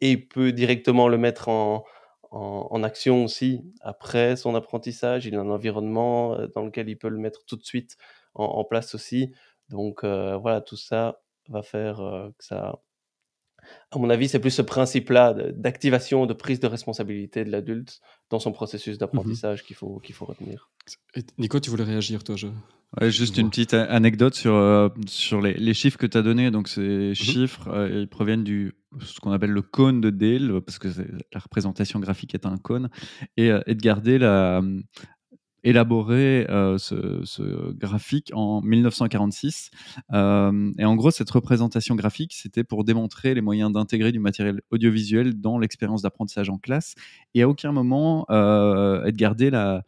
et 0.02 0.18
peut 0.18 0.52
directement 0.52 1.08
le 1.08 1.18
mettre 1.18 1.50
en, 1.50 1.86
en, 2.34 2.84
action 2.84 3.24
aussi 3.24 3.64
après 3.82 4.36
son 4.36 4.56
apprentissage. 4.56 5.26
Il 5.26 5.36
a 5.36 5.40
un 5.40 5.50
environnement 5.50 6.34
euh, 6.34 6.48
dans 6.48 6.64
lequel 6.64 6.90
il 6.90 6.98
peut 6.98 7.10
le 7.10 7.18
mettre 7.18 7.46
tout 7.46 7.56
de 7.56 7.64
suite 7.64 7.98
en, 8.34 8.64
place 8.64 8.96
aussi. 8.96 9.32
Donc 9.70 10.04
euh, 10.04 10.38
voilà, 10.38 10.62
tout 10.62 10.78
ça 10.78 11.22
va 11.50 11.62
faire 11.62 11.98
que 12.38 12.44
ça... 12.44 12.82
À 13.92 13.98
mon 13.98 14.10
avis, 14.10 14.28
c'est 14.28 14.40
plus 14.40 14.52
ce 14.52 14.62
principe-là 14.62 15.34
d'activation, 15.54 16.26
de 16.26 16.34
prise 16.34 16.60
de 16.60 16.68
responsabilité 16.68 17.44
de 17.44 17.52
l'adulte 17.52 18.00
dans 18.30 18.40
son 18.40 18.52
processus 18.52 18.96
mmh 18.96 19.00
d'apprentissage 19.00 19.64
qu'il 19.64 19.76
faut, 19.76 20.00
qu'il 20.00 20.16
faut 20.16 20.26
retenir. 20.26 20.70
Nico, 21.38 21.60
tu 21.60 21.70
voulais 21.70 21.84
réagir, 21.84 22.24
toi 22.24 22.36
je... 22.36 22.48
juste 23.10 23.38
une 23.38 23.50
petite 23.50 23.74
anecdote 23.74 24.34
sur, 24.36 24.92
sur 25.08 25.42
les, 25.42 25.74
chiffres 25.74 25.98
que 25.98 26.08
tu 26.08 26.18
as 26.18 26.22
donnés. 26.22 26.52
Donc, 26.52 26.68
ces 26.68 27.12
mmh 27.12 27.16
chiffres, 27.16 27.90
ils 27.92 28.08
proviennent 28.08 28.44
du 28.44 28.74
ce 29.02 29.20
qu'on 29.20 29.32
appelle 29.32 29.50
le 29.50 29.64
cône 29.64 30.02
de 30.02 30.12
Dale, 30.12 30.62
parce 30.62 30.78
que 30.78 30.88
la 30.88 31.40
représentation 31.40 32.00
graphique 32.00 32.36
est 32.36 32.46
un 32.46 32.58
cône. 32.58 32.90
Et 33.38 33.50
Edgar 33.66 34.02
Dale 34.02 34.24
a 34.24 34.62
élaboré 35.64 36.46
ce, 36.78 37.72
graphique 37.74 38.32
en 38.34 38.62
1946. 38.62 39.72
et 40.12 40.14
en 40.14 40.96
gros, 40.96 41.12
cette 41.12 41.30
représentation 41.30 41.96
graphique, 41.96 42.34
c'était 42.34 42.64
pour 42.64 42.84
démontrer 42.84 43.34
les 43.34 43.42
moyens 43.42 43.72
d'intégrer 43.72 44.12
du 44.12 44.20
matériel 44.20 44.62
audiovisuel 44.72 45.40
dans 45.40 45.58
l'expérience 45.58 46.02
d'apprentissage 46.02 46.50
en 46.50 46.58
classe. 46.58 46.96
Et 47.34 47.42
à 47.42 47.50
aucun 47.50 47.72
moment, 47.72 48.26
Edgar 49.06 49.36
Dale 49.36 49.84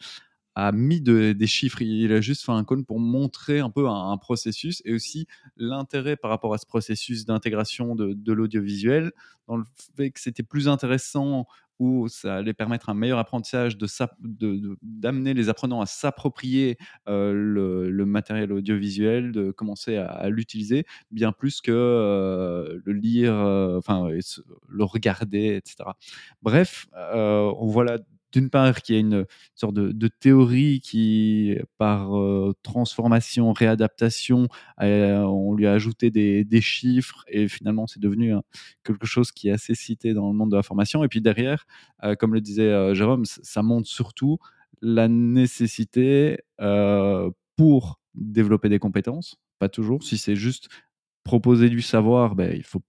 a, 0.55 0.71
mis 0.71 1.01
des 1.01 1.47
chiffres. 1.47 1.82
Il 1.82 2.11
a 2.13 2.21
juste 2.21 2.45
fait 2.45 2.51
un 2.51 2.63
cône 2.63 2.86
pour 2.86 2.99
montrer 2.99 3.59
un 3.59 3.69
peu 3.69 3.88
un, 3.88 4.17
processus 4.17 4.82
et 4.86 4.93
aussi 4.93 5.28
l'intérêt 5.57 6.15
par 6.15 6.32
rapport 6.32 6.53
à 6.53 6.57
ce 6.57 6.65
processus 6.65 7.26
d'intégration 7.26 7.95
de, 7.95 8.32
l'audiovisuel, 8.32 9.11
dans 9.47 9.57
le 9.57 9.65
fait 9.97 10.11
que 10.11 10.19
c'était 10.19 10.43
plus 10.43 10.67
intéressant 10.67 11.47
ou 11.80 12.07
ça 12.07 12.36
allait 12.36 12.53
permettre 12.53 12.89
un 12.89 12.93
meilleur 12.93 13.19
apprentissage 13.19 13.78
de 13.78 13.88
d'amener 14.82 15.34
les 15.34 15.49
apprenants 15.49 15.82
à 15.82 15.86
s'approprier 15.86 16.78
euh, 17.07 17.34
le, 17.34 18.05
matériel 18.05 18.51
audiovisuel, 18.53 19.32
de 19.32 19.51
commencer 19.51 19.97
à, 19.97 20.30
l'utiliser, 20.30 20.86
bien 21.11 21.32
plus 21.32 21.61
que 21.61 21.71
euh, 21.71 22.80
le 22.86 22.93
lire, 22.93 23.34
euh, 23.34 23.78
enfin 23.78 24.07
le 24.67 24.84
regarder, 24.84 25.55
etc. 25.55 25.89
Bref, 26.41 26.88
on 26.93 27.65
voit 27.67 27.84
là 27.84 27.97
d'une 28.36 28.49
part, 28.49 28.81
qu'il 28.81 28.95
y 28.95 28.97
a 28.97 29.01
une 29.01 29.25
sorte 29.55 29.75
de, 29.75 30.07
théorie 30.07 30.81
qui, 30.81 31.55
par 31.77 32.17
euh, 32.17 32.53
transformation, 32.63 33.53
réadaptation, 33.53 34.47
on 34.77 35.53
lui 35.53 35.67
a 35.67 35.71
ajouté 35.71 36.11
des, 36.11 36.61
chiffres 36.61 37.23
et 37.27 37.47
finalement 37.47 37.88
c'est 37.88 38.01
devenu 38.01 38.33
quelque 38.83 39.05
chose 39.05 39.31
qui 39.31 39.49
est 39.49 39.51
assez 39.51 39.75
cité 39.75 40.13
dans 40.13 40.27
le 40.27 40.36
monde 40.36 40.51
de 40.51 40.57
la 40.57 40.63
formation. 40.63 41.03
Et 41.03 41.07
puis 41.07 41.21
derrière, 41.21 41.65
euh, 42.03 42.15
comme 42.15 42.33
le 42.33 42.41
disait 42.41 42.63
euh, 42.63 42.93
Jérôme, 42.93 43.23
ça 43.25 43.61
montre 43.61 43.88
surtout 43.88 44.38
la 44.81 45.07
nécessité 45.07 46.39
pour 47.55 48.01
développer 48.15 48.67
des 48.67 48.79
compétences, 48.79 49.38
pas 49.59 49.69
toujours. 49.69 50.03
Si 50.03 50.17
c'est 50.17 50.36
juste 50.36 50.67
proposer 51.23 51.69
du 51.69 51.81
savoir, 51.81 52.36
ben, 52.36 52.53
il 52.53 52.63
faut 52.63 52.81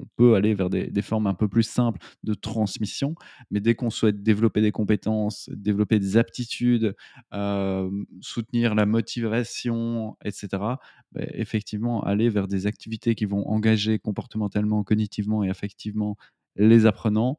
on 0.00 0.06
peut 0.16 0.34
aller 0.34 0.54
vers 0.54 0.70
des, 0.70 1.02
formes 1.02 1.26
un 1.26 1.34
peu 1.34 1.48
plus 1.48 1.62
simples 1.62 2.00
de 2.24 2.34
transmission, 2.34 3.14
mais 3.50 3.60
dès 3.60 3.74
qu'on 3.74 3.90
souhaite 3.90 4.22
développer 4.22 4.60
des 4.60 4.72
compétences, 4.72 5.48
développer 5.52 5.98
des 5.98 6.16
aptitudes, 6.16 6.94
euh, 7.32 7.90
soutenir 8.20 8.74
la 8.74 8.86
motivation, 8.86 10.16
etc., 10.24 10.48
bah, 10.52 10.78
effectivement, 11.14 12.02
aller 12.02 12.28
vers 12.28 12.48
des 12.48 12.66
activités 12.66 13.14
qui 13.14 13.24
vont 13.24 13.48
engager 13.48 13.98
comportementalement, 13.98 14.84
cognitivement 14.84 15.44
et 15.44 15.50
affectivement 15.50 16.16
les 16.56 16.86
apprenants, 16.86 17.38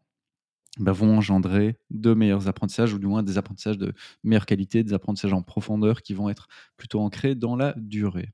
bah, 0.80 0.94
vont 0.94 1.18
engendrer 1.18 1.78
de 1.90 2.14
meilleurs 2.14 2.48
apprentissages, 2.48 2.94
ou 2.94 3.00
du 3.00 3.08
moins 3.08 3.24
des 3.24 3.38
apprentissages 3.38 3.78
de 3.78 3.94
meilleure 4.24 4.46
qualité, 4.46 4.84
des 4.84 4.94
apprentissages 4.94 5.34
en 5.34 5.42
profondeur 5.42 6.02
qui 6.02 6.14
vont 6.14 6.30
être 6.30 6.48
plutôt 6.78 7.02
ancrés 7.02 7.36
dans 7.36 7.56
la 7.56 7.74
durée. 7.78 8.30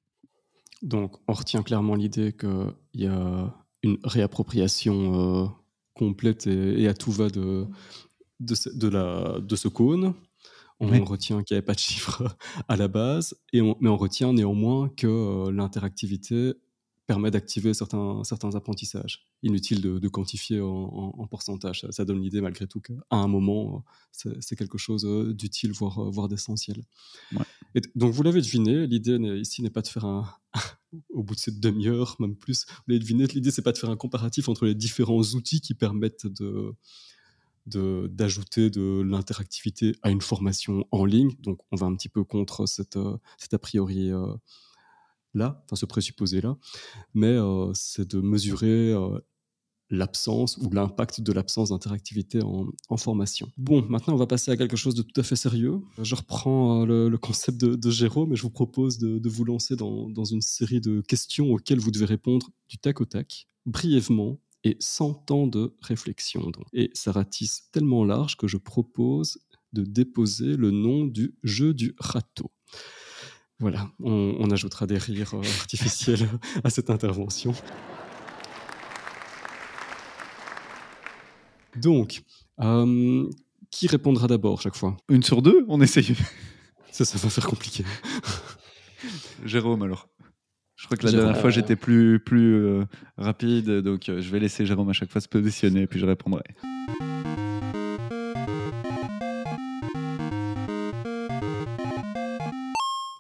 Donc, 0.84 1.18
on 1.28 1.34
retient 1.34 1.64
clairement 1.64 1.96
l'idée 1.96 2.34
qu'il 2.34 2.76
y 2.94 3.08
a 3.08 3.56
une 3.84 3.98
réappropriation 4.04 5.44
euh, 5.44 5.48
complète 5.94 6.48
et, 6.48 6.88
à 6.88 6.94
tout 6.94 7.12
va 7.12 7.30
de, 7.30 7.66
de, 8.40 8.56
ce, 8.56 8.70
de, 8.70 8.88
la, 8.88 9.40
de 9.40 9.56
ce 9.56 9.68
cône. 9.68 10.14
On 10.80 10.88
retient 11.06 11.42
qu'il 11.42 11.56
n'y 11.56 11.58
avait 11.58 11.66
pas 11.66 11.74
de 11.74 11.80
chiffres 11.80 12.24
à 12.68 12.76
la 12.76 12.88
base, 12.88 13.36
et 13.52 13.62
mais 13.62 13.90
on 13.90 13.98
retient 13.98 14.34
néanmoins 14.34 14.90
que 14.90 15.08
euh, 15.08 15.52
l'interactivité 15.52 16.54
permet 17.08 17.32
d'activer 17.32 17.74
certains, 17.74 18.22
certains 18.26 18.54
apprentissages. 18.56 19.26
Inutile 19.42 19.82
de, 19.82 20.08
quantifier 20.10 20.60
en, 20.60 21.26
pourcentage. 21.28 21.86
Ça, 21.90 22.06
donne 22.06 22.22
l'idée 22.22 22.42
malgré 22.42 22.68
tout 22.68 22.82
qu'à 22.82 22.94
un 23.12 23.28
moment, 23.28 23.84
c'est 24.12 24.56
quelque 24.56 24.78
chose 24.78 25.06
euh, 25.06 25.34
d'utile, 25.34 25.72
voire, 25.72 26.00
euh, 26.00 26.10
voire 26.10 26.28
d'essentiel. 26.28 26.84
donc 27.96 28.14
vous 28.14 28.24
l'avez 28.24 28.42
deviné, 28.42 28.86
l'idée 28.88 29.18
ici 29.40 29.64
n'est 29.64 29.70
pas 29.70 29.82
de 29.82 29.88
faire 29.88 30.06
un, 30.06 30.30
au 31.10 31.24
bout 31.24 31.34
de 31.34 31.40
cette 31.40 31.60
demi-heure, 31.60 32.18
même 32.20 32.36
plus, 32.36 32.66
vous 32.68 32.84
l'avez 32.90 33.00
deviné, 33.00 33.26
l'idée 33.28 33.52
c'est 33.52 33.62
pas 33.62 33.72
de 33.72 33.78
faire 33.78 33.90
un 33.90 33.98
comparatif 33.98 34.50
entre 34.50 34.66
les 34.66 34.76
différents 34.76 35.22
outils 35.22 35.62
qui 35.62 35.74
permettent 35.74 36.28
de 36.28 36.76
d'ajouter 37.66 38.70
de, 38.70 39.02
l'interactivité 39.02 39.94
à 40.02 40.10
une 40.10 40.22
formation 40.22 40.86
en 40.92 41.04
ligne. 41.04 41.32
Donc 41.42 41.60
on 41.72 41.76
va 41.76 41.86
un 41.86 41.94
petit 41.98 42.08
peu 42.08 42.24
contre 42.24 42.66
cette, 42.66 42.96
euh, 42.96 43.18
cet 43.38 43.54
a 43.54 43.60
priori 43.60 44.10
là, 45.38 45.64
enfin 45.66 45.76
ce 45.76 45.86
présupposé-là, 45.86 46.58
mais 47.14 47.28
euh, 47.28 47.72
c'est 47.74 48.10
de 48.10 48.20
mesurer 48.20 48.92
euh, 48.92 49.20
l'absence 49.90 50.58
ou 50.58 50.70
l'impact 50.70 51.22
de 51.22 51.32
l'absence 51.32 51.70
d'interactivité 51.70 52.42
en, 52.44 52.98
formation. 52.98 53.50
Bon, 53.58 53.86
maintenant 53.88 54.16
on 54.16 54.18
va 54.18 54.28
passer 54.28 54.52
à 54.52 54.58
quelque 54.58 54.76
chose 54.76 54.96
de 54.96 55.02
tout 55.02 55.20
à 55.20 55.24
fait 55.24 55.36
sérieux. 55.36 55.80
Je 56.02 56.16
reprends 56.16 56.86
euh, 56.86 57.10
le, 57.10 57.18
concept 57.18 57.58
de, 57.58 57.90
Jérôme 57.90 58.34
et 58.34 58.36
je 58.36 58.42
vous 58.42 58.50
propose 58.50 58.98
de, 58.98 59.30
vous 59.30 59.46
lancer 59.46 59.76
dans, 59.76 60.24
une 60.26 60.42
série 60.42 60.82
de 60.82 61.02
questions 61.02 61.52
auxquelles 61.52 61.80
vous 61.80 61.92
devez 61.92 62.06
répondre 62.06 62.50
du 62.68 62.78
tac 62.78 63.00
au 63.02 63.06
tac, 63.06 63.48
brièvement 63.66 64.40
et 64.64 64.76
sans 64.80 65.14
temps 65.14 65.48
de 65.48 65.76
réflexion. 65.82 66.52
Et 66.74 66.92
ça 66.94 67.12
ratisse 67.12 67.70
tellement 67.72 68.04
large 68.04 68.36
que 68.36 68.48
je 68.48 68.58
propose 68.58 69.40
de 69.74 69.84
déposer 69.84 70.58
le 70.58 70.72
nom 70.72 71.06
du 71.06 71.36
jeu 71.44 71.74
du 71.74 71.96
râteau. 72.00 72.52
Voilà, 73.60 73.90
on, 74.00 74.52
ajoutera 74.52 74.86
des 74.86 75.00
rires 75.00 75.34
euh, 75.34 75.42
artificiels 75.60 76.30
à 76.64 76.70
cette 76.70 76.92
intervention. 76.92 77.56
Donc, 81.76 82.22
euh, 82.60 83.28
qui 83.72 83.88
répondra 83.88 84.28
d'abord 84.28 84.62
chaque 84.62 84.76
fois? 84.76 84.96
Une 85.10 85.24
sur 85.24 85.42
deux 85.42 85.66
On 85.68 85.82
essaye. 85.82 86.16
Ça, 86.92 87.04
ça 87.04 87.18
va 87.18 87.30
faire 87.30 87.48
compliqué. 87.48 87.84
Jérôme, 89.44 89.82
alors. 89.82 90.08
Je 90.76 90.86
crois 90.86 90.98
que 90.98 91.06
la 91.08 91.12
dernière 91.12 91.38
fois, 91.42 91.50
j'étais 91.50 91.76
plus, 91.76 92.20
plus 92.20 92.64
euh, 92.64 92.86
rapide, 93.18 93.70
donc 93.82 94.04
je 94.06 94.30
vais 94.30 94.40
laisser 94.40 94.68
Jérôme 94.68 94.90
à 94.90 94.94
chaque 94.94 95.10
fois 95.10 95.20
se 95.20 95.28
positionner, 95.28 95.88
puis 95.88 96.00
je 96.00 96.06
répondrai. 96.06 96.44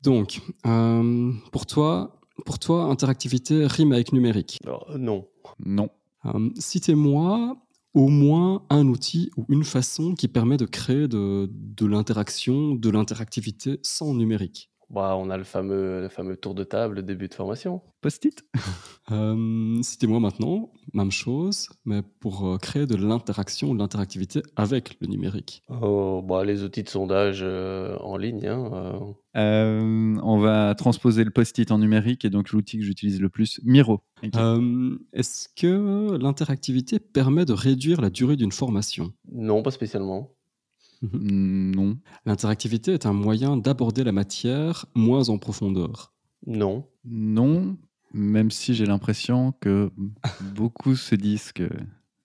Donc, 0.07 0.39
euh, 0.65 1.33
pour 1.51 1.65
toi, 1.65 2.21
pour 2.45 2.59
toi, 2.59 2.85
interactivité 2.85 3.67
rime 3.67 3.91
avec 3.91 4.13
numérique 4.13 4.57
euh, 4.65 4.97
Non. 4.97 5.27
Non. 5.59 5.89
Euh, 6.23 6.49
citez-moi 6.57 7.57
au 7.93 8.07
moins 8.07 8.63
un 8.69 8.87
outil 8.87 9.31
ou 9.35 9.45
une 9.49 9.65
façon 9.65 10.15
qui 10.15 10.29
permet 10.29 10.55
de 10.55 10.65
créer 10.65 11.09
de, 11.09 11.51
de 11.51 11.85
l'interaction, 11.85 12.73
de 12.73 12.89
l'interactivité 12.89 13.79
sans 13.83 14.13
numérique. 14.13 14.71
Bah, 14.89 15.15
on 15.17 15.29
a 15.29 15.37
le 15.37 15.43
fameux, 15.43 16.01
le 16.01 16.09
fameux 16.09 16.37
tour 16.37 16.55
de 16.55 16.63
table, 16.63 17.03
début 17.03 17.27
de 17.27 17.33
formation. 17.33 17.81
Post-it 17.99 18.45
euh, 19.11 19.81
Citez-moi 19.81 20.21
maintenant, 20.21 20.71
même 20.93 21.11
chose, 21.11 21.67
mais 21.83 22.01
pour 22.21 22.47
euh, 22.47 22.57
créer 22.57 22.85
de 22.85 22.95
l'interaction, 22.95 23.73
de 23.73 23.79
l'interactivité 23.79 24.41
avec 24.55 24.97
le 25.01 25.07
numérique. 25.07 25.61
Oh, 25.69 26.23
bah, 26.25 26.45
les 26.45 26.63
outils 26.63 26.83
de 26.83 26.89
sondage 26.89 27.39
euh, 27.43 27.97
en 27.97 28.15
ligne. 28.15 28.47
Hein, 28.47 29.17
on 29.33 30.39
va 30.39 30.73
transposer 30.73 31.25
le 31.25 31.31
post-it 31.31 31.69
en 31.69 31.79
numérique 31.79 32.23
et 32.23 32.29
donc 32.29 32.51
l'outil 32.51 32.79
que 32.79 32.85
j'utilise 32.85 33.19
le 33.19 33.29
plus, 33.29 33.59
Miro. 33.65 33.99
Est-ce 34.23 35.49
que 35.53 36.15
l'interactivité 36.17 36.99
permet 36.99 37.43
de 37.43 37.53
réduire 37.53 37.99
la 37.99 38.09
durée 38.09 38.37
d'une 38.37 38.53
formation? 38.53 39.11
Non, 39.31 39.63
pas 39.63 39.71
spécialement. 39.71 40.36
Mmh, 41.01 41.75
non. 41.75 41.97
L'interactivité 42.25 42.93
est 42.93 43.05
un 43.05 43.13
moyen 43.13 43.57
d'aborder 43.57 44.03
la 44.03 44.11
matière 44.11 44.85
moins 44.95 45.29
en 45.29 45.37
profondeur. 45.37 46.13
Non. 46.45 46.87
Non, 47.05 47.77
même 48.13 48.51
si 48.51 48.73
j'ai 48.73 48.85
l'impression 48.85 49.53
que 49.59 49.91
beaucoup 50.55 50.95
se 50.95 51.15
disent 51.15 51.51
que 51.51 51.69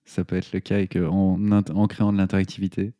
ça 0.05 0.23
peut 0.23 0.35
être 0.35 0.51
le 0.53 0.59
cas 0.59 0.79
et 0.79 0.87
qu'en 0.87 1.39
en 1.51 1.87
créant 1.87 2.11
de 2.11 2.17
l'interactivité, 2.17 2.93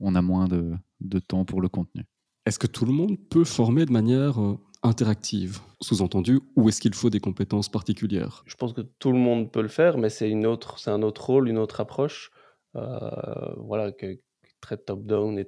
on 0.00 0.14
a 0.14 0.22
moins 0.22 0.48
de, 0.48 1.18
temps 1.18 1.44
pour 1.44 1.60
le 1.60 1.68
contenu. 1.68 2.04
Est-ce 2.44 2.58
que 2.58 2.66
tout 2.66 2.84
le 2.84 2.92
monde 2.92 3.18
peut 3.28 3.44
former 3.44 3.86
de 3.86 3.92
manière 3.92 4.40
euh, 4.40 4.58
interactive? 4.82 5.60
Sous-entendu, 5.80 6.40
ou 6.54 6.68
est-ce 6.68 6.80
qu'il 6.80 6.94
faut 6.94 7.10
des 7.10 7.20
compétences 7.20 7.68
particulières? 7.68 8.42
Je 8.46 8.54
pense 8.54 8.72
que 8.72 8.82
tout 8.82 9.12
le 9.12 9.18
monde 9.18 9.50
peut 9.50 9.62
le 9.62 9.68
faire, 9.68 9.98
mais 9.98 10.10
c'est, 10.10 10.30
une 10.30 10.46
autre, 10.46 10.78
c'est 10.78 10.90
un 10.90 11.02
autre 11.02 11.26
rôle, 11.26 11.48
une 11.48 11.58
autre 11.58 11.80
approche. 11.80 12.30
Euh, 12.76 13.54
voilà, 13.56 13.90
que, 13.90 14.20
très 14.66 14.76
top-down 14.76 15.38
et 15.38 15.46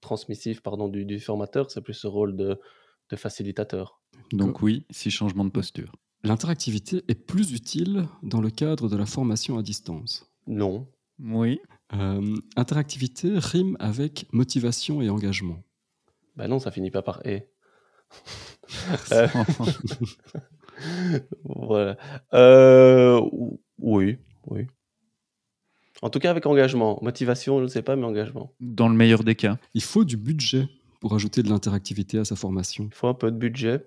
transmissif 0.00 0.62
pardon, 0.62 0.88
du, 0.88 1.20
formateur, 1.20 1.70
c'est 1.70 1.82
plus 1.82 1.92
ce 1.92 2.06
rôle 2.06 2.34
de, 2.36 2.58
facilitateur. 3.14 4.00
Donc 4.32 4.62
oui, 4.62 4.86
si 4.90 5.10
changement 5.10 5.44
de 5.44 5.50
posture. 5.50 5.92
L'interactivité 6.24 7.02
est 7.06 7.14
plus 7.14 7.52
utile 7.52 8.08
dans 8.22 8.40
le 8.40 8.48
cadre 8.50 8.88
de 8.88 8.96
la 8.96 9.04
formation 9.04 9.58
à 9.58 9.62
distance 9.62 10.32
Non. 10.46 10.88
Oui. 11.18 11.60
Euh, 11.92 12.34
interactivité 12.56 13.38
rime 13.38 13.76
avec 13.78 14.26
motivation 14.32 15.02
et 15.02 15.10
engagement. 15.10 15.62
Ben 16.34 16.48
non, 16.48 16.58
ça 16.58 16.70
finit 16.70 16.90
pas 16.90 17.02
par 17.02 17.24
et. 17.26 17.48
Euh, 19.12 19.28
voilà. 21.44 21.96
Euh, 22.34 23.20
oui, 23.78 24.18
oui. 24.46 24.66
En 26.02 26.10
tout 26.10 26.18
cas, 26.18 26.30
avec 26.30 26.46
engagement. 26.46 26.98
Motivation, 27.02 27.58
je 27.58 27.64
ne 27.64 27.68
sais 27.68 27.82
pas, 27.82 27.96
mais 27.96 28.04
engagement. 28.04 28.52
Dans 28.60 28.88
le 28.88 28.94
meilleur 28.94 29.24
des 29.24 29.34
cas. 29.34 29.58
Il 29.74 29.82
faut 29.82 30.04
du 30.04 30.16
budget 30.16 30.68
pour 31.00 31.14
ajouter 31.14 31.42
de 31.42 31.48
l'interactivité 31.48 32.18
à 32.18 32.24
sa 32.24 32.36
formation. 32.36 32.84
Il 32.90 32.94
faut 32.94 33.08
un 33.08 33.14
peu 33.14 33.30
de 33.30 33.36
budget. 33.36 33.86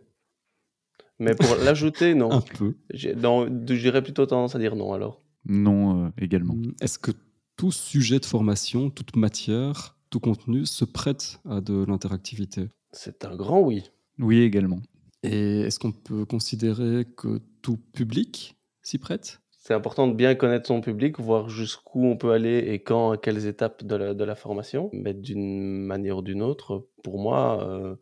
Mais 1.19 1.35
pour 1.35 1.55
l'ajouter, 1.63 2.15
non. 2.15 2.31
un 2.31 2.41
peu. 2.41 2.75
J'aurais 2.93 4.01
plutôt 4.01 4.25
tendance 4.25 4.55
à 4.55 4.59
dire 4.59 4.75
non 4.75 4.93
alors. 4.93 5.21
Non, 5.45 6.05
euh, 6.05 6.09
également. 6.17 6.53
Hum, 6.53 6.73
est-ce 6.81 6.99
que 6.99 7.11
tout 7.57 7.71
sujet 7.71 8.19
de 8.19 8.25
formation, 8.25 8.89
toute 8.89 9.15
matière, 9.15 9.97
tout 10.09 10.19
contenu 10.19 10.65
se 10.65 10.85
prête 10.85 11.39
à 11.49 11.61
de 11.61 11.85
l'interactivité? 11.85 12.69
C'est 12.91 13.25
un 13.25 13.35
grand 13.35 13.61
oui. 13.61 13.83
Oui, 14.17 14.39
également. 14.39 14.81
Et 15.23 15.61
est-ce 15.61 15.79
qu'on 15.79 15.91
peut 15.91 16.25
considérer 16.25 17.05
que 17.17 17.41
tout 17.61 17.77
public 17.77 18.55
s'y 18.81 18.97
prête? 18.97 19.41
C'est 19.59 19.73
important 19.73 20.07
de 20.07 20.13
bien 20.13 20.35
connaître 20.35 20.67
son 20.67 20.79
public, 20.79 21.19
voir 21.19 21.49
jusqu'où 21.49 22.05
on 22.05 22.15
peut 22.15 22.31
aller 22.31 22.59
et 22.59 22.81
quand, 22.81 23.11
à 23.11 23.17
quelles 23.17 23.45
étapes 23.45 23.83
de 23.83 24.23
la, 24.23 24.35
formation. 24.35 24.89
Mais 24.93 25.13
d'une 25.13 25.83
manière 25.85 26.17
ou 26.17 26.21
d'une 26.21 26.41
autre, 26.41 26.87
pour 27.03 27.19
moi, 27.19 27.67
euh, 27.67 27.95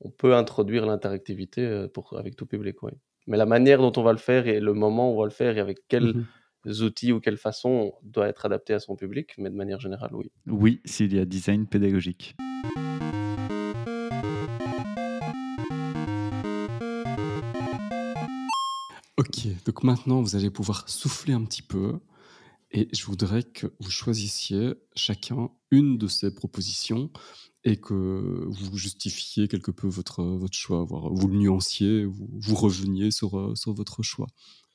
on 0.00 0.10
peut 0.10 0.34
introduire 0.34 0.86
l'interactivité 0.86 1.66
euh, 1.66 1.88
avec 2.12 2.36
tout 2.36 2.46
public. 2.46 2.76
Mais 3.26 3.36
la 3.36 3.44
manière 3.44 3.80
dont 3.80 3.92
on 3.96 4.02
va 4.04 4.12
le 4.12 4.18
faire 4.18 4.46
et 4.46 4.60
le 4.60 4.72
moment 4.72 5.10
où 5.10 5.16
on 5.16 5.20
va 5.20 5.24
le 5.24 5.32
faire 5.32 5.56
et 5.58 5.60
avec 5.60 5.78
quels 5.88 6.14
mmh 6.14 6.26
outils 6.82 7.10
ou 7.10 7.20
quelle 7.20 7.38
façon 7.38 7.94
doit 8.02 8.28
être 8.28 8.44
adapté 8.44 8.74
à 8.74 8.80
son 8.80 8.94
public, 8.94 9.32
mais 9.38 9.48
de 9.48 9.54
manière 9.54 9.80
générale, 9.80 10.10
oui. 10.12 10.30
Oui, 10.46 10.82
s'il 10.84 11.14
y 11.14 11.18
a 11.18 11.24
design 11.24 11.66
pédagogique. 11.66 12.36
Ok, 19.20 19.48
donc 19.66 19.84
maintenant 19.84 20.22
vous 20.22 20.34
allez 20.34 20.48
pouvoir 20.48 20.88
souffler 20.88 21.34
un 21.34 21.44
petit 21.44 21.60
peu 21.60 22.00
et 22.70 22.88
je 22.90 23.04
voudrais 23.04 23.42
que 23.42 23.66
vous 23.78 23.90
choisissiez 23.90 24.72
chacun 24.96 25.50
une 25.70 25.98
de 25.98 26.06
ces 26.06 26.34
propositions 26.34 27.10
et 27.62 27.76
que 27.76 28.46
vous 28.48 28.78
justifiez 28.78 29.46
quelque 29.46 29.72
peu 29.72 29.88
votre, 29.88 30.24
votre 30.24 30.56
choix, 30.56 30.84
voire 30.84 31.12
vous 31.12 31.28
le 31.28 31.36
nuanciez, 31.36 32.06
vous, 32.06 32.30
vous 32.32 32.54
reveniez 32.54 33.10
sur, 33.10 33.38
euh, 33.38 33.54
sur 33.54 33.74
votre 33.74 34.02
choix. 34.02 34.26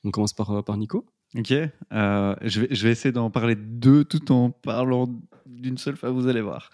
On 0.04 0.12
commence 0.12 0.32
par, 0.32 0.52
euh, 0.52 0.62
par 0.62 0.76
Nico 0.76 1.06
Ok, 1.34 1.50
euh, 1.50 2.36
je, 2.42 2.60
vais, 2.60 2.68
je 2.70 2.86
vais 2.86 2.92
essayer 2.92 3.10
d'en 3.10 3.32
parler 3.32 3.56
deux 3.56 4.04
tout 4.04 4.30
en 4.30 4.52
parlant 4.52 5.12
d'une 5.44 5.76
seule 5.76 5.96
fois, 5.96 6.10
vous 6.10 6.28
allez 6.28 6.40
voir. 6.40 6.70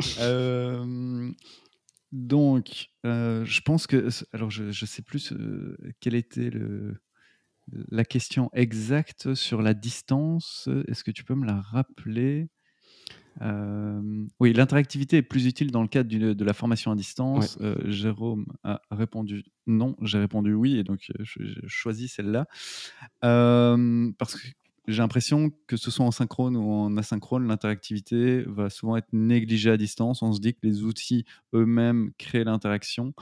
donc, 2.10 2.90
je 3.04 3.60
pense 3.60 3.86
que. 3.86 4.08
Alors, 4.32 4.50
je 4.50 4.64
ne 4.64 4.72
sais 4.72 5.02
plus 5.02 5.32
quel 6.00 6.16
était 6.16 6.50
le, 6.50 6.96
la 7.70 8.04
question 8.04 8.50
exacte 8.52 9.34
sur 9.34 9.62
la 9.62 9.74
distance, 9.74 10.68
est-ce 10.88 11.04
que 11.04 11.10
tu 11.10 11.24
peux 11.24 11.34
me 11.34 11.46
la 11.46 11.60
rappeler? 11.60 12.48
Euh, 13.40 14.24
oui, 14.40 14.52
l'interactivité 14.52 15.18
est 15.18 15.22
plus 15.22 15.46
utile 15.46 15.70
dans 15.70 15.82
le 15.82 15.88
cadre 15.88 16.10
de 16.10 16.44
la 16.44 16.52
formation 16.52 16.90
à 16.90 16.96
distance. 16.96 17.58
Euh, 17.60 17.76
Jérôme 17.90 18.46
a 18.62 18.80
répondu 18.90 19.44
non, 19.66 19.96
j'ai 20.02 20.18
répondu 20.18 20.54
oui, 20.54 20.76
et 20.76 20.84
donc 20.84 21.00
je, 21.18 21.50
choisis 21.66 22.14
celle-là. 22.14 22.46
parce 23.20 24.34
que 24.34 24.48
j'ai 24.88 24.98
l'impression 24.98 25.52
que 25.68 25.76
ce 25.76 25.92
soit 25.92 26.04
en 26.04 26.10
synchrone 26.10 26.56
ou 26.56 26.68
en 26.72 26.96
asynchrone, 26.96 27.46
l'interactivité 27.46 28.42
va 28.48 28.68
souvent 28.68 28.96
être 28.96 29.12
négligée 29.12 29.70
à 29.70 29.76
distance. 29.76 30.22
On 30.22 30.32
se 30.32 30.40
dit 30.40 30.54
que 30.54 30.60
les 30.64 30.82
outils 30.82 31.24
eux-mêmes 31.54 32.10
créent 32.18 32.44
l'interaction. 32.44 33.14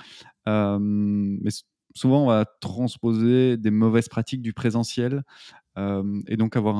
mais 0.46 1.50
souvent, 1.94 2.24
on 2.24 2.26
va 2.26 2.44
transposer 2.60 3.56
des 3.56 3.70
mauvaises 3.70 4.08
pratiques 4.08 4.42
du 4.42 4.52
présentiel 4.52 5.22
euh, 5.78 6.22
et 6.26 6.36
donc 6.36 6.56
avoir 6.56 6.76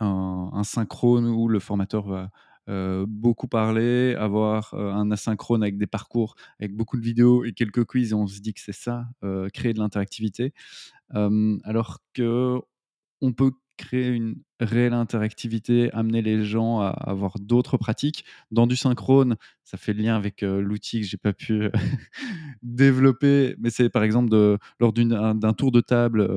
un, 0.00 0.62
synchrone 0.64 1.26
où 1.26 1.48
le 1.48 1.60
formateur 1.60 2.06
va 2.06 2.30
euh, 2.68 3.06
beaucoup 3.08 3.48
parler, 3.48 4.14
avoir 4.18 4.74
euh, 4.74 4.92
un 4.92 5.10
asynchrone 5.10 5.62
avec 5.62 5.78
des 5.78 5.86
parcours, 5.86 6.34
avec 6.60 6.74
beaucoup 6.74 6.96
de 6.98 7.02
vidéos 7.02 7.44
et 7.44 7.52
quelques 7.52 7.84
quiz, 7.84 8.12
et 8.12 8.14
on 8.14 8.26
se 8.26 8.40
dit 8.40 8.52
que 8.52 8.60
c'est 8.60 8.72
ça, 8.72 9.06
créer 9.54 9.72
de 9.72 9.78
l'interactivité. 9.78 10.52
alors 11.10 11.98
que 12.12 12.60
on 13.20 13.32
peut 13.32 13.52
créer 13.76 14.08
une 14.08 14.36
réelle 14.60 14.92
interactivité, 14.92 15.90
amener 15.92 16.22
les 16.22 16.44
gens 16.44 16.80
à 16.80 16.88
avoir 16.88 17.38
d'autres 17.38 17.76
pratiques. 17.76 18.24
Dans 18.50 18.66
du 18.66 18.76
synchrone, 18.76 19.36
ça 19.64 19.76
fait 19.76 19.92
lien 19.92 20.16
avec 20.16 20.42
l'outil 20.42 21.00
que 21.00 21.06
j'ai 21.06 21.16
pas 21.16 21.32
pu 21.32 21.70
développer, 22.62 23.54
mais 23.58 23.70
c'est 23.70 23.90
par 23.90 24.02
exemple 24.02 24.30
de, 24.30 24.58
lors 24.80 24.92
d'un 24.92 25.52
tour 25.52 25.72
de 25.72 25.80
table 25.80 26.28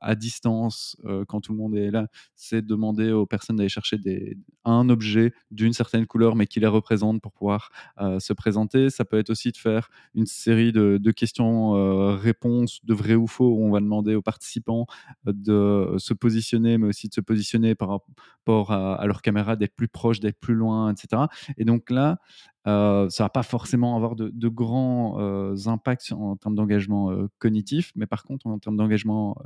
à 0.00 0.14
distance, 0.14 0.96
quand 1.26 1.40
tout 1.40 1.52
le 1.52 1.58
monde 1.58 1.76
est 1.76 1.90
là, 1.90 2.06
c'est 2.36 2.64
demander 2.64 3.10
aux 3.10 3.26
personnes 3.26 3.56
d'aller 3.56 3.68
chercher 3.68 3.98
des, 3.98 4.38
un 4.64 4.88
objet 4.88 5.32
d'une 5.50 5.72
certaine 5.72 6.06
couleur, 6.06 6.36
mais 6.36 6.46
qui 6.46 6.60
les 6.60 6.66
représente 6.66 7.20
pour 7.20 7.32
pouvoir 7.32 7.70
se 8.18 8.32
présenter. 8.32 8.90
Ça 8.90 9.04
peut 9.04 9.18
être 9.18 9.30
aussi 9.30 9.50
de 9.50 9.56
faire 9.56 9.90
une 10.14 10.26
série 10.26 10.72
de, 10.72 11.10
questions-réponses, 11.10 12.84
de 12.84 12.94
vrai 12.94 13.14
ou 13.14 13.26
faux, 13.26 13.48
où 13.48 13.64
on 13.64 13.70
va 13.70 13.80
demander 13.80 14.14
aux 14.14 14.22
participants 14.22 14.86
de 15.24 15.94
se 15.98 16.14
positionner, 16.14 16.78
mais 16.78 16.88
aussi 16.88 17.08
de 17.08 17.14
se 17.14 17.20
positionner 17.20 17.65
par 17.74 17.88
rapport 17.88 18.72
à, 18.72 19.06
leur 19.06 19.22
caméra, 19.22 19.56
d'être 19.56 19.74
plus 19.74 19.88
proche, 19.88 20.20
d'être 20.20 20.38
plus 20.38 20.54
loin, 20.54 20.92
etc. 20.92 21.24
Et 21.56 21.64
donc 21.64 21.90
là, 21.90 22.18
euh, 22.66 23.08
ça 23.08 23.24
va 23.24 23.28
pas 23.28 23.42
forcément 23.42 23.96
avoir 23.96 24.16
de, 24.16 24.48
grands 24.48 25.20
euh, 25.20 25.54
impacts 25.66 26.12
en 26.12 26.36
termes 26.36 26.54
d'engagement 26.54 27.10
euh, 27.10 27.28
cognitif, 27.38 27.92
mais 27.94 28.06
par 28.06 28.24
contre, 28.24 28.46
en 28.46 28.58
termes 28.58 28.76
d'engagement 28.76 29.36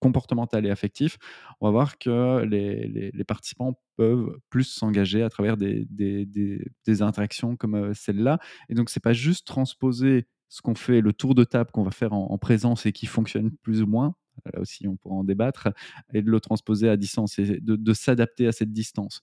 comportemental 0.00 0.66
et 0.66 0.70
affectif, 0.70 1.18
on 1.60 1.66
va 1.66 1.72
voir 1.72 1.98
que 1.98 2.44
les, 2.44 3.24
participants 3.24 3.78
peuvent 3.96 4.36
plus 4.50 4.64
s'engager 4.64 5.22
à 5.22 5.30
travers 5.30 5.56
des, 5.56 5.86
des, 5.86 7.02
interactions 7.02 7.56
comme 7.56 7.94
celle-là. 7.94 8.38
Et 8.68 8.74
donc, 8.74 8.90
c'est 8.90 9.02
pas 9.02 9.12
juste 9.12 9.46
transposer 9.46 10.26
ce 10.52 10.60
qu'on 10.60 10.74
fait, 10.74 11.00
le 11.00 11.14
tour 11.14 11.34
de 11.34 11.44
table 11.44 11.70
qu'on 11.70 11.82
va 11.82 11.90
faire 11.90 12.12
en, 12.12 12.36
présence 12.36 12.84
et 12.84 12.92
qui 12.92 13.06
fonctionne 13.06 13.50
plus 13.62 13.80
ou 13.80 13.86
moins, 13.86 14.14
là 14.52 14.60
aussi 14.60 14.86
on 14.88 14.96
pourra 14.96 15.16
en 15.16 15.24
débattre, 15.24 15.68
et 16.12 16.22
de 16.22 16.30
le 16.30 16.40
transposer 16.40 16.88
à 16.88 16.96
distance 16.96 17.38
et 17.38 17.58
de, 17.60 17.92
s'adapter 17.92 18.46
à 18.46 18.52
cette 18.52 18.72
distance. 18.72 19.20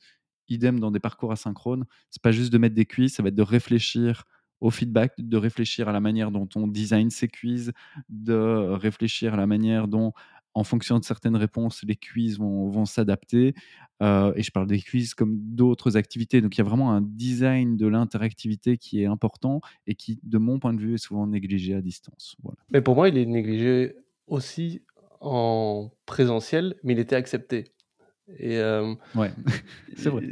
Idem 0.47 0.79
dans 0.79 0.91
des 0.91 0.99
parcours 0.99 1.31
asynchrones, 1.31 1.85
c'est 2.09 2.21
pas 2.21 2.31
juste 2.31 2.51
de 2.51 2.57
mettre 2.57 2.75
des 2.75 2.85
quiz, 2.85 3.13
ça 3.13 3.23
va 3.23 3.29
être 3.29 3.35
de 3.35 3.43
réfléchir 3.43 4.23
au 4.61 4.71
feedback, 4.71 5.13
de 5.17 5.37
réfléchir 5.37 5.87
à 5.87 5.93
la 5.93 6.01
manière 6.01 6.31
dont 6.31 6.49
on 6.55 6.67
design 6.67 7.09
ces 7.09 7.27
quiz, 7.27 7.71
de 8.09 8.33
réfléchir 8.73 9.33
à 9.33 9.37
la 9.37 9.47
manière 9.47 9.87
dont 9.87 10.13
en 10.53 10.63
fonction 10.63 10.99
de 10.99 11.03
certaines 11.03 11.35
réponses, 11.35 11.83
les 11.87 11.95
quiz 11.95 12.39
vont, 12.39 12.85
s'adapter. 12.85 13.53
Euh, 14.01 14.33
et 14.35 14.43
je 14.43 14.51
parle 14.51 14.67
des 14.67 14.79
quiz 14.79 15.13
comme 15.13 15.37
d'autres 15.37 15.95
activités. 15.97 16.41
Donc 16.41 16.55
il 16.55 16.59
y 16.59 16.61
a 16.61 16.65
vraiment 16.65 16.91
un 16.91 17.01
design 17.01 17.77
de 17.77 17.87
l'interactivité 17.87 18.77
qui 18.77 19.01
est 19.01 19.05
important 19.05 19.61
et 19.87 19.95
qui, 19.95 20.19
de 20.23 20.37
mon 20.37 20.59
point 20.59 20.73
de 20.73 20.79
vue, 20.79 20.95
est 20.95 20.97
souvent 20.97 21.27
négligé 21.27 21.75
à 21.75 21.81
distance. 21.81 22.35
Mais 22.71 22.81
pour 22.81 22.95
moi, 22.95 23.09
il 23.09 23.17
est 23.17 23.25
négligé 23.25 23.95
aussi 24.27 24.81
en 25.19 25.91
présentiel, 26.05 26.75
mais 26.83 26.93
il 26.93 26.99
était 26.99 27.15
accepté. 27.15 27.73
Et 28.37 28.57
euh, 28.57 28.93
ouais, 29.15 29.31
c'est 29.97 30.09
vrai. 30.09 30.23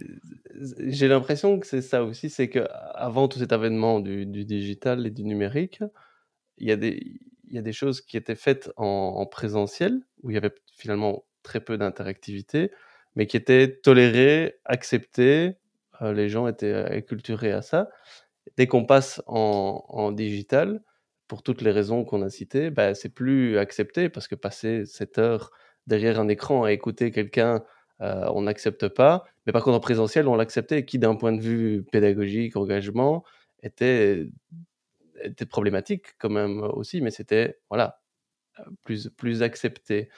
J'ai 0.87 1.07
l'impression 1.07 1.59
que 1.59 1.67
c'est 1.67 1.81
ça 1.81 2.03
aussi, 2.03 2.29
c'est 2.29 2.49
qu'avant 2.49 3.27
tout 3.27 3.39
cet 3.39 3.51
avènement 3.51 3.99
du, 3.99 4.25
du, 4.25 4.45
digital 4.45 5.05
et 5.05 5.11
du 5.11 5.23
numérique, 5.23 5.83
il 6.57 6.67
y 6.67 6.71
a 6.71 6.75
des 6.75 7.19
il 7.49 7.55
y 7.55 7.57
a 7.57 7.61
des 7.61 7.73
choses 7.73 8.01
qui 8.01 8.17
étaient 8.17 8.35
faites 8.35 8.71
en, 8.77 9.25
présentiel, 9.25 10.01
où 10.21 10.31
il 10.31 10.33
y 10.33 10.37
avait 10.37 10.53
finalement 10.75 11.25
très 11.43 11.59
peu 11.59 11.77
d'interactivité, 11.77 12.71
mais 13.15 13.25
qui 13.25 13.37
étaient 13.37 13.79
tolérées, 13.81 14.59
acceptées, 14.65 15.55
euh, 16.01 16.13
les 16.13 16.29
gens 16.29 16.47
étaient 16.47 16.73
acculturés 16.73 17.51
à 17.51 17.61
ça. 17.61 17.89
Dès 18.57 18.67
qu'on 18.67 18.85
passe 18.85 19.21
en, 19.27 20.11
digital, 20.11 20.81
pour 21.27 21.43
toutes 21.43 21.61
les 21.61 21.71
raisons 21.71 22.03
qu'on 22.05 22.21
a 22.21 22.29
citées, 22.29 22.69
bah, 22.69 22.95
c'est 22.95 23.09
plus 23.09 23.57
accepté, 23.57 24.09
parce 24.09 24.27
que 24.27 24.35
passer 24.35 24.85
7 24.85 25.17
heures 25.19 25.51
derrière 25.87 26.19
un 26.19 26.27
écran 26.27 26.63
à 26.63 26.71
écouter 26.71 27.11
quelqu'un, 27.11 27.63
euh, 28.01 28.29
on 28.33 28.43
n'accepte 28.43 28.87
pas. 28.89 29.25
Mais 29.45 29.53
par 29.53 29.63
contre, 29.63 29.77
en 29.77 29.79
présentiel, 29.81 30.27
on 30.27 30.35
l'acceptait, 30.35 30.85
qui 30.85 30.99
d'un 30.99 31.15
point 31.15 31.33
de 31.33 31.41
vue 31.41 31.83
pédagogique, 31.91 32.55
engagement, 32.57 33.23
était 33.63 34.27
était 35.23 35.45
problématique 35.45 36.15
quand 36.19 36.29
même 36.29 36.61
aussi, 36.61 37.01
mais 37.01 37.11
c'était, 37.11 37.59
voilà, 37.69 37.99
plus, 38.83 39.09
plus 39.09 39.43
accepté. 39.43 40.09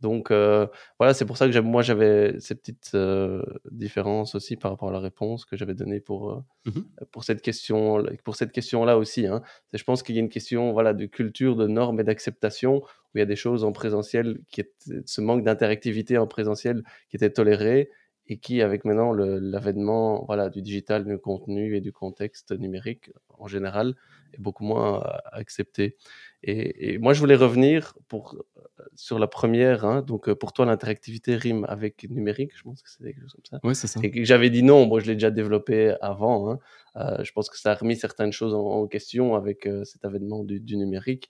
Donc 0.00 0.30
euh, 0.30 0.66
voilà, 0.98 1.14
c'est 1.14 1.24
pour 1.24 1.36
ça 1.36 1.48
que 1.48 1.58
moi 1.60 1.82
j'avais 1.82 2.38
ces 2.40 2.54
petites 2.54 2.92
euh, 2.94 3.42
différences 3.70 4.34
aussi 4.34 4.56
par 4.56 4.70
rapport 4.70 4.90
à 4.90 4.92
la 4.92 5.00
réponse 5.00 5.44
que 5.44 5.56
j'avais 5.56 5.74
donnée 5.74 6.00
pour, 6.00 6.30
euh, 6.30 6.44
mmh 6.66 6.80
pour 7.10 7.24
cette 7.24 7.40
question 7.40 8.04
pour 8.24 8.36
cette 8.36 8.52
question-là 8.52 8.98
aussi. 8.98 9.26
Hein. 9.26 9.42
Je 9.72 9.82
pense 9.82 10.02
qu'il 10.02 10.14
y 10.14 10.18
a 10.18 10.20
une 10.20 10.28
question 10.28 10.72
voilà 10.72 10.92
de 10.92 11.06
culture, 11.06 11.56
de 11.56 11.66
normes 11.66 12.00
et 12.00 12.04
d'acceptation 12.04 12.76
où 12.76 13.16
il 13.16 13.20
y 13.20 13.22
a 13.22 13.26
des 13.26 13.36
choses 13.36 13.64
en 13.64 13.72
présentiel 13.72 14.40
qui 14.50 14.62
ce 15.06 15.20
manque 15.20 15.42
d'interactivité 15.42 16.18
en 16.18 16.26
présentiel 16.26 16.82
qui 17.08 17.16
était 17.16 17.30
toléré 17.30 17.88
et 18.26 18.38
qui 18.38 18.60
avec 18.60 18.84
maintenant 18.84 19.12
l'avènement 19.12 20.24
voilà 20.26 20.50
du 20.50 20.60
digital, 20.60 21.04
du 21.06 21.18
contenu 21.18 21.76
et 21.76 21.80
du 21.80 21.92
contexte 21.92 22.52
numérique 22.52 23.10
en 23.38 23.46
général 23.46 23.94
est 24.34 24.40
beaucoup 24.40 24.64
moins 24.64 25.02
accepté. 25.32 25.96
Et, 26.42 26.98
moi, 26.98 27.14
je 27.14 27.20
voulais 27.20 27.34
revenir 27.34 27.94
pour, 28.06 28.34
euh, 28.34 28.82
sur 28.94 29.18
la 29.18 29.26
première. 29.26 29.84
Hein, 29.84 30.02
donc, 30.02 30.28
euh, 30.28 30.34
pour 30.34 30.52
toi, 30.52 30.66
l'interactivité 30.66 31.34
rime 31.34 31.64
avec 31.68 32.08
numérique. 32.08 32.52
Je 32.56 32.62
pense 32.62 32.82
que 32.82 32.88
c'est 32.90 33.04
quelque 33.04 33.22
chose 33.22 33.32
comme 33.32 33.44
ça. 33.44 33.60
Oui, 33.64 33.74
c'est 33.74 33.88
ça. 33.88 34.00
Et 34.02 34.24
j'avais 34.24 34.50
dit 34.50 34.62
non. 34.62 34.86
Moi, 34.86 35.00
je 35.00 35.06
l'ai 35.06 35.14
déjà 35.14 35.30
développé 35.30 35.96
avant. 36.00 36.50
Hein. 36.50 36.58
Euh, 36.96 37.24
je 37.24 37.32
pense 37.32 37.50
que 37.50 37.58
ça 37.58 37.72
a 37.72 37.74
remis 37.74 37.96
certaines 37.96 38.32
choses 38.32 38.54
en, 38.54 38.86
question 38.86 39.34
avec 39.34 39.68
cet 39.84 40.04
avènement 40.04 40.44
du, 40.44 40.76
numérique. 40.76 41.28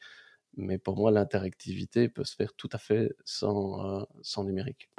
Mais 0.56 0.78
pour 0.78 0.96
moi, 0.96 1.10
l'interactivité 1.10 2.08
peut 2.08 2.24
se 2.24 2.34
faire 2.34 2.52
tout 2.54 2.68
à 2.72 2.78
fait 2.78 3.14
sans, 3.24 4.06
sans 4.22 4.44
numérique. 4.44 4.90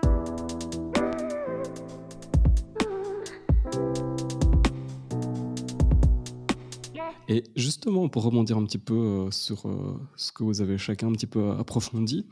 Et 7.29 7.43
justement, 7.55 8.09
pour 8.09 8.23
rebondir 8.23 8.57
un 8.57 8.65
petit 8.65 8.79
peu 8.79 8.95
euh, 8.95 9.31
sur 9.31 9.67
euh, 9.67 9.99
ce 10.15 10.31
que 10.31 10.43
vous 10.43 10.61
avez 10.61 10.79
chacun 10.79 11.09
un 11.09 11.11
petit 11.11 11.27
peu 11.27 11.51
approfondi, 11.51 12.27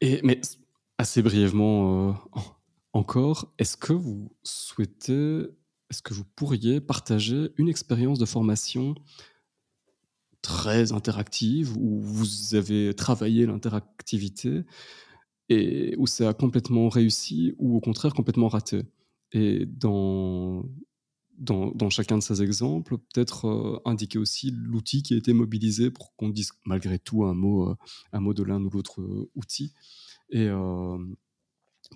mais 0.00 0.40
assez 0.96 1.20
brièvement 1.20 2.10
euh, 2.10 2.40
encore, 2.92 3.52
est-ce 3.58 3.76
que 3.76 3.92
vous 3.92 4.30
souhaitez, 4.44 5.42
est-ce 5.90 6.02
que 6.02 6.14
vous 6.14 6.24
pourriez 6.36 6.80
partager 6.80 7.50
une 7.58 7.68
expérience 7.68 8.20
de 8.20 8.26
formation 8.26 8.94
très 10.40 10.92
interactive 10.92 11.76
où 11.76 12.00
vous 12.00 12.54
avez 12.54 12.94
travaillé 12.94 13.44
l'interactivité 13.44 14.62
et 15.48 15.96
où 15.98 16.06
ça 16.06 16.28
a 16.28 16.32
complètement 16.32 16.88
réussi 16.88 17.54
ou 17.58 17.76
au 17.76 17.80
contraire 17.80 18.14
complètement 18.14 18.48
raté? 18.48 18.82
Et 19.32 19.66
dans, 19.66 20.64
dans, 21.40 21.88
chacun 21.88 22.18
de 22.18 22.22
ces 22.22 22.42
exemples, 22.42 22.98
peut-être 22.98 23.48
euh, 23.48 23.80
indiquer 23.86 24.18
aussi 24.18 24.50
l'outil 24.50 25.02
qui 25.02 25.14
a 25.14 25.16
été 25.16 25.32
mobilisé 25.32 25.90
pour 25.90 26.14
qu'on 26.14 26.28
dise 26.28 26.52
malgré 26.66 26.98
tout 26.98 27.24
un 27.24 27.34
mot, 27.34 27.70
euh, 27.70 27.76
un 28.12 28.20
mot 28.20 28.34
de 28.34 28.42
l'un 28.42 28.62
ou 28.62 28.68
l'autre 28.68 29.00
euh, 29.00 29.30
outil. 29.34 29.72
Et 30.32 30.48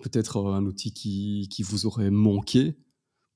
peut-être 0.02 0.44
un 0.44 0.64
outil 0.66 0.92
qui, 0.92 1.48
qui, 1.52 1.62
vous 1.62 1.86
aurait 1.86 2.10
manqué 2.10 2.74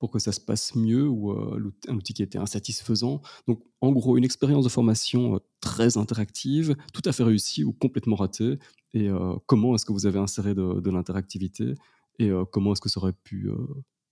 pour 0.00 0.11
que 0.11 0.18
ça 0.18 0.32
se 0.32 0.40
passe 0.40 0.74
mieux 0.74 1.06
ou 1.06 1.30
un 1.30 1.94
outil 1.94 2.14
qui 2.14 2.22
était 2.24 2.38
insatisfaisant. 2.38 3.22
Donc, 3.46 3.62
en 3.80 3.92
gros, 3.92 4.16
une 4.16 4.24
expérience 4.24 4.64
de 4.64 4.68
formation 4.68 5.38
très 5.61 5.96
interactive, 5.96 6.74
tout 6.92 7.02
à 7.04 7.12
fait 7.12 7.22
réussie 7.22 7.62
ou 7.62 7.72
complètement 7.72 8.16
ratée. 8.16 8.59
Et 8.92 9.09
comment 9.46 9.76
est-ce 9.76 9.84
que 9.84 9.92
vous 9.92 10.06
avez 10.06 10.18
inséré 10.18 10.52
de, 10.56 10.80
de 10.80 10.90
l'interactivité 10.90 11.74
et 12.18 12.32
comment 12.50 12.72
est-ce 12.72 12.80
que 12.80 12.88
ça 12.88 12.98
aurait 12.98 13.12
pu 13.12 13.48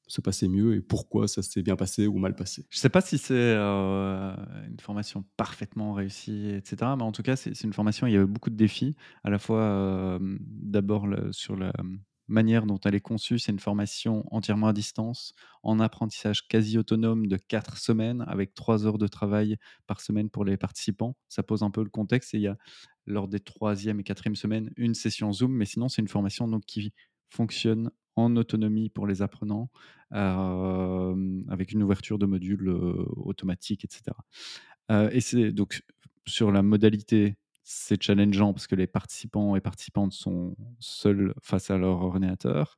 se 0.07 0.20
passer 0.20 0.48
mieux 0.48 0.76
et 0.76 0.80
pourquoi 0.80 1.28
ça 1.28 1.42
s'est 1.42 1.62
bien 1.62 1.76
passé 1.76 2.07
ou 2.07 2.18
mal 2.18 2.34
passé. 2.34 2.66
Je 2.70 2.78
ne 2.78 2.80
sais 2.80 2.88
pas 2.88 3.00
si 3.00 3.18
c'est 3.18 3.34
euh, 3.34 4.34
une 4.68 4.80
formation 4.80 5.24
parfaitement 5.36 5.92
réussie, 5.94 6.50
etc. 6.50 6.92
Mais 6.96 7.02
en 7.02 7.12
tout 7.12 7.22
cas, 7.22 7.36
c'est 7.36 7.61
une 7.62 7.72
formation, 7.72 8.07
il 8.07 8.12
y 8.12 8.16
avait 8.16 8.26
beaucoup 8.26 8.50
de 8.50 8.57
défis. 8.57 8.96
À 9.24 9.30
la 9.30 9.38
fois, 9.38 9.61
euh, 9.61 10.18
d'abord, 10.40 11.07
sur 11.32 11.57
la 11.57 11.72
manière 12.28 12.66
dont 12.66 12.78
elle 12.84 12.94
est 12.94 13.00
conçue, 13.00 13.38
c'est 13.38 13.52
une 13.52 13.59
formation 13.59 14.24
entièrement 14.34 14.68
à 14.68 14.72
distance, 14.72 15.32
en 15.62 15.80
apprentissage 15.80 16.46
quasi 16.48 16.78
autonome 16.78 17.26
de 17.26 17.36
4 17.36 17.78
semaines, 17.78 18.24
avec 18.26 18.54
3 18.54 18.86
heures 18.86 18.98
de 18.98 19.07
travail 19.07 19.57
par 19.86 20.00
semaine 20.00 20.30
pour 20.30 20.44
les 20.44 20.57
participants. 20.57 21.16
Ça 21.28 21.42
pose 21.42 21.62
un 21.62 21.70
peu 21.70 21.82
le 21.82 21.90
contexte. 21.90 22.34
Et 22.34 22.38
il 22.38 22.42
y 22.42 22.48
a, 22.48 22.57
lors 23.07 23.28
des 23.28 23.40
troisième 23.40 24.00
et 24.00 24.02
quatrième 24.02 24.36
semaines, 24.36 24.70
une 24.76 24.94
session 24.94 25.32
Zoom. 25.32 25.52
Mais 25.52 25.66
sinon, 25.66 25.88
c'est 25.88 26.02
une 26.02 26.09
formation 26.09 26.48
donc, 26.48 26.64
qui 26.64 26.92
fonctionne 27.28 27.90
en 28.16 28.34
autonomie 28.36 28.90
pour 28.90 29.06
les 29.06 29.22
apprenants, 29.22 29.70
avec 30.10 31.72
une 31.72 31.82
ouverture 31.82 32.18
de 32.18 32.26
modules 32.26 32.68
automatiques, 33.16 33.84
etc. 33.84 34.16
et 35.12 35.20
c'est 35.20 35.52
donc 35.52 35.82
sur 36.26 36.50
la 36.50 36.62
modalité, 36.62 37.36
c'est 37.62 38.02
challengeant 38.02 38.52
parce 38.52 38.66
que 38.66 38.74
les 38.74 38.86
participants 38.86 39.56
et 39.56 39.60
participantes 39.60 40.12
sont 40.12 40.56
seuls 40.78 41.34
face 41.42 41.70
à 41.70 41.78
leur 41.78 42.02
ordinateur. 42.02 42.76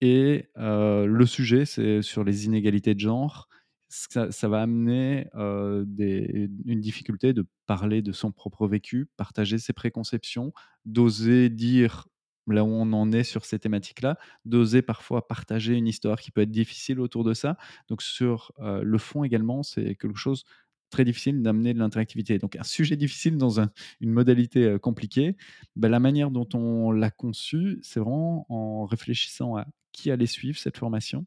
Et 0.00 0.48
le 0.56 1.24
sujet, 1.26 1.64
c'est 1.64 2.02
sur 2.02 2.24
les 2.24 2.46
inégalités 2.46 2.94
de 2.94 3.00
genre. 3.00 3.48
Ça, 3.88 4.48
va 4.48 4.62
amener 4.62 5.28
une 5.34 6.80
difficulté 6.80 7.32
de 7.32 7.46
parler 7.66 8.02
de 8.02 8.12
son 8.12 8.32
propre 8.32 8.68
vécu, 8.68 9.08
partager 9.16 9.58
ses 9.58 9.72
préconceptions, 9.72 10.52
d'oser 10.84 11.48
dire 11.48 12.06
là 12.52 12.64
où 12.64 12.68
on 12.68 12.92
en 12.92 13.12
est 13.12 13.24
sur 13.24 13.44
ces 13.44 13.58
thématiques-là, 13.58 14.18
d'oser 14.44 14.82
parfois 14.82 15.26
partager 15.26 15.74
une 15.74 15.86
histoire 15.86 16.20
qui 16.20 16.30
peut 16.30 16.42
être 16.42 16.50
difficile 16.50 17.00
autour 17.00 17.24
de 17.24 17.34
ça. 17.34 17.56
Donc 17.88 18.02
sur 18.02 18.52
le 18.58 18.98
fond 18.98 19.24
également, 19.24 19.62
c'est 19.62 19.94
quelque 19.96 20.16
chose 20.18 20.44
très 20.90 21.04
difficile 21.04 21.42
d'amener 21.42 21.74
de 21.74 21.78
l'interactivité. 21.78 22.38
Donc 22.38 22.56
un 22.56 22.62
sujet 22.62 22.96
difficile 22.96 23.36
dans 23.36 23.60
une 24.00 24.10
modalité 24.10 24.78
compliquée, 24.80 25.36
bah, 25.76 25.88
la 25.88 26.00
manière 26.00 26.30
dont 26.30 26.48
on 26.54 26.90
l'a 26.92 27.10
conçu, 27.10 27.78
c'est 27.82 28.00
vraiment 28.00 28.46
en 28.48 28.86
réfléchissant 28.86 29.56
à 29.56 29.66
qui 29.92 30.10
allait 30.10 30.26
suivre 30.26 30.58
cette 30.58 30.78
formation. 30.78 31.26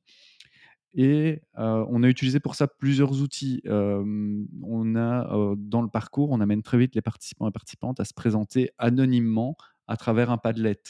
Et 0.93 1.41
on 1.55 2.03
a 2.03 2.07
utilisé 2.09 2.39
pour 2.39 2.55
ça 2.55 2.67
plusieurs 2.67 3.21
outils. 3.21 3.61
on 3.65 4.95
a 4.95 5.55
dans 5.57 5.81
le 5.81 5.87
parcours, 5.87 6.31
on 6.31 6.41
amène 6.41 6.63
très 6.63 6.77
vite 6.77 6.95
les 6.95 7.01
participants 7.01 7.47
et 7.47 7.51
participantes 7.51 7.99
à 7.99 8.05
se 8.05 8.13
présenter 8.13 8.71
anonymement 8.77 9.55
à 9.91 9.97
travers 9.97 10.31
un 10.31 10.37
Padlet. 10.37 10.81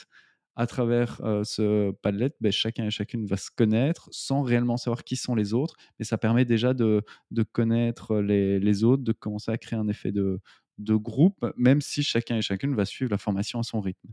À 0.56 0.68
travers 0.68 1.22
ce 1.44 1.92
Padlet, 1.92 2.34
ben, 2.40 2.52
chacun 2.52 2.86
et 2.86 2.92
chacune 2.92 3.26
va 3.26 3.38
se 3.38 3.50
connaître 3.50 4.10
sans 4.12 4.44
réellement 4.44 4.78
savoir 4.78 5.04
qui 5.04 5.16
sont 5.16 5.34
les 5.34 5.54
autres, 5.54 5.76
mais 5.98 6.06
ça 6.06 6.18
permet 6.18 6.46
déjà 6.46 6.74
de, 6.76 7.04
connaître 7.52 8.18
les, 8.20 8.84
autres, 8.84 9.04
de 9.04 9.12
commencer 9.12 9.50
à 9.50 9.58
créer 9.58 9.80
un 9.80 9.88
effet 9.88 10.12
de, 10.12 10.40
groupe, 10.80 11.46
même 11.58 11.82
si 11.82 12.04
chacun 12.04 12.38
et 12.38 12.42
chacune 12.42 12.76
va 12.76 12.86
suivre 12.86 13.10
la 13.12 13.18
formation 13.18 13.60
à 13.60 13.64
son 13.64 13.82
rythme. 13.82 14.10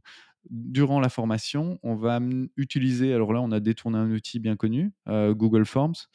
Durant 0.48 1.00
la 1.00 1.08
formation, 1.08 1.78
on 1.82 1.94
va 1.94 2.20
utiliser, 2.56 3.12
alors 3.12 3.32
là 3.32 3.42
on 3.42 3.52
a 3.52 3.60
détourné 3.60 3.98
un 3.98 4.10
outil 4.10 4.38
bien 4.38 4.56
connu, 4.56 4.92
Google 5.06 5.66
Forms, 5.66 6.06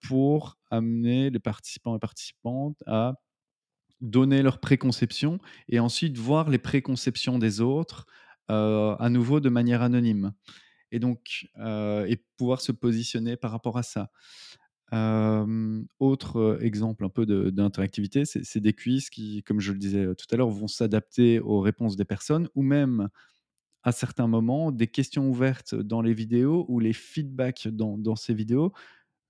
pour 0.00 0.58
amener 0.70 1.28
les 1.28 1.38
participants 1.38 1.96
et 1.96 1.98
participantes 1.98 2.82
à 2.86 3.14
donner 4.00 4.42
leurs 4.42 4.60
préconceptions 4.60 5.38
et 5.68 5.80
ensuite 5.80 6.16
voir 6.16 6.50
les 6.50 6.58
préconceptions 6.58 7.38
des 7.38 7.60
autres 7.60 8.06
euh, 8.50 8.96
à 8.96 9.10
nouveau 9.10 9.40
de 9.40 9.48
manière 9.48 9.82
anonyme. 9.82 10.32
Et 10.92 10.98
donc, 10.98 11.48
euh, 11.58 12.04
et 12.06 12.24
pouvoir 12.36 12.60
se 12.60 12.72
positionner 12.72 13.36
par 13.36 13.52
rapport 13.52 13.78
à 13.78 13.82
ça. 13.82 14.10
Euh, 14.92 15.82
autre 16.00 16.58
exemple 16.60 17.04
un 17.04 17.08
peu 17.08 17.24
d'interactivité, 17.52 18.24
c'est 18.24 18.60
des 18.60 18.72
quiz 18.72 19.08
qui, 19.08 19.44
comme 19.44 19.60
je 19.60 19.70
le 19.72 19.78
disais 19.78 20.14
tout 20.16 20.26
à 20.32 20.36
l'heure, 20.36 20.50
vont 20.50 20.66
s'adapter 20.66 21.38
aux 21.38 21.60
réponses 21.60 21.94
des 21.94 22.04
personnes 22.04 22.48
ou 22.56 22.62
même 22.62 23.08
à 23.82 23.92
certains 23.92 24.26
moments 24.26 24.72
des 24.72 24.88
questions 24.88 25.28
ouvertes 25.28 25.74
dans 25.74 26.02
les 26.02 26.12
vidéos 26.12 26.66
ou 26.68 26.80
les 26.80 26.92
feedbacks 26.92 27.68
dans, 27.68 27.96
dans 27.96 28.16
ces 28.16 28.34
vidéos 28.34 28.72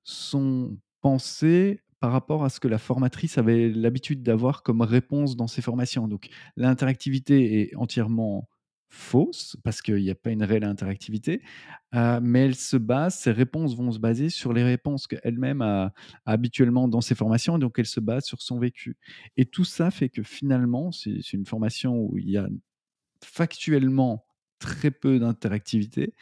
sont 0.03 0.77
pensés 1.03 1.83
par 2.01 2.13
rapport 2.13 2.45
à 2.45 2.49
ce 2.49 2.61
que 2.61 2.69
la 2.69 2.79
formatrice 2.79 3.39
avait 3.39 3.69
l'habitude 3.69 4.23
d'avoir 4.23 4.63
comme 4.63 4.81
réponse 4.81 5.37
dans 5.37 5.47
ses 5.47 5.63
formations. 5.63 6.09
Donc 6.09 6.29
l'interactivité 6.57 7.61
est 7.61 7.77
entièrement 7.77 8.49
fausse 8.91 9.57
parce 9.63 9.83
qu'il 9.83 9.97
n'y 9.97 10.11
a 10.11 10.15
pas 10.15 10.31
une 10.31 10.43
réelle 10.43 10.65
interactivité, 10.65 11.43
euh, 11.95 12.19
mais 12.21 12.47
elle 12.47 12.57
se 12.57 12.77
base, 12.77 13.15
ses 13.17 13.31
réponses 13.31 13.77
vont 13.77 13.93
se 13.93 13.99
baser 13.99 14.31
sur 14.31 14.53
les 14.53 14.65
réponses 14.65 15.07
qu'elle-même 15.07 15.63
a, 15.63 15.93
habituellement 16.27 16.89
dans 16.89 17.01
ses 17.01 17.15
formations, 17.15 17.57
et 17.57 17.61
donc 17.61 17.79
elle 17.79 17.87
se 17.87 18.01
base 18.01 18.25
sur 18.25 18.43
son 18.43 18.59
vécu. 18.59 18.97
Et 19.37 19.47
tout 19.47 19.65
ça 19.65 19.93
fait 19.93 20.09
que 20.09 20.25
finalement, 20.25 20.91
c'est 20.91 21.33
une 21.33 21.47
formation 21.47 21.97
où 22.01 22.19
il 22.19 22.31
y 22.31 22.37
a 22.37 22.49
factuellement 23.25 24.27
très 24.59 24.91
peu 24.91 25.21
d'interactivité, 25.21 26.15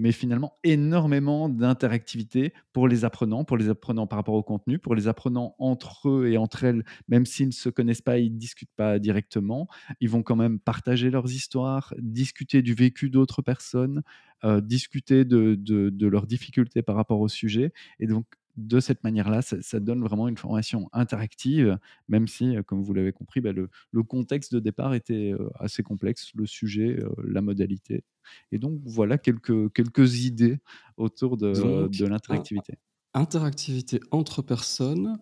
mais 0.00 0.12
finalement 0.12 0.54
énormément 0.64 1.50
d'interactivité 1.50 2.54
pour 2.72 2.88
les 2.88 3.04
apprenants, 3.04 3.44
pour 3.44 3.58
les 3.58 3.68
apprenants 3.68 4.06
par 4.06 4.18
rapport 4.18 4.34
au 4.34 4.42
contenu, 4.42 4.78
pour 4.78 4.94
les 4.94 5.08
apprenants 5.08 5.54
entre 5.58 6.08
eux 6.08 6.28
et 6.28 6.38
entre 6.38 6.64
elles, 6.64 6.84
même 7.08 7.26
s'ils 7.26 7.48
ne 7.48 7.52
se 7.52 7.68
connaissent 7.68 8.00
pas, 8.00 8.18
ils 8.18 8.32
ne 8.32 8.38
discutent 8.38 8.74
pas 8.76 8.98
directement, 8.98 9.68
ils 10.00 10.08
vont 10.08 10.22
quand 10.22 10.36
même 10.36 10.58
partager 10.58 11.10
leurs 11.10 11.30
histoires, 11.30 11.92
discuter 11.98 12.62
du 12.62 12.72
vécu 12.72 13.10
d'autres 13.10 13.42
personnes, 13.42 14.02
euh, 14.42 14.62
discuter 14.62 15.26
de, 15.26 15.54
de, 15.54 16.06
leurs 16.06 16.26
difficultés 16.26 16.80
par 16.80 16.96
rapport 16.96 17.20
au 17.20 17.28
sujet. 17.28 17.74
Et 17.98 18.06
donc, 18.06 18.24
de 18.56 18.80
cette 18.80 19.04
manière-là, 19.04 19.42
ça, 19.42 19.80
donne 19.80 20.02
vraiment 20.02 20.28
une 20.28 20.36
formation 20.36 20.88
interactive, 20.92 21.78
même 22.08 22.26
si, 22.26 22.56
comme 22.66 22.82
vous 22.82 22.92
l'avez 22.92 23.12
compris, 23.12 23.40
bah, 23.40 23.52
le, 23.52 23.68
contexte 24.02 24.54
de 24.54 24.60
départ 24.60 24.94
était 24.94 25.32
assez 25.58 25.82
complexe, 25.82 26.30
le 26.34 26.46
sujet, 26.46 26.98
la 27.22 27.40
modalité. 27.40 28.04
Et 28.52 28.58
donc, 28.58 28.80
voilà 28.84 29.18
quelques, 29.18 29.72
quelques 29.72 30.24
idées 30.24 30.58
autour 30.96 31.36
de, 31.36 31.88
de 31.88 32.06
l'interactivité. 32.06 32.74
Interactivité 33.14 34.00
entre 34.10 34.42
personnes 34.42 35.18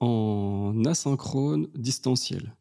en 0.00 0.82
asynchrone 0.86 1.68
distanciel. 1.74 2.54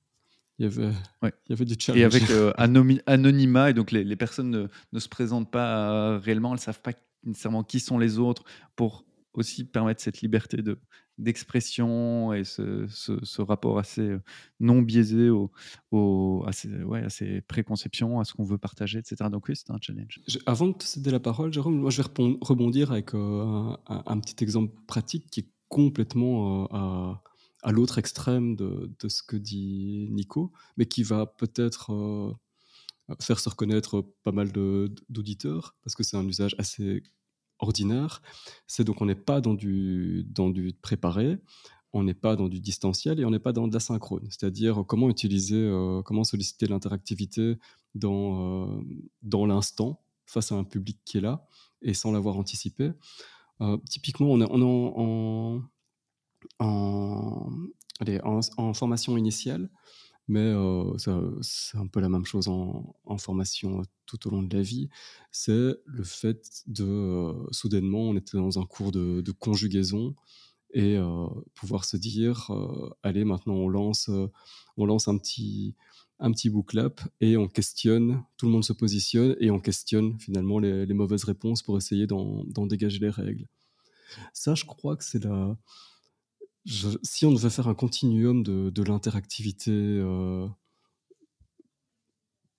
Il 0.60 0.64
y 0.64 0.66
avait, 0.66 0.92
il 1.24 1.32
y 1.50 1.54
avait 1.54 1.66
du 1.66 1.76
challenge. 1.80 2.02
Et 2.02 2.04
avec 2.04 2.30
euh, 2.30 2.52
anonymat, 3.08 3.70
et 3.70 3.74
donc 3.74 3.92
les, 3.92 4.04
les 4.04 4.16
personnes 4.18 4.50
ne, 4.50 4.68
ne, 4.92 5.00
se 5.00 5.08
présentent 5.08 5.50
pas 5.50 5.90
euh, 5.90 6.18
réellement, 6.20 6.50
elles 6.50 6.60
ne 6.60 6.64
savent 6.64 6.82
pas 6.82 6.92
nécessairement 7.24 7.64
qui 7.64 7.80
sont 7.80 7.98
les 7.98 8.20
autres, 8.20 8.44
pour 8.76 9.06
aussi 9.40 9.66
permettre 9.66 10.02
cette 10.02 10.22
liberté 10.22 10.58
de, 10.58 10.80
d'expression 11.18 12.34
et 12.34 12.44
ce, 12.44 12.88
ce, 12.88 13.42
rapport 13.42 13.80
assez 13.80 14.02
euh, 14.02 14.22
non 14.60 14.82
biaisé 14.82 15.30
au, 15.30 15.52
au, 15.92 16.44
à, 16.46 16.52
ces, 16.52 16.84
ouais, 16.84 17.04
à, 17.04 17.10
ces, 17.10 17.42
préconceptions, 17.42 18.20
à 18.20 18.26
ce 18.26 18.34
qu'on 18.34 18.46
veut 18.46 18.58
partager, 18.58 19.00
etc. 19.00 19.30
Donc 19.32 19.48
oui, 19.48 19.56
c'est 19.56 19.72
un 19.72 19.80
challenge. 19.82 20.20
Avant 20.46 20.68
de 20.68 20.74
te 20.74 20.84
céder 20.84 21.12
la 21.12 21.20
parole, 21.20 21.52
Jérôme, 21.52 21.80
moi 21.80 21.90
je 21.90 22.02
vais 22.02 22.08
rebondir 22.42 22.92
avec 22.92 23.14
un, 23.14 23.78
un, 23.88 24.20
petit 24.20 24.44
exemple 24.44 24.76
pratique 24.88 25.28
qui 25.30 25.42
est 25.42 25.50
complètement 25.68 26.66
à 26.72 27.24
à 27.62 27.72
l'autre 27.72 27.98
extrême 27.98 28.56
de, 28.56 28.90
ce 29.08 29.24
que 29.24 29.36
dit 29.36 30.08
Nico, 30.12 30.52
mais 30.78 30.86
qui 30.86 31.04
va 31.04 31.26
peut-être 31.26 31.94
euh, 31.94 32.34
faire 33.22 33.40
se 33.40 33.50
reconnaître 33.50 34.02
pas 34.24 34.32
mal 34.32 34.52
d'auditeurs, 34.52 35.76
parce 35.84 35.96
que 35.96 36.04
c'est 36.04 36.18
un 36.18 36.28
usage 36.28 36.56
assez 36.58 37.04
ordinaire. 37.60 38.22
C'est 38.68 38.84
donc 38.84 39.02
on 39.02 39.06
n'est 39.06 39.16
pas 39.16 39.42
dans 39.42 39.54
du, 39.54 40.26
dans 40.30 40.50
du 40.50 40.74
préparé, 40.74 41.38
on 41.94 42.04
n'est 42.04 42.14
pas 42.14 42.36
dans 42.36 42.48
du 42.48 42.60
distanciel 42.60 43.20
et 43.20 43.26
on 43.26 43.32
n'est 43.32 43.40
pas 43.40 43.54
dans 43.54 43.68
de 43.68 43.74
l'asynchrone, 43.74 44.28
c'est-à-dire 44.30 44.84
comment 44.88 45.10
utiliser, 45.10 45.58
euh, 45.58 46.02
comment 46.04 46.24
solliciter 46.24 46.68
l'interactivité 46.68 47.58
dans, 47.96 48.68
euh, 48.68 48.82
dans 49.24 49.46
l'instant 49.46 50.02
face 50.26 50.52
à 50.52 50.56
un 50.56 50.64
public 50.64 51.00
qui 51.06 51.18
est 51.18 51.22
là 51.22 51.46
et 51.82 51.94
sans 51.94 52.12
l'avoir 52.12 52.38
anticipé. 52.38 52.92
typiquement, 53.90 54.28
on 54.28 54.42
est, 54.42 54.52
en, 54.52 55.62
en, 56.60 58.42
en, 58.58 58.74
formation 58.74 59.18
initiale, 59.18 59.70
mais 60.30 60.54
c'est 61.42 61.78
un 61.78 61.88
peu 61.88 62.00
la 62.00 62.08
même 62.08 62.26
chose 62.26 62.48
en, 62.48 62.96
formation 63.18 63.82
tout 64.06 64.28
au 64.28 64.30
long 64.32 64.44
de 64.44 64.56
la 64.56 64.62
vie. 64.62 64.90
C'est 65.32 65.76
le 65.86 66.04
fait 66.04 66.64
de, 66.68 67.34
soudainement, 67.52 68.02
on 68.02 68.16
était 68.16 68.38
dans 68.38 68.60
un 68.60 68.66
cours 68.66 68.92
de, 68.92 69.32
conjugaison 69.32 70.16
et 70.74 70.98
pouvoir 71.56 71.84
se 71.84 71.98
dire, 71.98 72.52
allez, 73.02 73.26
maintenant 73.26 73.56
on 73.56 73.68
lance, 73.68 74.12
on 74.78 74.86
lance 74.86 75.08
un 75.08 75.18
petit, 75.18 75.76
un 76.20 76.32
petit 76.32 76.52
et 77.22 77.36
on 77.36 77.48
questionne, 77.48 78.24
tout 78.38 78.46
le 78.46 78.52
monde 78.52 78.64
se 78.64 78.74
positionne 78.74 79.36
et 79.40 79.50
on 79.50 79.60
questionne 79.60 80.20
finalement 80.20 80.60
les, 80.60 80.86
les 80.86 80.94
mauvaises 80.94 81.24
réponses 81.24 81.64
pour 81.64 81.76
essayer 81.76 82.06
d'en 82.06 82.68
dégager 82.68 83.00
les 83.00 83.10
règles. 83.10 83.48
Ça, 84.34 84.54
je 84.54 84.66
crois 84.66 84.96
que 84.96 85.04
c'est 85.04 85.24
la, 85.24 85.58
si 86.66 87.26
on 87.26 87.32
devait 87.32 87.50
faire 87.50 87.68
un 87.68 87.76
continuum 87.76 88.44
de, 88.44 88.84
l'interactivité 88.84 89.72
euh, 89.72 90.48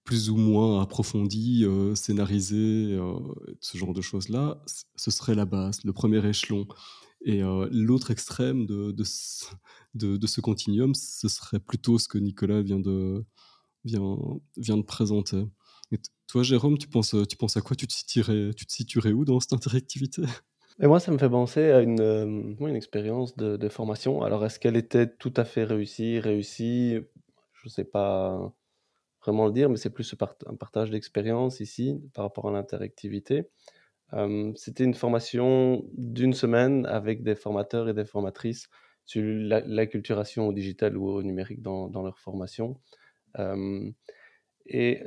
plus 0.05 0.30
ou 0.30 0.36
moins 0.36 0.82
approfondi, 0.82 1.64
euh, 1.64 1.94
scénarisé, 1.94 2.57
euh, 2.57 3.18
ce 3.61 3.78
genre 3.78 3.92
de 3.92 4.01
choses-là, 4.01 4.62
ce 4.96 5.11
serait 5.11 5.34
la 5.34 5.44
base, 5.44 5.84
le 5.84 5.92
premier 5.92 6.24
échelon. 6.26 6.66
Et 7.22 7.42
l'autre 7.70 8.11
extrême 8.11 8.66
de, 8.66 9.05
ce 9.05 10.40
continuum, 10.40 10.94
ce 10.94 11.28
serait 11.28 11.61
plutôt 11.61 11.98
ce 11.98 12.09
que 12.09 12.16
Nicolas 12.16 12.62
vient 12.62 12.80
de, 12.80 13.22
vient, 13.84 14.16
vient 14.57 14.78
de 14.78 14.82
présenter. 14.82 15.44
Et 15.92 15.98
toi, 16.28 16.42
Jérôme, 16.42 16.78
tu 16.78 16.88
penses, 16.88 17.14
tu 17.28 17.36
penses 17.36 17.59
à 17.59 17.61
quoi? 17.61 17.76
Tu 17.76 17.86
te, 17.86 17.92
situerais, 17.92 18.55
tu 18.57 18.64
te 18.64 18.72
situerais 18.72 19.12
où 19.12 19.26
dans 19.26 19.38
cette 19.38 19.53
interactivité? 19.53 20.22
Et 20.81 20.87
moi, 20.87 21.01
ça 21.01 21.12
me 21.12 21.18
fait 21.18 21.28
penser 21.28 21.70
à 21.70 21.81
une, 21.81 22.01
euh, 22.01 22.55
une 22.61 22.76
expérience 22.76 23.37
de, 23.37 23.68
formation. 23.68 24.22
Alors, 24.22 24.45
est-ce 24.45 24.59
qu'elle 24.59 24.76
était 24.76 25.07
tout 25.07 25.33
à 25.37 25.45
fait 25.45 25.64
réussie, 25.64 26.18
réussie? 26.18 26.99
Je 27.53 27.66
ne 27.66 27.70
sais 27.70 27.85
pas 27.85 28.53
vraiment 29.22 29.47
le 29.47 29.53
dire, 29.53 29.68
mais 29.68 29.76
c'est 29.76 29.91
plus 29.91 30.14
un 30.47 30.57
partage 30.57 30.91
d'expérience 30.91 31.61
ici 31.61 32.01
par 32.14 32.24
rapport 32.24 32.49
à 32.49 32.53
l'interactivité. 32.53 33.51
Euh, 34.14 34.53
c'était 34.57 34.85
une 34.85 34.95
formation 34.95 35.85
d'une 35.93 36.33
semaine 36.33 36.87
avec 36.87 37.22
des 37.22 37.35
formateurs 37.35 37.89
et 37.89 37.95
des 37.95 38.05
formatrices 38.05 38.68
sur 39.05 39.22
l'acculturation 39.22 40.49
au 40.49 40.53
digital 40.53 40.97
ou 40.97 41.09
au 41.09 41.22
numérique 41.22 41.62
dans, 41.62 41.89
dans 41.89 42.03
leur 42.03 42.18
formation. 42.18 42.81
Euh, 43.39 43.91
et 44.73 45.03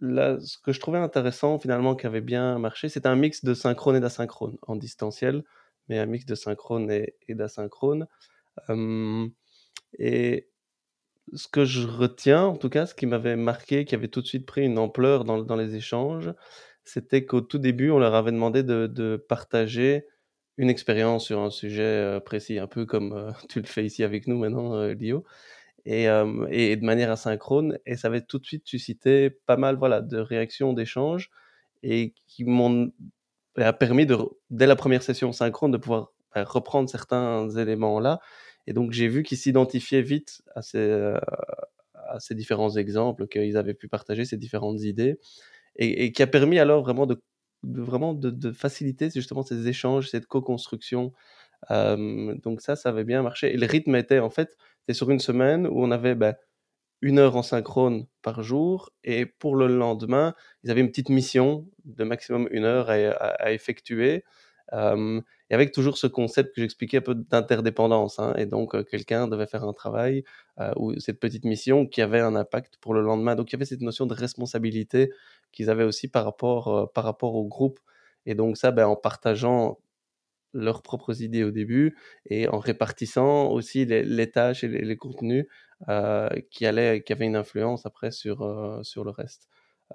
là, 0.00 0.38
ce 0.40 0.58
que 0.58 0.72
je 0.72 0.78
trouvais 0.78 0.98
intéressant 0.98 1.58
finalement 1.58 1.96
qui 1.96 2.06
avait 2.06 2.20
bien 2.20 2.58
marché, 2.58 2.88
c'était 2.88 3.08
un 3.08 3.16
mix 3.16 3.44
de 3.44 3.52
synchrone 3.52 3.96
et 3.96 4.00
d'asynchrone 4.00 4.56
en 4.62 4.76
distanciel, 4.76 5.42
mais 5.88 5.98
un 5.98 6.06
mix 6.06 6.24
de 6.24 6.36
synchrone 6.36 6.88
et, 6.90 7.14
d'asynchrone. 7.28 8.06
et 9.98 10.48
ce 11.34 11.48
que 11.48 11.64
je 11.64 11.86
retiens, 11.86 12.44
en 12.44 12.56
tout 12.56 12.68
cas, 12.68 12.86
ce 12.86 12.94
qui 12.94 13.06
m'avait 13.06 13.36
marqué, 13.36 13.84
qui 13.84 13.96
avait 13.96 14.08
tout 14.08 14.22
de 14.22 14.26
suite 14.26 14.46
pris 14.46 14.64
une 14.64 14.78
ampleur 14.78 15.24
dans, 15.24 15.56
les 15.56 15.74
échanges, 15.74 16.32
c'était 16.84 17.26
qu'au 17.26 17.40
tout 17.40 17.58
début, 17.58 17.90
on 17.90 17.98
leur 17.98 18.14
avait 18.14 18.32
demandé 18.32 18.62
de, 18.62 18.86
de 18.86 19.16
partager 19.28 20.06
une 20.58 20.70
expérience 20.70 21.26
sur 21.26 21.40
un 21.40 21.50
sujet 21.50 21.82
euh, 21.82 22.20
précis, 22.20 22.58
un 22.58 22.66
peu 22.66 22.86
comme 22.86 23.12
euh, 23.12 23.30
tu 23.48 23.60
le 23.60 23.66
fais 23.66 23.84
ici 23.84 24.04
avec 24.04 24.26
nous 24.26 24.38
maintenant, 24.38 24.74
euh, 24.74 24.94
Lio 24.94 25.24
et, 25.84 26.04
et, 26.50 26.76
de 26.76 26.84
manière 26.84 27.10
asynchrone. 27.10 27.78
Et 27.86 27.96
ça 27.96 28.08
avait 28.08 28.20
tout 28.20 28.38
de 28.38 28.46
suite 28.46 28.66
suscité 28.66 29.30
pas 29.30 29.56
mal 29.56 29.76
voilà, 29.76 30.00
de 30.00 30.18
réactions, 30.18 30.72
d'échanges, 30.72 31.30
et 31.82 32.14
qui 32.26 32.44
m'ont 32.44 32.92
a 33.56 33.72
permis, 33.72 34.06
de, 34.06 34.16
dès 34.50 34.66
la 34.66 34.76
première 34.76 35.02
session 35.02 35.32
synchrone, 35.32 35.72
de 35.72 35.78
pouvoir 35.78 36.12
bah, 36.34 36.44
reprendre 36.44 36.88
certains 36.88 37.48
éléments-là. 37.50 38.20
Et 38.66 38.72
donc, 38.72 38.92
j'ai 38.92 39.08
vu 39.08 39.22
qu'ils 39.22 39.38
s'identifiaient 39.38 40.02
vite 40.02 40.42
à 40.54 40.62
ces, 40.62 41.14
à 41.94 42.20
ces 42.20 42.34
différents 42.34 42.76
exemples, 42.76 43.26
qu'ils 43.26 43.56
avaient 43.56 43.74
pu 43.74 43.88
partager 43.88 44.24
ces 44.24 44.36
différentes 44.36 44.82
idées, 44.82 45.18
et, 45.76 46.04
et 46.04 46.12
qui 46.12 46.22
a 46.22 46.26
permis 46.26 46.58
alors 46.58 46.82
vraiment 46.82 47.06
de, 47.06 47.20
vraiment 47.62 48.14
de, 48.14 48.52
faciliter 48.52 49.10
justement 49.10 49.42
ces 49.42 49.68
échanges, 49.68 50.10
cette 50.10 50.26
co-construction. 50.26 51.12
donc 51.70 52.60
ça, 52.60 52.76
ça 52.76 52.90
avait 52.90 53.04
bien 53.04 53.22
marché. 53.22 53.52
Et 53.52 53.56
le 53.56 53.66
rythme 53.66 53.94
était 53.96 54.18
en 54.18 54.30
fait, 54.30 54.56
c'était 54.88 54.96
sur 54.96 55.10
une 55.10 55.20
semaine 55.20 55.66
où 55.66 55.82
on 55.84 55.90
avait 55.90 56.14
ben, 56.14 56.34
une 57.02 57.18
heure 57.18 57.36
en 57.36 57.42
synchrone 57.42 58.06
par 58.22 58.42
jour 58.42 58.88
et 59.04 59.26
pour 59.26 59.54
le 59.54 59.66
lendemain, 59.66 60.34
ils 60.62 60.70
avaient 60.70 60.80
une 60.80 60.88
petite 60.88 61.10
mission 61.10 61.66
de 61.84 62.04
maximum 62.04 62.48
une 62.52 62.64
heure 62.64 62.88
à, 62.88 63.52
effectuer. 63.52 64.24
et 64.72 65.54
avec 65.54 65.72
toujours 65.72 65.98
ce 65.98 66.06
concept 66.06 66.54
que 66.54 66.62
j'expliquais 66.62 66.98
un 66.98 67.02
peu 67.02 67.14
d'interdépendance. 67.14 68.18
Hein, 68.18 68.32
et 68.38 68.46
donc, 68.46 68.74
euh, 68.74 68.82
quelqu'un 68.82 69.28
devait 69.28 69.46
faire 69.46 69.64
un 69.64 69.74
travail 69.74 70.24
euh, 70.58 70.72
ou 70.76 70.98
cette 70.98 71.20
petite 71.20 71.44
mission 71.44 71.86
qui 71.86 72.00
avait 72.00 72.20
un 72.20 72.34
impact 72.34 72.78
pour 72.80 72.94
le 72.94 73.02
lendemain. 73.02 73.34
Donc, 73.34 73.50
il 73.50 73.56
y 73.56 73.56
avait 73.56 73.66
cette 73.66 73.82
notion 73.82 74.06
de 74.06 74.14
responsabilité 74.14 75.12
qu'ils 75.52 75.68
avaient 75.68 75.84
aussi 75.84 76.08
par 76.08 76.24
rapport, 76.24 76.68
euh, 76.68 76.86
par 76.86 77.04
rapport 77.04 77.34
au 77.34 77.44
groupe. 77.44 77.78
Et 78.24 78.34
donc, 78.34 78.56
ça, 78.56 78.70
ben, 78.70 78.86
en 78.86 78.96
partageant 78.96 79.78
leurs 80.52 80.82
propres 80.82 81.22
idées 81.22 81.44
au 81.44 81.50
début 81.50 81.96
et 82.26 82.48
en 82.48 82.58
répartissant 82.58 83.48
aussi 83.50 83.84
les, 83.84 84.30
tâches 84.30 84.64
et 84.64 84.68
les, 84.68 84.96
contenus 84.96 85.46
euh, 85.88 86.28
qui, 86.50 86.66
allaient, 86.66 87.02
qui 87.02 87.12
avaient 87.12 87.26
une 87.26 87.36
influence 87.36 87.86
après 87.86 88.10
sur, 88.10 88.42
euh, 88.42 88.82
sur 88.82 89.04
le 89.04 89.10
reste. 89.10 89.48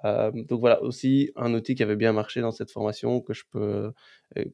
Euh, 0.04 0.30
donc 0.32 0.60
voilà, 0.60 0.82
aussi 0.82 1.30
un 1.36 1.54
outil 1.54 1.74
qui 1.74 1.82
avait 1.82 1.96
bien 1.96 2.12
marché 2.12 2.40
dans 2.40 2.50
cette 2.50 2.70
formation 2.70 3.20
que 3.20 3.32
je, 3.32 3.44
peux, 3.50 3.92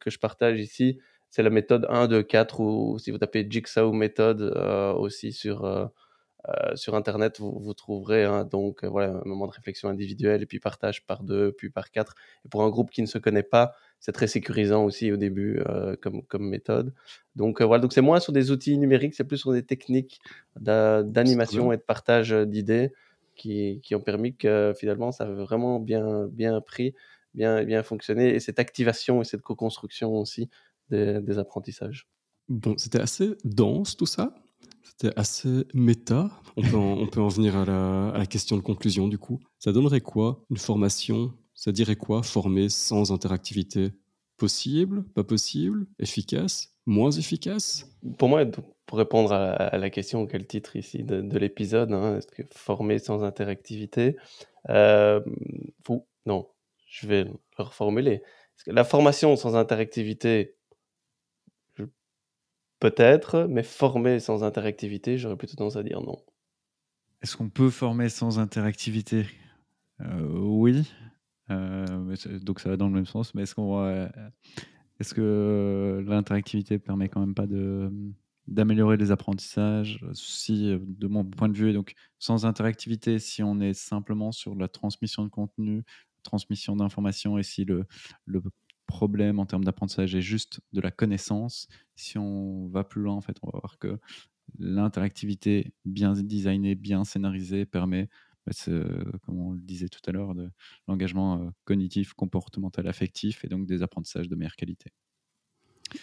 que 0.00 0.10
je 0.10 0.18
partage 0.18 0.60
ici, 0.60 0.98
c'est 1.30 1.42
la 1.42 1.50
méthode 1.50 1.86
1, 1.88 2.08
2, 2.08 2.22
4 2.22 2.60
ou 2.60 2.98
si 2.98 3.10
vous 3.10 3.18
tapez 3.18 3.46
Jigsaw 3.48 3.92
méthode 3.92 4.42
aussi 4.98 5.32
sur, 5.32 5.90
sur 6.74 6.94
Internet, 6.94 7.38
vous, 7.38 7.74
trouverez 7.74 8.24
hein, 8.24 8.44
donc 8.44 8.84
voilà, 8.84 9.12
un 9.12 9.28
moment 9.28 9.46
de 9.46 9.52
réflexion 9.52 9.88
individuelle 9.88 10.42
et 10.42 10.46
puis 10.46 10.58
partage 10.58 11.04
par 11.06 11.22
deux, 11.22 11.52
puis 11.52 11.70
par 11.70 11.90
quatre. 11.90 12.14
Et 12.44 12.48
pour 12.48 12.62
un 12.62 12.70
groupe 12.70 12.90
qui 12.90 13.02
ne 13.02 13.06
se 13.06 13.18
connaît 13.18 13.42
pas, 13.42 13.74
c'est 14.00 14.12
très 14.12 14.26
sécurisant 14.26 14.84
aussi 14.84 15.12
au 15.12 15.16
début 15.16 15.60
euh, 15.68 15.94
comme, 16.00 16.22
comme 16.22 16.48
méthode. 16.48 16.94
Donc 17.36 17.60
euh, 17.60 17.64
voilà, 17.64 17.82
donc 17.82 17.92
c'est 17.92 18.00
moins 18.00 18.18
sur 18.18 18.32
des 18.32 18.50
outils 18.50 18.78
numériques, 18.78 19.14
c'est 19.14 19.24
plus 19.24 19.36
sur 19.36 19.52
des 19.52 19.62
techniques 19.62 20.20
d'animation 20.56 21.72
et 21.72 21.76
de 21.76 21.82
partage 21.82 22.32
d'idées 22.32 22.92
qui, 23.36 23.80
qui, 23.82 23.94
ont 23.94 24.00
permis 24.00 24.34
que 24.34 24.72
finalement 24.76 25.12
ça 25.12 25.24
a 25.24 25.30
vraiment 25.30 25.78
bien, 25.78 26.26
bien 26.28 26.60
pris, 26.60 26.94
bien, 27.34 27.62
bien 27.64 27.82
fonctionné, 27.82 28.34
et 28.34 28.40
cette 28.40 28.58
activation 28.58 29.20
et 29.20 29.24
cette 29.24 29.42
co-construction 29.42 30.12
aussi 30.14 30.48
des, 30.88 31.20
des 31.20 31.38
apprentissages. 31.38 32.08
Bon, 32.48 32.76
c'était 32.76 33.00
assez 33.00 33.36
dense 33.44 33.96
tout 33.96 34.06
ça? 34.06 34.34
C'était 34.82 35.18
assez 35.18 35.64
méta. 35.74 36.30
On 36.56 36.62
peut, 36.62 36.76
en, 36.76 36.98
on 36.98 37.06
peut 37.06 37.20
en 37.20 37.28
venir 37.28 37.56
à 37.56 37.64
la, 37.64 38.08
à 38.08 38.18
la, 38.18 38.26
question 38.26 38.56
de 38.56 38.62
conclusion 38.62 39.08
du 39.08 39.18
coup. 39.18 39.40
Ça 39.58 39.72
donnerait 39.72 40.00
quoi 40.00 40.44
une 40.50 40.58
formation? 40.58 41.32
Ça 41.54 41.72
dirait 41.72 41.96
quoi 41.96 42.22
former 42.22 42.68
sans 42.68 43.12
interactivité? 43.12 43.92
Possible, 44.36 45.04
pas 45.14 45.24
possible, 45.24 45.86
efficace, 45.98 46.74
moins 46.86 47.10
efficace? 47.10 47.86
Pour 48.16 48.28
moi, 48.28 48.44
pour 48.86 48.98
répondre 48.98 49.32
à, 49.32 49.76
la 49.76 49.90
question, 49.90 50.26
quel 50.26 50.46
titre 50.46 50.76
ici 50.76 51.04
de, 51.04 51.38
l'épisode, 51.38 51.92
hein, 51.92 52.16
est-ce 52.16 52.26
que 52.26 52.42
former 52.52 52.98
sans 52.98 53.22
interactivité? 53.22 54.16
Euh, 54.68 55.20
Non, 56.26 56.48
je 56.86 57.06
vais 57.06 57.24
le 57.24 57.32
reformuler. 57.56 58.22
La 58.66 58.84
formation 58.84 59.36
sans 59.36 59.54
interactivité, 59.54 60.56
peut-être, 62.80 63.46
mais 63.48 63.62
former 63.62 64.18
sans 64.20 64.44
interactivité, 64.44 65.18
j'aurais 65.18 65.36
plutôt 65.36 65.56
tendance 65.56 65.76
à 65.76 65.82
dire 65.84 66.00
non. 66.02 66.16
Est-ce 67.22 67.36
qu'on 67.36 67.50
peut 67.50 67.70
former 67.70 68.08
sans 68.08 68.38
interactivité? 68.38 69.26
Euh, 70.00 70.28
Oui. 70.38 70.90
Euh, 71.50 72.16
donc 72.42 72.60
ça 72.60 72.70
va 72.70 72.76
dans 72.76 72.86
le 72.88 72.94
même 72.94 73.06
sens, 73.06 73.34
mais 73.34 73.42
est-ce 73.42 73.54
qu'on 73.56 74.08
est-ce 75.00 75.14
que 75.14 76.04
l'interactivité 76.06 76.78
permet 76.78 77.08
quand 77.08 77.20
même 77.20 77.34
pas 77.34 77.46
de 77.46 77.90
d'améliorer 78.46 78.96
les 78.96 79.10
apprentissages? 79.12 80.04
Si, 80.14 80.76
de 80.80 81.06
mon 81.08 81.24
point 81.24 81.48
de 81.48 81.56
vue, 81.56 81.72
donc 81.72 81.94
sans 82.18 82.46
interactivité, 82.46 83.18
si 83.18 83.42
on 83.42 83.60
est 83.60 83.74
simplement 83.74 84.32
sur 84.32 84.54
la 84.54 84.68
transmission 84.68 85.24
de 85.24 85.28
contenu, 85.30 85.82
transmission 86.22 86.76
d'informations, 86.76 87.38
et 87.38 87.42
si 87.42 87.64
le 87.64 87.86
problème 88.90 89.38
en 89.38 89.46
termes 89.46 89.64
d'apprentissage 89.64 90.14
est 90.14 90.20
juste 90.20 90.60
de 90.72 90.80
la 90.80 90.90
connaissance, 90.90 91.68
si 91.94 92.18
on 92.18 92.68
va 92.68 92.84
plus 92.84 93.00
loin, 93.00 93.14
en 93.14 93.20
fait, 93.20 93.36
on 93.42 93.50
va 93.50 93.60
voir 93.60 93.78
que 93.78 93.98
l'interactivité 94.58 95.72
bien 95.84 96.12
designée, 96.12 96.74
bien 96.74 97.04
scénarisée 97.04 97.64
permet, 97.64 98.08
bah, 98.46 98.52
comme 99.22 99.38
on 99.38 99.52
le 99.52 99.60
disait 99.60 99.88
tout 99.88 100.00
à 100.06 100.12
l'heure, 100.12 100.34
de 100.34 100.50
l'engagement 100.88 101.40
euh, 101.40 101.50
cognitif, 101.64 102.14
comportemental, 102.14 102.88
affectif 102.88 103.44
et 103.44 103.48
donc 103.48 103.66
des 103.66 103.82
apprentissages 103.82 104.28
de 104.28 104.34
meilleure 104.34 104.56
qualité. 104.56 104.90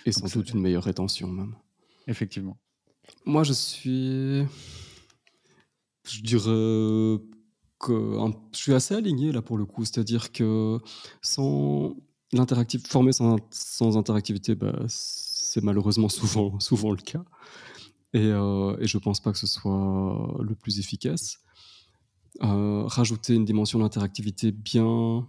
Et 0.05 0.11
sans 0.11 0.27
doute 0.27 0.51
une 0.51 0.61
meilleure 0.61 0.83
rétention 0.83 1.27
même. 1.27 1.55
Effectivement. 2.07 2.57
Moi, 3.25 3.43
je 3.43 3.53
suis. 3.53 4.45
Je 6.09 6.21
dirais 6.21 7.19
que 7.79 8.17
je 8.53 8.57
suis 8.57 8.73
assez 8.73 8.95
aligné 8.95 9.31
là 9.31 9.41
pour 9.41 9.57
le 9.57 9.65
coup. 9.65 9.85
C'est-à-dire 9.85 10.31
que 10.31 10.79
sans 11.21 11.95
l'interactif, 12.33 12.85
former 12.87 13.11
sans, 13.11 13.37
sans 13.51 13.97
interactivité, 13.97 14.55
bah, 14.55 14.75
c'est 14.87 15.63
malheureusement 15.63 16.09
souvent, 16.09 16.59
souvent 16.59 16.91
le 16.91 16.97
cas. 16.97 17.23
Et, 18.13 18.19
euh, 18.19 18.77
et 18.79 18.87
je 18.87 18.97
pense 18.97 19.19
pas 19.19 19.31
que 19.31 19.37
ce 19.37 19.47
soit 19.47 20.37
le 20.41 20.55
plus 20.55 20.79
efficace. 20.79 21.39
Euh, 22.43 22.83
rajouter 22.85 23.33
une 23.33 23.45
dimension 23.45 23.79
d'interactivité 23.79 24.51
bien, 24.51 25.27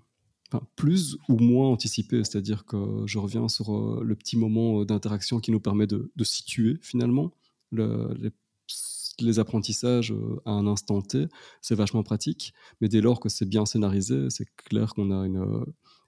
plus 0.76 1.18
ou 1.28 1.38
moins 1.38 1.68
anticipée, 1.68 2.22
c'est-à-dire 2.24 2.66
que 2.66 3.03
je 3.07 3.18
reviens 3.18 3.49
sur 3.49 3.74
euh, 3.74 4.03
le 4.03 4.14
petit 4.14 4.36
moment 4.36 4.84
d'interaction 4.84 5.40
qui 5.40 5.51
nous 5.51 5.61
permet 5.61 5.86
de, 5.86 6.11
situer 6.22 6.78
finalement 6.82 7.32
les, 7.72 9.38
apprentissages 9.38 10.14
à 10.44 10.53
un 10.53 10.66
instant 10.66 11.03
T, 11.03 11.26
c'est 11.61 11.74
vachement 11.74 12.03
pratique, 12.03 12.53
mais 12.80 12.88
dès 12.88 13.01
lors 13.01 13.20
que 13.20 13.28
c'est 13.28 13.46
bien 13.46 13.66
scénarisé, 13.66 14.30
c'est 14.30 14.46
clair 14.57 14.94
qu'on 14.94 15.11
a 15.11 15.26
une, 15.26 15.64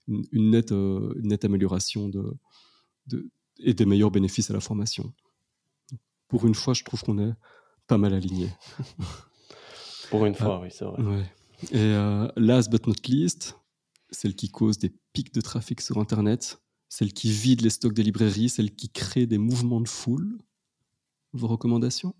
une, 0.09 0.51
nette, 0.51 0.72
une 0.72 1.28
nette 1.28 1.44
amélioration 1.44 2.09
de, 2.09 2.34
de, 3.07 3.28
et 3.59 3.74
des 3.74 3.86
meilleurs 3.86 4.11
bénéfices 4.11 4.51
à 4.51 4.55
la 4.55 4.61
formation 4.61 5.12
pour 6.30 6.46
une 6.46 6.55
fois, 6.55 6.72
je 6.72 6.84
trouve 6.84 7.03
qu'on 7.03 7.18
est 7.18 7.34
pas 7.86 7.98
mal 7.98 8.14
aligné. 8.14 8.48
pour 10.11 10.24
une 10.24 10.34
fois, 10.34 10.61
oui, 10.61 10.68
c'est 10.70 10.84
vrai. 10.84 11.30
Et 11.72 11.76
euh, 11.76 12.28
last 12.36 12.70
but 12.70 12.86
not 12.86 12.94
least, 13.09 13.59
celle 14.11 14.34
qui 14.34 14.48
cause 14.48 14.78
des 14.78 14.94
pics 15.12 15.34
de 15.34 15.40
trafic 15.40 15.80
sur 15.82 15.98
Internet, 15.98 16.62
celle 16.88 17.12
qui 17.12 17.30
vide 17.30 17.61
les 17.61 17.70
stocks 17.70 17.92
des 17.92 18.05
librairies, 18.05 18.48
celle 18.48 18.74
qui 18.74 18.88
crée 18.88 19.26
des 19.26 19.38
mouvements 19.38 19.80
de 19.80 19.88
foule. 19.88 20.38
Vos 21.32 21.48
recommandations? 21.48 22.14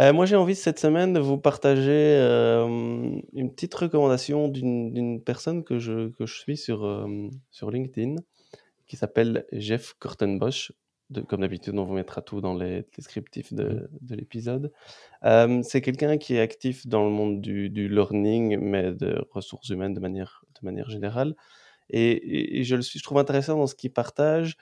Euh, 0.00 0.12
moi, 0.12 0.26
j'ai 0.26 0.36
envie 0.36 0.54
cette 0.54 0.78
semaine 0.78 1.12
de 1.12 1.20
vous 1.20 1.38
partager 1.38 1.90
euh, 1.90 2.66
une 3.32 3.52
petite 3.52 3.74
recommandation 3.74 4.48
d'une 4.48 5.22
personne 5.22 5.64
que 5.64 5.78
je, 5.78 6.08
que 6.10 6.26
je 6.26 6.34
suis 6.34 6.56
sur, 6.56 7.08
sur 7.50 7.70
LinkedIn, 7.70 8.16
qui 8.86 8.96
s'appelle 8.96 9.46
Jeff 9.52 9.94
Kortenbosch 9.98 10.72
comme 11.28 11.42
d'habitude, 11.42 11.78
on 11.78 11.84
vous 11.84 11.94
mettra 11.94 12.22
tout 12.22 12.40
dans 12.40 12.54
les 12.54 12.86
descriptifs 12.96 13.52
de, 13.52 13.64
mmh. 13.64 13.88
de 14.00 14.14
l'épisode. 14.14 14.72
c'est 15.62 15.80
quelqu'un 15.80 16.16
qui 16.16 16.34
est 16.34 16.40
actif 16.40 16.86
dans 16.86 17.04
le 17.04 17.10
monde 17.10 17.40
du, 17.40 17.68
du, 17.68 17.88
learning, 17.88 18.58
mais 18.58 18.92
de 18.92 19.24
ressources 19.30 19.68
humaines 19.68 19.94
de 19.94 20.00
manière, 20.00 20.44
de 20.60 20.64
manière 20.64 20.88
générale. 20.88 21.34
Et, 21.90 22.60
et, 22.60 22.64
je, 22.64 22.76
le 22.76 22.82
suis, 22.82 22.98
je 22.98 23.04
trouve 23.04 23.18
intéressant 23.18 23.58
dans 23.58 23.66
ce 23.66 23.74
qu'il 23.74 23.92
partage 23.92 24.56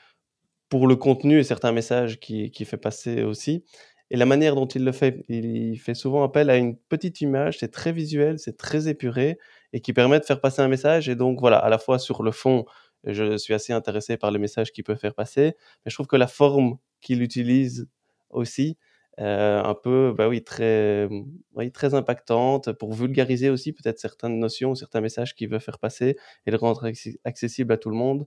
pour 0.68 0.86
le 0.86 0.96
contenu 0.96 1.38
et 1.38 1.44
certains 1.44 1.72
messages 1.72 2.18
qu'il 2.18 2.50
qui 2.50 2.64
fait 2.64 2.76
passer 2.76 3.22
aussi. 3.22 3.64
Et 4.12 4.16
la 4.16 4.26
manière 4.26 4.54
dont 4.54 4.66
il 4.66 4.84
le 4.84 4.92
fait, 4.92 5.24
il 5.30 5.78
fait 5.78 5.94
souvent 5.94 6.22
appel 6.22 6.50
à 6.50 6.58
une 6.58 6.76
petite 6.76 7.22
image, 7.22 7.58
c'est 7.58 7.70
très 7.70 7.92
visuel, 7.92 8.38
c'est 8.38 8.58
très 8.58 8.86
épuré, 8.86 9.38
et 9.72 9.80
qui 9.80 9.94
permet 9.94 10.20
de 10.20 10.24
faire 10.26 10.40
passer 10.42 10.60
un 10.60 10.68
message. 10.68 11.08
Et 11.08 11.16
donc 11.16 11.40
voilà, 11.40 11.56
à 11.56 11.70
la 11.70 11.78
fois 11.78 11.98
sur 11.98 12.22
le 12.22 12.30
fond, 12.30 12.66
je 13.04 13.38
suis 13.38 13.54
assez 13.54 13.72
intéressé 13.72 14.18
par 14.18 14.30
les 14.30 14.38
messages 14.38 14.70
qu'il 14.70 14.84
peut 14.84 14.96
faire 14.96 15.14
passer, 15.14 15.56
mais 15.84 15.90
je 15.90 15.94
trouve 15.94 16.08
que 16.08 16.16
la 16.16 16.26
forme 16.26 16.76
qu'il 17.00 17.22
utilise 17.22 17.88
aussi, 18.28 18.76
euh, 19.18 19.62
un 19.62 19.74
peu, 19.74 20.14
bah 20.16 20.28
oui, 20.28 20.44
très, 20.44 21.08
oui, 21.54 21.72
très 21.72 21.94
impactante 21.94 22.72
pour 22.72 22.92
vulgariser 22.92 23.48
aussi 23.48 23.72
peut-être 23.72 23.98
certaines 23.98 24.38
notions, 24.38 24.74
certains 24.74 25.00
messages 25.00 25.34
qu'il 25.34 25.48
veut 25.48 25.58
faire 25.58 25.78
passer 25.78 26.18
et 26.46 26.50
le 26.50 26.58
rendre 26.58 26.90
accessible 27.24 27.72
à 27.72 27.78
tout 27.78 27.88
le 27.88 27.96
monde. 27.96 28.26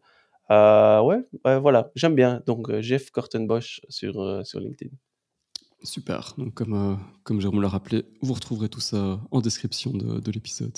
Euh, 0.52 1.02
ouais, 1.02 1.24
voilà, 1.60 1.92
j'aime 1.96 2.16
bien. 2.16 2.42
Donc 2.48 2.70
euh, 2.72 2.82
Jeff 2.82 3.12
Kortenbosch 3.12 3.82
sur, 3.90 4.46
sur 4.46 4.60
LinkedIn. 4.60 4.96
Super. 5.86 6.34
Donc 6.38 6.54
comme, 6.54 7.00
comme 7.24 7.40
Jérôme 7.40 7.62
l'a 7.62 7.70
rappelé, 7.70 8.04
vous 8.22 8.34
retrouverez 8.34 8.70
tout 8.70 8.82
ça 8.82 9.22
en 9.32 9.42
description 9.42 9.92
de, 9.92 10.20
de 10.20 10.32
l'épisode. 10.32 10.78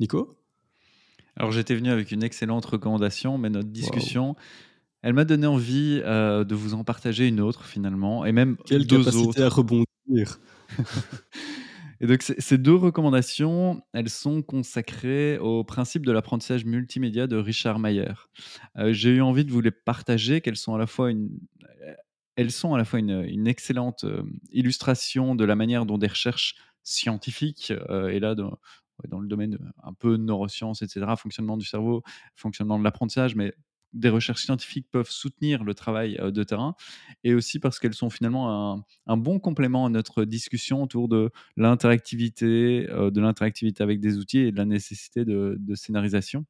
Nico? 0.00 0.36
Alors 1.36 1.52
j'étais 1.52 1.74
venu 1.74 1.90
avec 1.90 2.10
une 2.10 2.22
excellente 2.22 2.66
recommandation, 2.66 3.38
mais 3.38 3.48
notre 3.48 3.68
discussion, 3.68 4.34
elle 5.02 5.12
m'a 5.12 5.24
donné 5.24 5.46
envie 5.46 6.02
euh, 6.04 6.44
de 6.44 6.54
vous 6.54 6.74
en 6.74 6.82
partager 6.82 7.28
une 7.28 7.40
autre 7.40 7.64
finalement, 7.64 8.26
et 8.26 8.32
même 8.32 8.56
Quelle 8.66 8.86
deux 8.86 8.98
capacité 8.98 9.42
à 9.42 9.48
rebondir 9.48 9.86
Et 12.00 12.06
donc 12.06 12.22
ces 12.22 12.58
deux 12.58 12.76
recommandations, 12.76 13.82
elles 13.92 14.08
sont 14.08 14.40
consacrées 14.42 15.36
au 15.38 15.64
principe 15.64 16.06
de 16.06 16.12
l'apprentissage 16.12 16.64
multimédia 16.64 17.26
de 17.26 17.36
Richard 17.36 17.80
Mayer. 17.80 18.12
Euh, 18.76 18.92
j'ai 18.92 19.10
eu 19.10 19.20
envie 19.20 19.44
de 19.44 19.50
vous 19.50 19.60
les 19.60 19.72
partager, 19.72 20.40
qu'elles 20.40 20.56
sont 20.56 20.74
à 20.74 20.78
la 20.78 20.86
fois 20.86 21.10
une, 21.10 21.28
elles 22.38 22.52
sont 22.52 22.72
à 22.72 22.78
la 22.78 22.84
fois 22.84 23.00
une, 23.00 23.48
excellente 23.48 24.04
euh, 24.04 24.22
illustration 24.52 25.34
de 25.34 25.44
la 25.44 25.56
manière 25.56 25.86
dont 25.86 25.98
des 25.98 26.06
recherches 26.06 26.54
scientifiques, 26.84 27.70
et 27.70 28.18
là 28.18 28.34
dans 28.34 29.20
le 29.20 29.28
domaine 29.28 29.58
un 29.82 29.92
peu 29.92 30.16
neurosciences, 30.16 30.80
etc., 30.80 31.04
fonctionnement 31.18 31.58
du 31.58 31.66
cerveau, 31.66 32.02
fonctionnement 32.34 32.78
de 32.78 32.84
l'apprentissage, 32.84 33.34
mais 33.34 33.52
des 33.92 34.08
recherches 34.08 34.44
scientifiques 34.44 34.86
peuvent 34.90 35.10
soutenir 35.10 35.64
le 35.64 35.74
travail 35.74 36.18
de 36.18 36.42
terrain, 36.44 36.76
et 37.24 37.34
aussi 37.34 37.58
parce 37.58 37.78
qu'elles 37.78 37.92
sont 37.92 38.08
finalement 38.08 38.86
un, 39.06 39.16
bon 39.18 39.38
complément 39.38 39.84
à 39.84 39.90
notre 39.90 40.24
discussion 40.24 40.82
autour 40.82 41.08
de 41.08 41.30
l'interactivité, 41.58 42.86
de 42.86 43.20
l'interactivité 43.20 43.82
avec 43.82 44.00
des 44.00 44.16
outils 44.16 44.38
et 44.38 44.52
de 44.52 44.56
la 44.56 44.64
nécessité 44.64 45.26
de 45.26 45.74
scénarisation. 45.74 46.46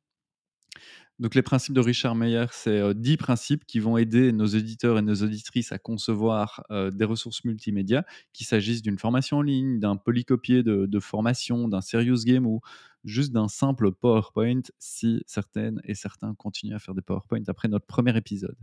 Donc 1.18 1.34
les 1.34 1.42
principes 1.42 1.74
de 1.74 1.80
Richard 1.80 2.14
Meyer, 2.14 2.46
c'est 2.52 2.94
10 2.94 3.16
principes 3.16 3.64
qui 3.66 3.80
vont 3.80 3.96
aider 3.96 4.32
nos 4.32 4.46
auditeurs 4.46 4.98
et 4.98 5.02
nos 5.02 5.16
auditrices 5.16 5.72
à 5.72 5.78
concevoir 5.78 6.64
des 6.70 7.04
ressources 7.04 7.44
multimédia, 7.44 8.04
qu'il 8.32 8.46
s'agisse 8.46 8.82
d'une 8.82 8.98
formation 8.98 9.38
en 9.38 9.42
ligne, 9.42 9.80
d'un 9.80 9.96
polycopier 9.96 10.62
de, 10.62 10.86
de 10.86 11.00
formation, 11.00 11.66
d'un 11.68 11.80
serious 11.80 12.22
game 12.24 12.46
ou 12.46 12.60
juste 13.04 13.32
d'un 13.32 13.48
simple 13.48 13.92
PowerPoint, 13.92 14.62
si 14.78 15.22
certaines 15.26 15.80
et 15.84 15.94
certains 15.94 16.34
continuent 16.34 16.74
à 16.74 16.78
faire 16.78 16.94
des 16.94 17.02
PowerPoint 17.02 17.42
après 17.48 17.68
notre 17.68 17.86
premier 17.86 18.16
épisode. 18.16 18.56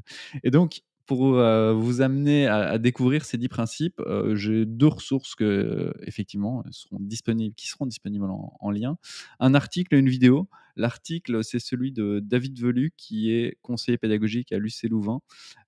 Et 0.44 0.52
donc, 0.52 0.82
pour 1.06 1.36
euh, 1.36 1.74
vous 1.74 2.02
amener 2.02 2.48
à, 2.48 2.78
découvrir 2.78 3.26
ces 3.26 3.38
dix 3.38 3.48
principes, 3.48 4.00
euh, 4.02 4.36
j'ai 4.36 4.66
deux 4.66 4.88
ressources 4.88 5.36
que, 5.36 5.94
effectivement, 6.02 6.64
seront 6.72 6.98
disponibles, 7.00 7.56
qui 7.56 7.68
seront 7.68 7.86
disponibles 7.86 8.26
en, 8.30 8.72
lien. 8.72 8.98
Un 9.40 9.54
article 9.54 9.96
et 9.96 10.00
une 10.00 10.10
vidéo. 10.10 10.50
L'article, 10.76 11.44
c'est 11.44 11.60
celui 11.60 11.92
de 11.92 12.20
David 12.22 12.60
Velu, 12.60 12.92
qui 12.98 13.32
est 13.32 13.58
conseiller 13.62 13.98
pédagogique 13.98 14.52
à 14.52 14.58
l'UC 14.58 14.90
Louvain. 14.90 15.22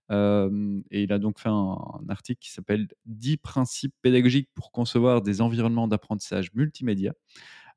Euh, 0.09 0.81
et 0.91 1.03
il 1.03 1.13
a 1.13 1.19
donc 1.19 1.39
fait 1.39 1.49
un, 1.49 1.53
un 1.53 2.09
article 2.09 2.39
qui 2.39 2.51
s'appelle 2.51 2.87
10 3.05 3.37
principes 3.37 3.93
pédagogiques 4.01 4.49
pour 4.55 4.71
concevoir 4.71 5.21
des 5.21 5.41
environnements 5.41 5.87
d'apprentissage 5.87 6.53
multimédia. 6.53 7.13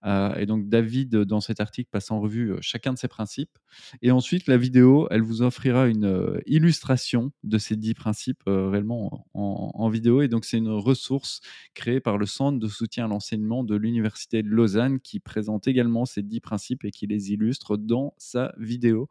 Euh, 0.07 0.34
et 0.36 0.46
donc 0.46 0.68
David, 0.68 1.14
dans 1.14 1.40
cet 1.40 1.61
article, 1.61 1.90
passe 1.90 2.11
en 2.11 2.20
revue 2.20 2.53
euh, 2.53 2.59
chacun 2.61 2.92
de 2.92 2.98
ces 2.98 3.09
principes. 3.09 3.59
Et 4.03 4.11
ensuite, 4.11 4.46
la 4.46 4.57
vidéo, 4.57 5.07
elle 5.11 5.22
vous 5.22 5.42
offrira 5.42 5.88
une 5.88 6.07
euh, 6.07 6.40
illustration 6.46 7.32
de 7.44 7.59
ces 7.59 7.76
dix 7.76 7.94
principes 7.94 8.42
réellement 8.46 9.26
en, 9.34 9.88
vidéo. 9.90 10.22
Et 10.22 10.28
donc 10.28 10.44
c'est 10.44 10.59
une 10.59 10.70
ressource 10.70 11.40
créée 11.74 12.01
par 12.01 12.16
le 12.16 12.26
Centre 12.26 12.59
de 12.59 12.68
soutien 12.68 13.07
à 13.07 13.09
l'enseignement 13.09 13.64
de 13.64 13.74
l'Université 13.74 14.42
de 14.42 14.48
Lausanne 14.48 15.01
qui 15.01 15.18
présente 15.18 15.66
également 15.66 16.05
ces 16.05 16.22
dix 16.22 16.40
principes 16.40 16.84
et 16.84 16.90
qui 16.90 17.07
les 17.07 17.32
illustre 17.32 17.76
dans 17.76 18.14
sa 18.18 18.55
vidéo. 18.57 19.09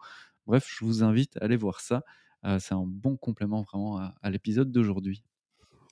Bref, 0.47 0.73
je 0.79 0.85
vous 0.85 1.03
invite 1.03 1.35
à 1.37 1.45
aller 1.45 1.57
voir 1.57 1.81
ça. 1.81 2.03
c'est 2.59 2.73
un 2.73 2.85
bon 2.85 3.17
complément 3.17 3.61
vraiment 3.63 3.97
à, 3.97 4.29
l'épisode 4.29 4.71
d'aujourd'hui. 4.71 5.21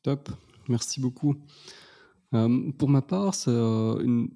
Top, 0.04 0.30
merci 0.70 1.02
beaucoup. 1.02 1.36
pour 2.32 2.90
ma 2.90 3.02
part, 3.02 3.36
c'est 3.36 3.52
une, 3.52 4.30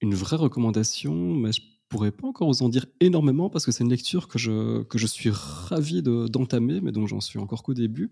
une, 0.00 0.14
vraie 0.14 0.36
recommandation, 0.36 1.14
mais 1.14 1.52
je 1.52 1.62
pourrais 1.88 2.10
pas 2.10 2.26
encore 2.26 2.48
vous 2.48 2.62
en 2.62 2.68
dire 2.68 2.86
énormément 3.00 3.50
parce 3.50 3.66
que 3.66 3.72
c'est 3.72 3.84
une 3.84 3.90
lecture 3.90 4.28
que 4.28 4.38
je, 4.38 4.82
que 4.84 4.98
je 4.98 5.06
suis 5.06 5.30
ravi 5.30 6.02
d'entamer, 6.02 6.80
mais 6.80 6.92
dont 6.92 7.06
j'en 7.06 7.20
suis 7.20 7.38
encore 7.38 7.62
qu'au 7.62 7.74
début. 7.74 8.10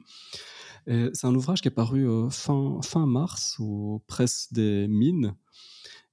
C'est 0.87 1.27
un 1.27 1.35
ouvrage 1.35 1.61
qui 1.61 1.69
est 1.69 1.73
paru 1.73 2.07
fin, 2.31 2.81
fin 2.83 3.07
mars 3.07 3.57
aux 3.61 4.03
presses 4.07 4.53
des 4.53 4.89
Mines 4.89 5.35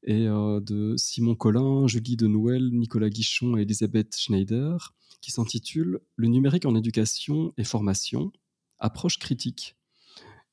et 0.04 0.26
de 0.26 0.96
Simon 0.98 1.36
Collin, 1.36 1.88
Julie 1.88 2.16
de 2.16 2.28
Noël, 2.28 2.70
Nicolas 2.72 3.10
Guichon 3.10 3.58
et 3.58 3.62
Elisabeth 3.62 4.16
Schneider, 4.18 4.94
qui 5.22 5.32
s'intitule 5.32 6.00
Le 6.16 6.28
numérique 6.28 6.66
en 6.66 6.76
éducation 6.76 7.54
et 7.58 7.64
formation, 7.64 8.32
approche 8.80 9.20
critique. 9.20 9.76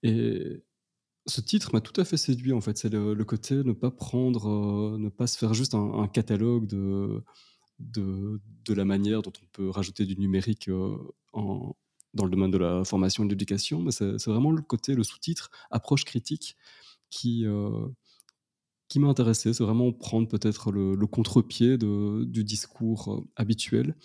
Et 0.03 0.62
ce 1.27 1.41
titre 1.41 1.70
m'a 1.72 1.81
tout 1.81 1.99
à 2.01 2.05
fait 2.05 2.16
séduit 2.16 2.53
en 2.53 2.61
fait. 2.61 2.77
C'est 2.77 2.93
le, 2.93 3.25
côté 3.25 3.57
ne 3.57 3.72
pas 3.72 3.91
prendre, 3.91 4.99
ne 4.99 5.09
pas 5.09 5.27
se 5.27 5.39
faire 5.39 5.55
juste 5.55 5.75
un, 5.75 6.09
catalogue 6.09 6.66
de, 6.66 7.22
de, 7.79 8.75
la 8.75 8.85
manière 8.85 9.22
dont 9.22 9.33
on 9.43 9.47
peut 9.53 9.70
rajouter 9.70 10.05
du 10.07 10.16
numérique 10.16 10.70
en, 11.33 11.77
dans 12.12 12.25
le 12.25 12.31
domaine 12.31 12.51
de 12.51 12.59
la 12.59 12.85
formation 12.85 13.25
et 13.25 13.27
de 13.27 13.33
l'éducation, 13.33 13.81
mais 13.81 13.91
c'est 13.93 14.27
vraiment 14.27 14.53
le 14.53 14.62
côté, 14.62 14.95
le 14.95 15.03
sous-titre, 15.03 15.51
approche 15.70 16.05
critique, 16.05 16.57
qui, 17.11 17.47
qui 18.89 19.01
m'a 19.01 19.09
intéressé. 19.09 19.53
C'est 19.53 19.64
vraiment 19.64 19.93
prendre 19.93 20.29
peut-être 20.29 20.70
le, 20.70 21.07
contre-pied 21.07 21.79
du 21.79 22.45
discours 22.45 23.12
euh, 23.12 23.27
habituel. 23.37 23.97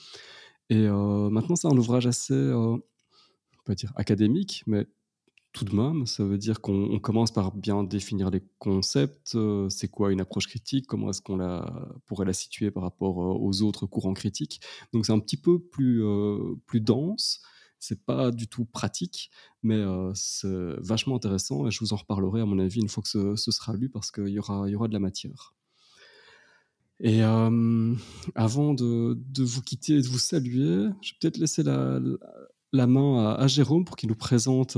Et 0.69 0.87
euh, 0.87 1.29
maintenant, 1.29 1.55
c'est 1.55 1.67
un 1.67 1.77
ouvrage 1.77 2.07
assez, 2.07 2.33
euh, 2.33 2.75
on 2.75 3.63
peut 3.65 3.75
dire 3.75 3.91
académique, 3.95 4.63
mais 4.67 4.87
tout 5.51 5.65
de 5.65 5.75
même, 5.75 6.05
ça 6.05 6.23
veut 6.23 6.37
dire 6.37 6.61
qu'on 6.61 6.99
commence 6.99 7.31
par 7.31 7.51
bien 7.51 7.83
définir 7.83 8.29
les 8.29 8.43
concepts. 8.59 9.35
c'est 9.69 9.87
quoi 9.87 10.11
une 10.11 10.21
approche 10.21 10.47
critique 10.47 10.85
Comment 10.87 11.09
est-ce 11.09 11.21
qu'on 11.21 11.37
la, 11.37 11.89
pourrait 12.05 12.25
la 12.25 12.33
situer 12.33 12.69
par 12.71 12.83
rapport 12.83 13.17
aux 13.17 13.61
autres 13.63 13.87
courants 13.87 14.13
critiques 14.13 14.61
Donc, 14.93 15.05
c'est 15.05 15.11
un 15.11 15.19
petit 15.19 15.37
peu 15.37 15.59
plus, 15.59 16.03
plus 16.65 16.81
dense 16.81 17.41
c'est 17.79 18.05
pas 18.05 18.31
du 18.31 18.47
tout 18.47 18.65
pratique, 18.65 19.31
mais 19.63 19.81
c'est 20.13 20.75
vachement 20.79 21.15
intéressant 21.15 21.65
et 21.65 21.71
je 21.71 21.79
vous 21.79 21.93
en 21.93 21.95
reparlerai 21.95 22.41
à 22.41 22.45
mon 22.45 22.59
avis 22.59 22.81
une 22.81 22.89
fois 22.89 23.01
que 23.01 23.35
ce, 23.35 23.51
sera 23.51 23.73
lu 23.73 23.89
parce 23.89 24.11
qu'il 24.11 24.27
y 24.27 24.39
aura, 24.39 24.69
y 24.69 24.75
aura 24.75 24.87
de 24.87 24.93
la 24.93 24.99
matière. 24.99 25.55
Et 26.99 27.21
avant 27.21 28.73
de, 28.73 29.17
vous 29.39 29.61
quitter 29.61 29.95
et 29.95 30.01
de 30.01 30.07
vous 30.07 30.19
saluer, 30.19 30.89
je 31.01 31.11
vais 31.11 31.17
peut-être 31.21 31.37
laisser 31.37 31.63
la, 31.63 31.99
la 32.73 32.87
main 32.87 33.35
à, 33.35 33.47
Jérôme 33.47 33.85
pour 33.85 33.95
qu'il 33.95 34.09
nous 34.09 34.15
présente, 34.15 34.77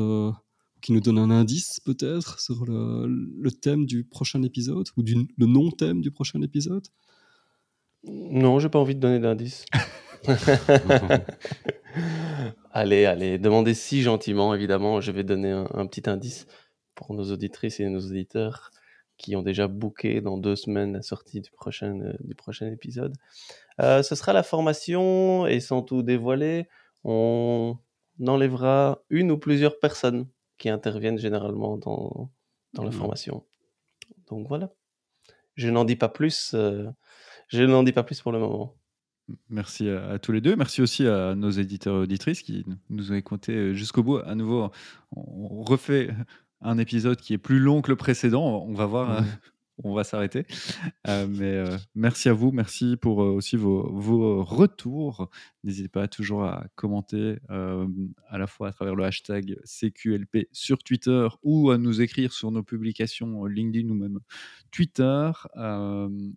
qu'il 0.81 0.95
nous 0.95 1.01
donne 1.01 1.19
un 1.19 1.29
indice 1.29 1.79
peut-être 1.79 2.39
sur 2.39 2.65
le, 2.65 3.07
le, 3.07 3.51
thème 3.51 3.85
du 3.85 4.03
prochain 4.03 4.41
épisode 4.43 4.87
ou 4.97 5.03
du, 5.03 5.15
le 5.37 5.45
non-thème 5.45 6.01
du 6.01 6.11
prochain 6.11 6.41
épisode? 6.41 6.87
Non, 8.03 8.59
j'ai 8.59 8.69
pas 8.69 8.79
envie 8.79 8.95
de 8.95 8.99
donner 8.99 9.19
d'indice. 9.19 9.65
allez, 12.71 13.05
allez, 13.05 13.37
demandez 13.37 13.73
si 13.73 14.01
gentiment, 14.01 14.53
évidemment. 14.55 15.01
Je 15.01 15.11
vais 15.11 15.23
donner 15.23 15.51
un, 15.51 15.85
petit 15.85 16.09
indice 16.09 16.47
pour 16.95 17.13
nos 17.13 17.31
auditrices 17.31 17.79
et 17.79 17.87
nos 17.89 18.01
auditeurs 18.01 18.71
qui 19.17 19.35
ont 19.35 19.43
déjà 19.43 19.67
booké 19.67 20.19
dans 20.19 20.37
deux 20.37 20.55
semaines 20.55 20.93
la 20.93 21.03
sortie 21.03 21.41
du 21.41 21.51
prochain, 21.51 21.99
euh, 22.01 22.13
du 22.21 22.33
prochain 22.33 22.71
épisode. 22.71 23.15
Euh, 23.79 24.01
ce 24.01 24.15
sera 24.15 24.33
la 24.33 24.41
formation 24.41 25.45
et 25.45 25.59
sans 25.59 25.83
tout 25.83 26.01
dévoiler, 26.01 26.67
on 27.03 27.77
enlèvera 28.25 29.03
une 29.11 29.29
ou 29.31 29.37
plusieurs 29.37 29.77
personnes 29.79 30.27
qui 30.61 30.69
interviennent 30.69 31.17
généralement 31.17 31.77
dans, 31.77 32.31
dans 32.73 32.83
la 32.83 32.91
mmh. 32.91 32.93
formation. 32.93 33.43
Donc 34.29 34.47
voilà. 34.47 34.71
Je 35.55 35.69
n'en 35.69 35.85
dis 35.85 35.95
pas 35.95 36.07
plus. 36.07 36.51
Euh, 36.53 36.87
je 37.47 37.63
n'en 37.63 37.81
dis 37.81 37.91
pas 37.91 38.03
plus 38.03 38.21
pour 38.21 38.31
le 38.31 38.37
moment. 38.37 38.77
Merci 39.49 39.89
à, 39.89 40.19
tous 40.19 40.31
les 40.31 40.41
deux. 40.41 40.55
Merci 40.55 40.81
aussi 40.81 41.07
à 41.07 41.33
nos 41.35 41.49
éditeurs 41.49 41.95
et 41.95 41.99
auditrices 41.99 42.43
qui 42.43 42.63
nous 42.89 43.11
ont 43.11 43.15
écoutés 43.15 43.55
euh, 43.55 43.73
jusqu'au 43.73 44.03
bout. 44.03 44.17
À 44.17 44.35
nouveau, 44.35 44.69
on 45.15 45.63
refait 45.63 46.09
un 46.61 46.77
épisode 46.77 47.19
qui 47.19 47.33
est 47.33 47.39
plus 47.39 47.59
long 47.59 47.81
que 47.81 47.89
le 47.89 47.95
précédent. 47.97 48.63
On 48.63 48.73
va 48.73 48.85
voir 48.85 49.11
euh, 49.11 49.21
on 49.83 49.93
va 49.93 50.03
s'arrêter. 50.03 50.45
Euh, 51.07 51.27
mais 51.27 51.53
euh, 51.53 51.77
merci 51.95 52.29
à 52.29 52.33
vous, 52.33 52.51
merci 52.51 52.97
pour 52.97 53.23
euh, 53.23 53.31
aussi 53.31 53.57
vos, 53.57 54.43
retours. 54.43 55.29
N'hésitez 55.63 55.89
pas 55.89 56.07
toujours 56.07 56.43
à 56.43 56.65
commenter 56.75 57.37
à 57.49 58.37
la 58.37 58.47
fois 58.47 58.69
à 58.69 58.71
travers 58.71 58.95
le 58.95 59.03
hashtag 59.03 59.59
CQLP 59.63 60.47
sur 60.51 60.83
Twitter 60.83 61.27
ou 61.43 61.69
à 61.69 61.77
nous 61.77 62.01
écrire 62.01 62.33
sur 62.33 62.51
nos 62.51 62.63
publications 62.63 63.45
LinkedIn 63.45 63.89
ou 63.89 63.93
même 63.93 64.19
Twitter. 64.71 65.31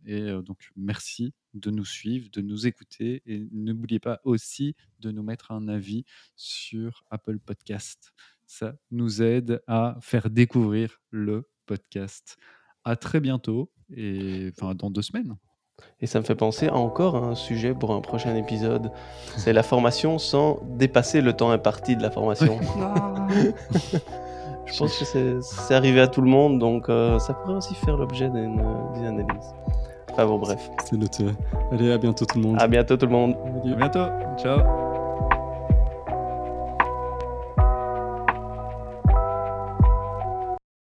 et 0.06 0.30
donc 0.42 0.70
merci 0.76 1.32
de 1.54 1.70
nous 1.70 1.84
suivre, 1.84 2.28
de 2.32 2.42
nous 2.42 2.66
écouter 2.66 3.22
et 3.26 3.46
n'oubliez 3.50 4.00
pas 4.00 4.20
aussi 4.24 4.76
de 5.00 5.10
nous 5.10 5.22
mettre 5.22 5.52
un 5.52 5.68
avis 5.68 6.04
sur 6.36 7.04
Apple 7.10 7.38
Podcast. 7.38 8.12
Ça 8.46 8.76
nous 8.90 9.22
aide 9.22 9.62
à 9.66 9.96
faire 10.00 10.30
découvrir 10.30 11.00
le 11.10 11.48
podcast 11.66 12.36
à 12.84 12.96
très 12.96 13.20
bientôt, 13.20 13.70
et 13.94 14.50
enfin 14.56 14.74
dans 14.74 14.90
deux 14.90 15.02
semaines. 15.02 15.36
Et 16.00 16.06
ça 16.06 16.20
me 16.20 16.24
fait 16.24 16.34
penser 16.34 16.68
encore 16.68 17.16
à 17.16 17.20
un 17.20 17.34
sujet 17.34 17.74
pour 17.74 17.92
un 17.92 18.00
prochain 18.00 18.34
épisode. 18.36 18.90
C'est 19.36 19.52
la 19.52 19.62
formation 19.62 20.18
sans 20.18 20.60
dépasser 20.76 21.20
le 21.20 21.32
temps 21.32 21.50
imparti 21.50 21.96
de 21.96 22.02
la 22.02 22.10
formation. 22.10 22.58
Je 24.66 24.78
pense 24.78 24.98
que 24.98 25.40
c'est 25.42 25.74
arrivé 25.74 26.00
à 26.00 26.08
tout 26.08 26.22
le 26.22 26.28
monde, 26.28 26.58
donc 26.58 26.88
euh, 26.88 27.18
ça 27.18 27.34
pourrait 27.34 27.56
aussi 27.56 27.74
faire 27.74 27.96
l'objet 27.96 28.30
d'une 28.30 28.60
analyse. 29.06 29.52
Enfin 30.10 30.26
bon, 30.26 30.38
bref. 30.38 30.70
C'est 30.84 30.96
noté. 30.96 31.26
Allez, 31.72 31.92
à 31.92 31.98
bientôt 31.98 32.24
tout 32.24 32.38
le 32.38 32.44
monde. 32.44 32.56
À 32.60 32.68
bientôt 32.68 32.96
tout 32.96 33.06
le 33.06 33.12
monde. 33.12 33.36
À 33.64 33.74
bientôt. 33.74 34.06
Ciao. 34.38 34.83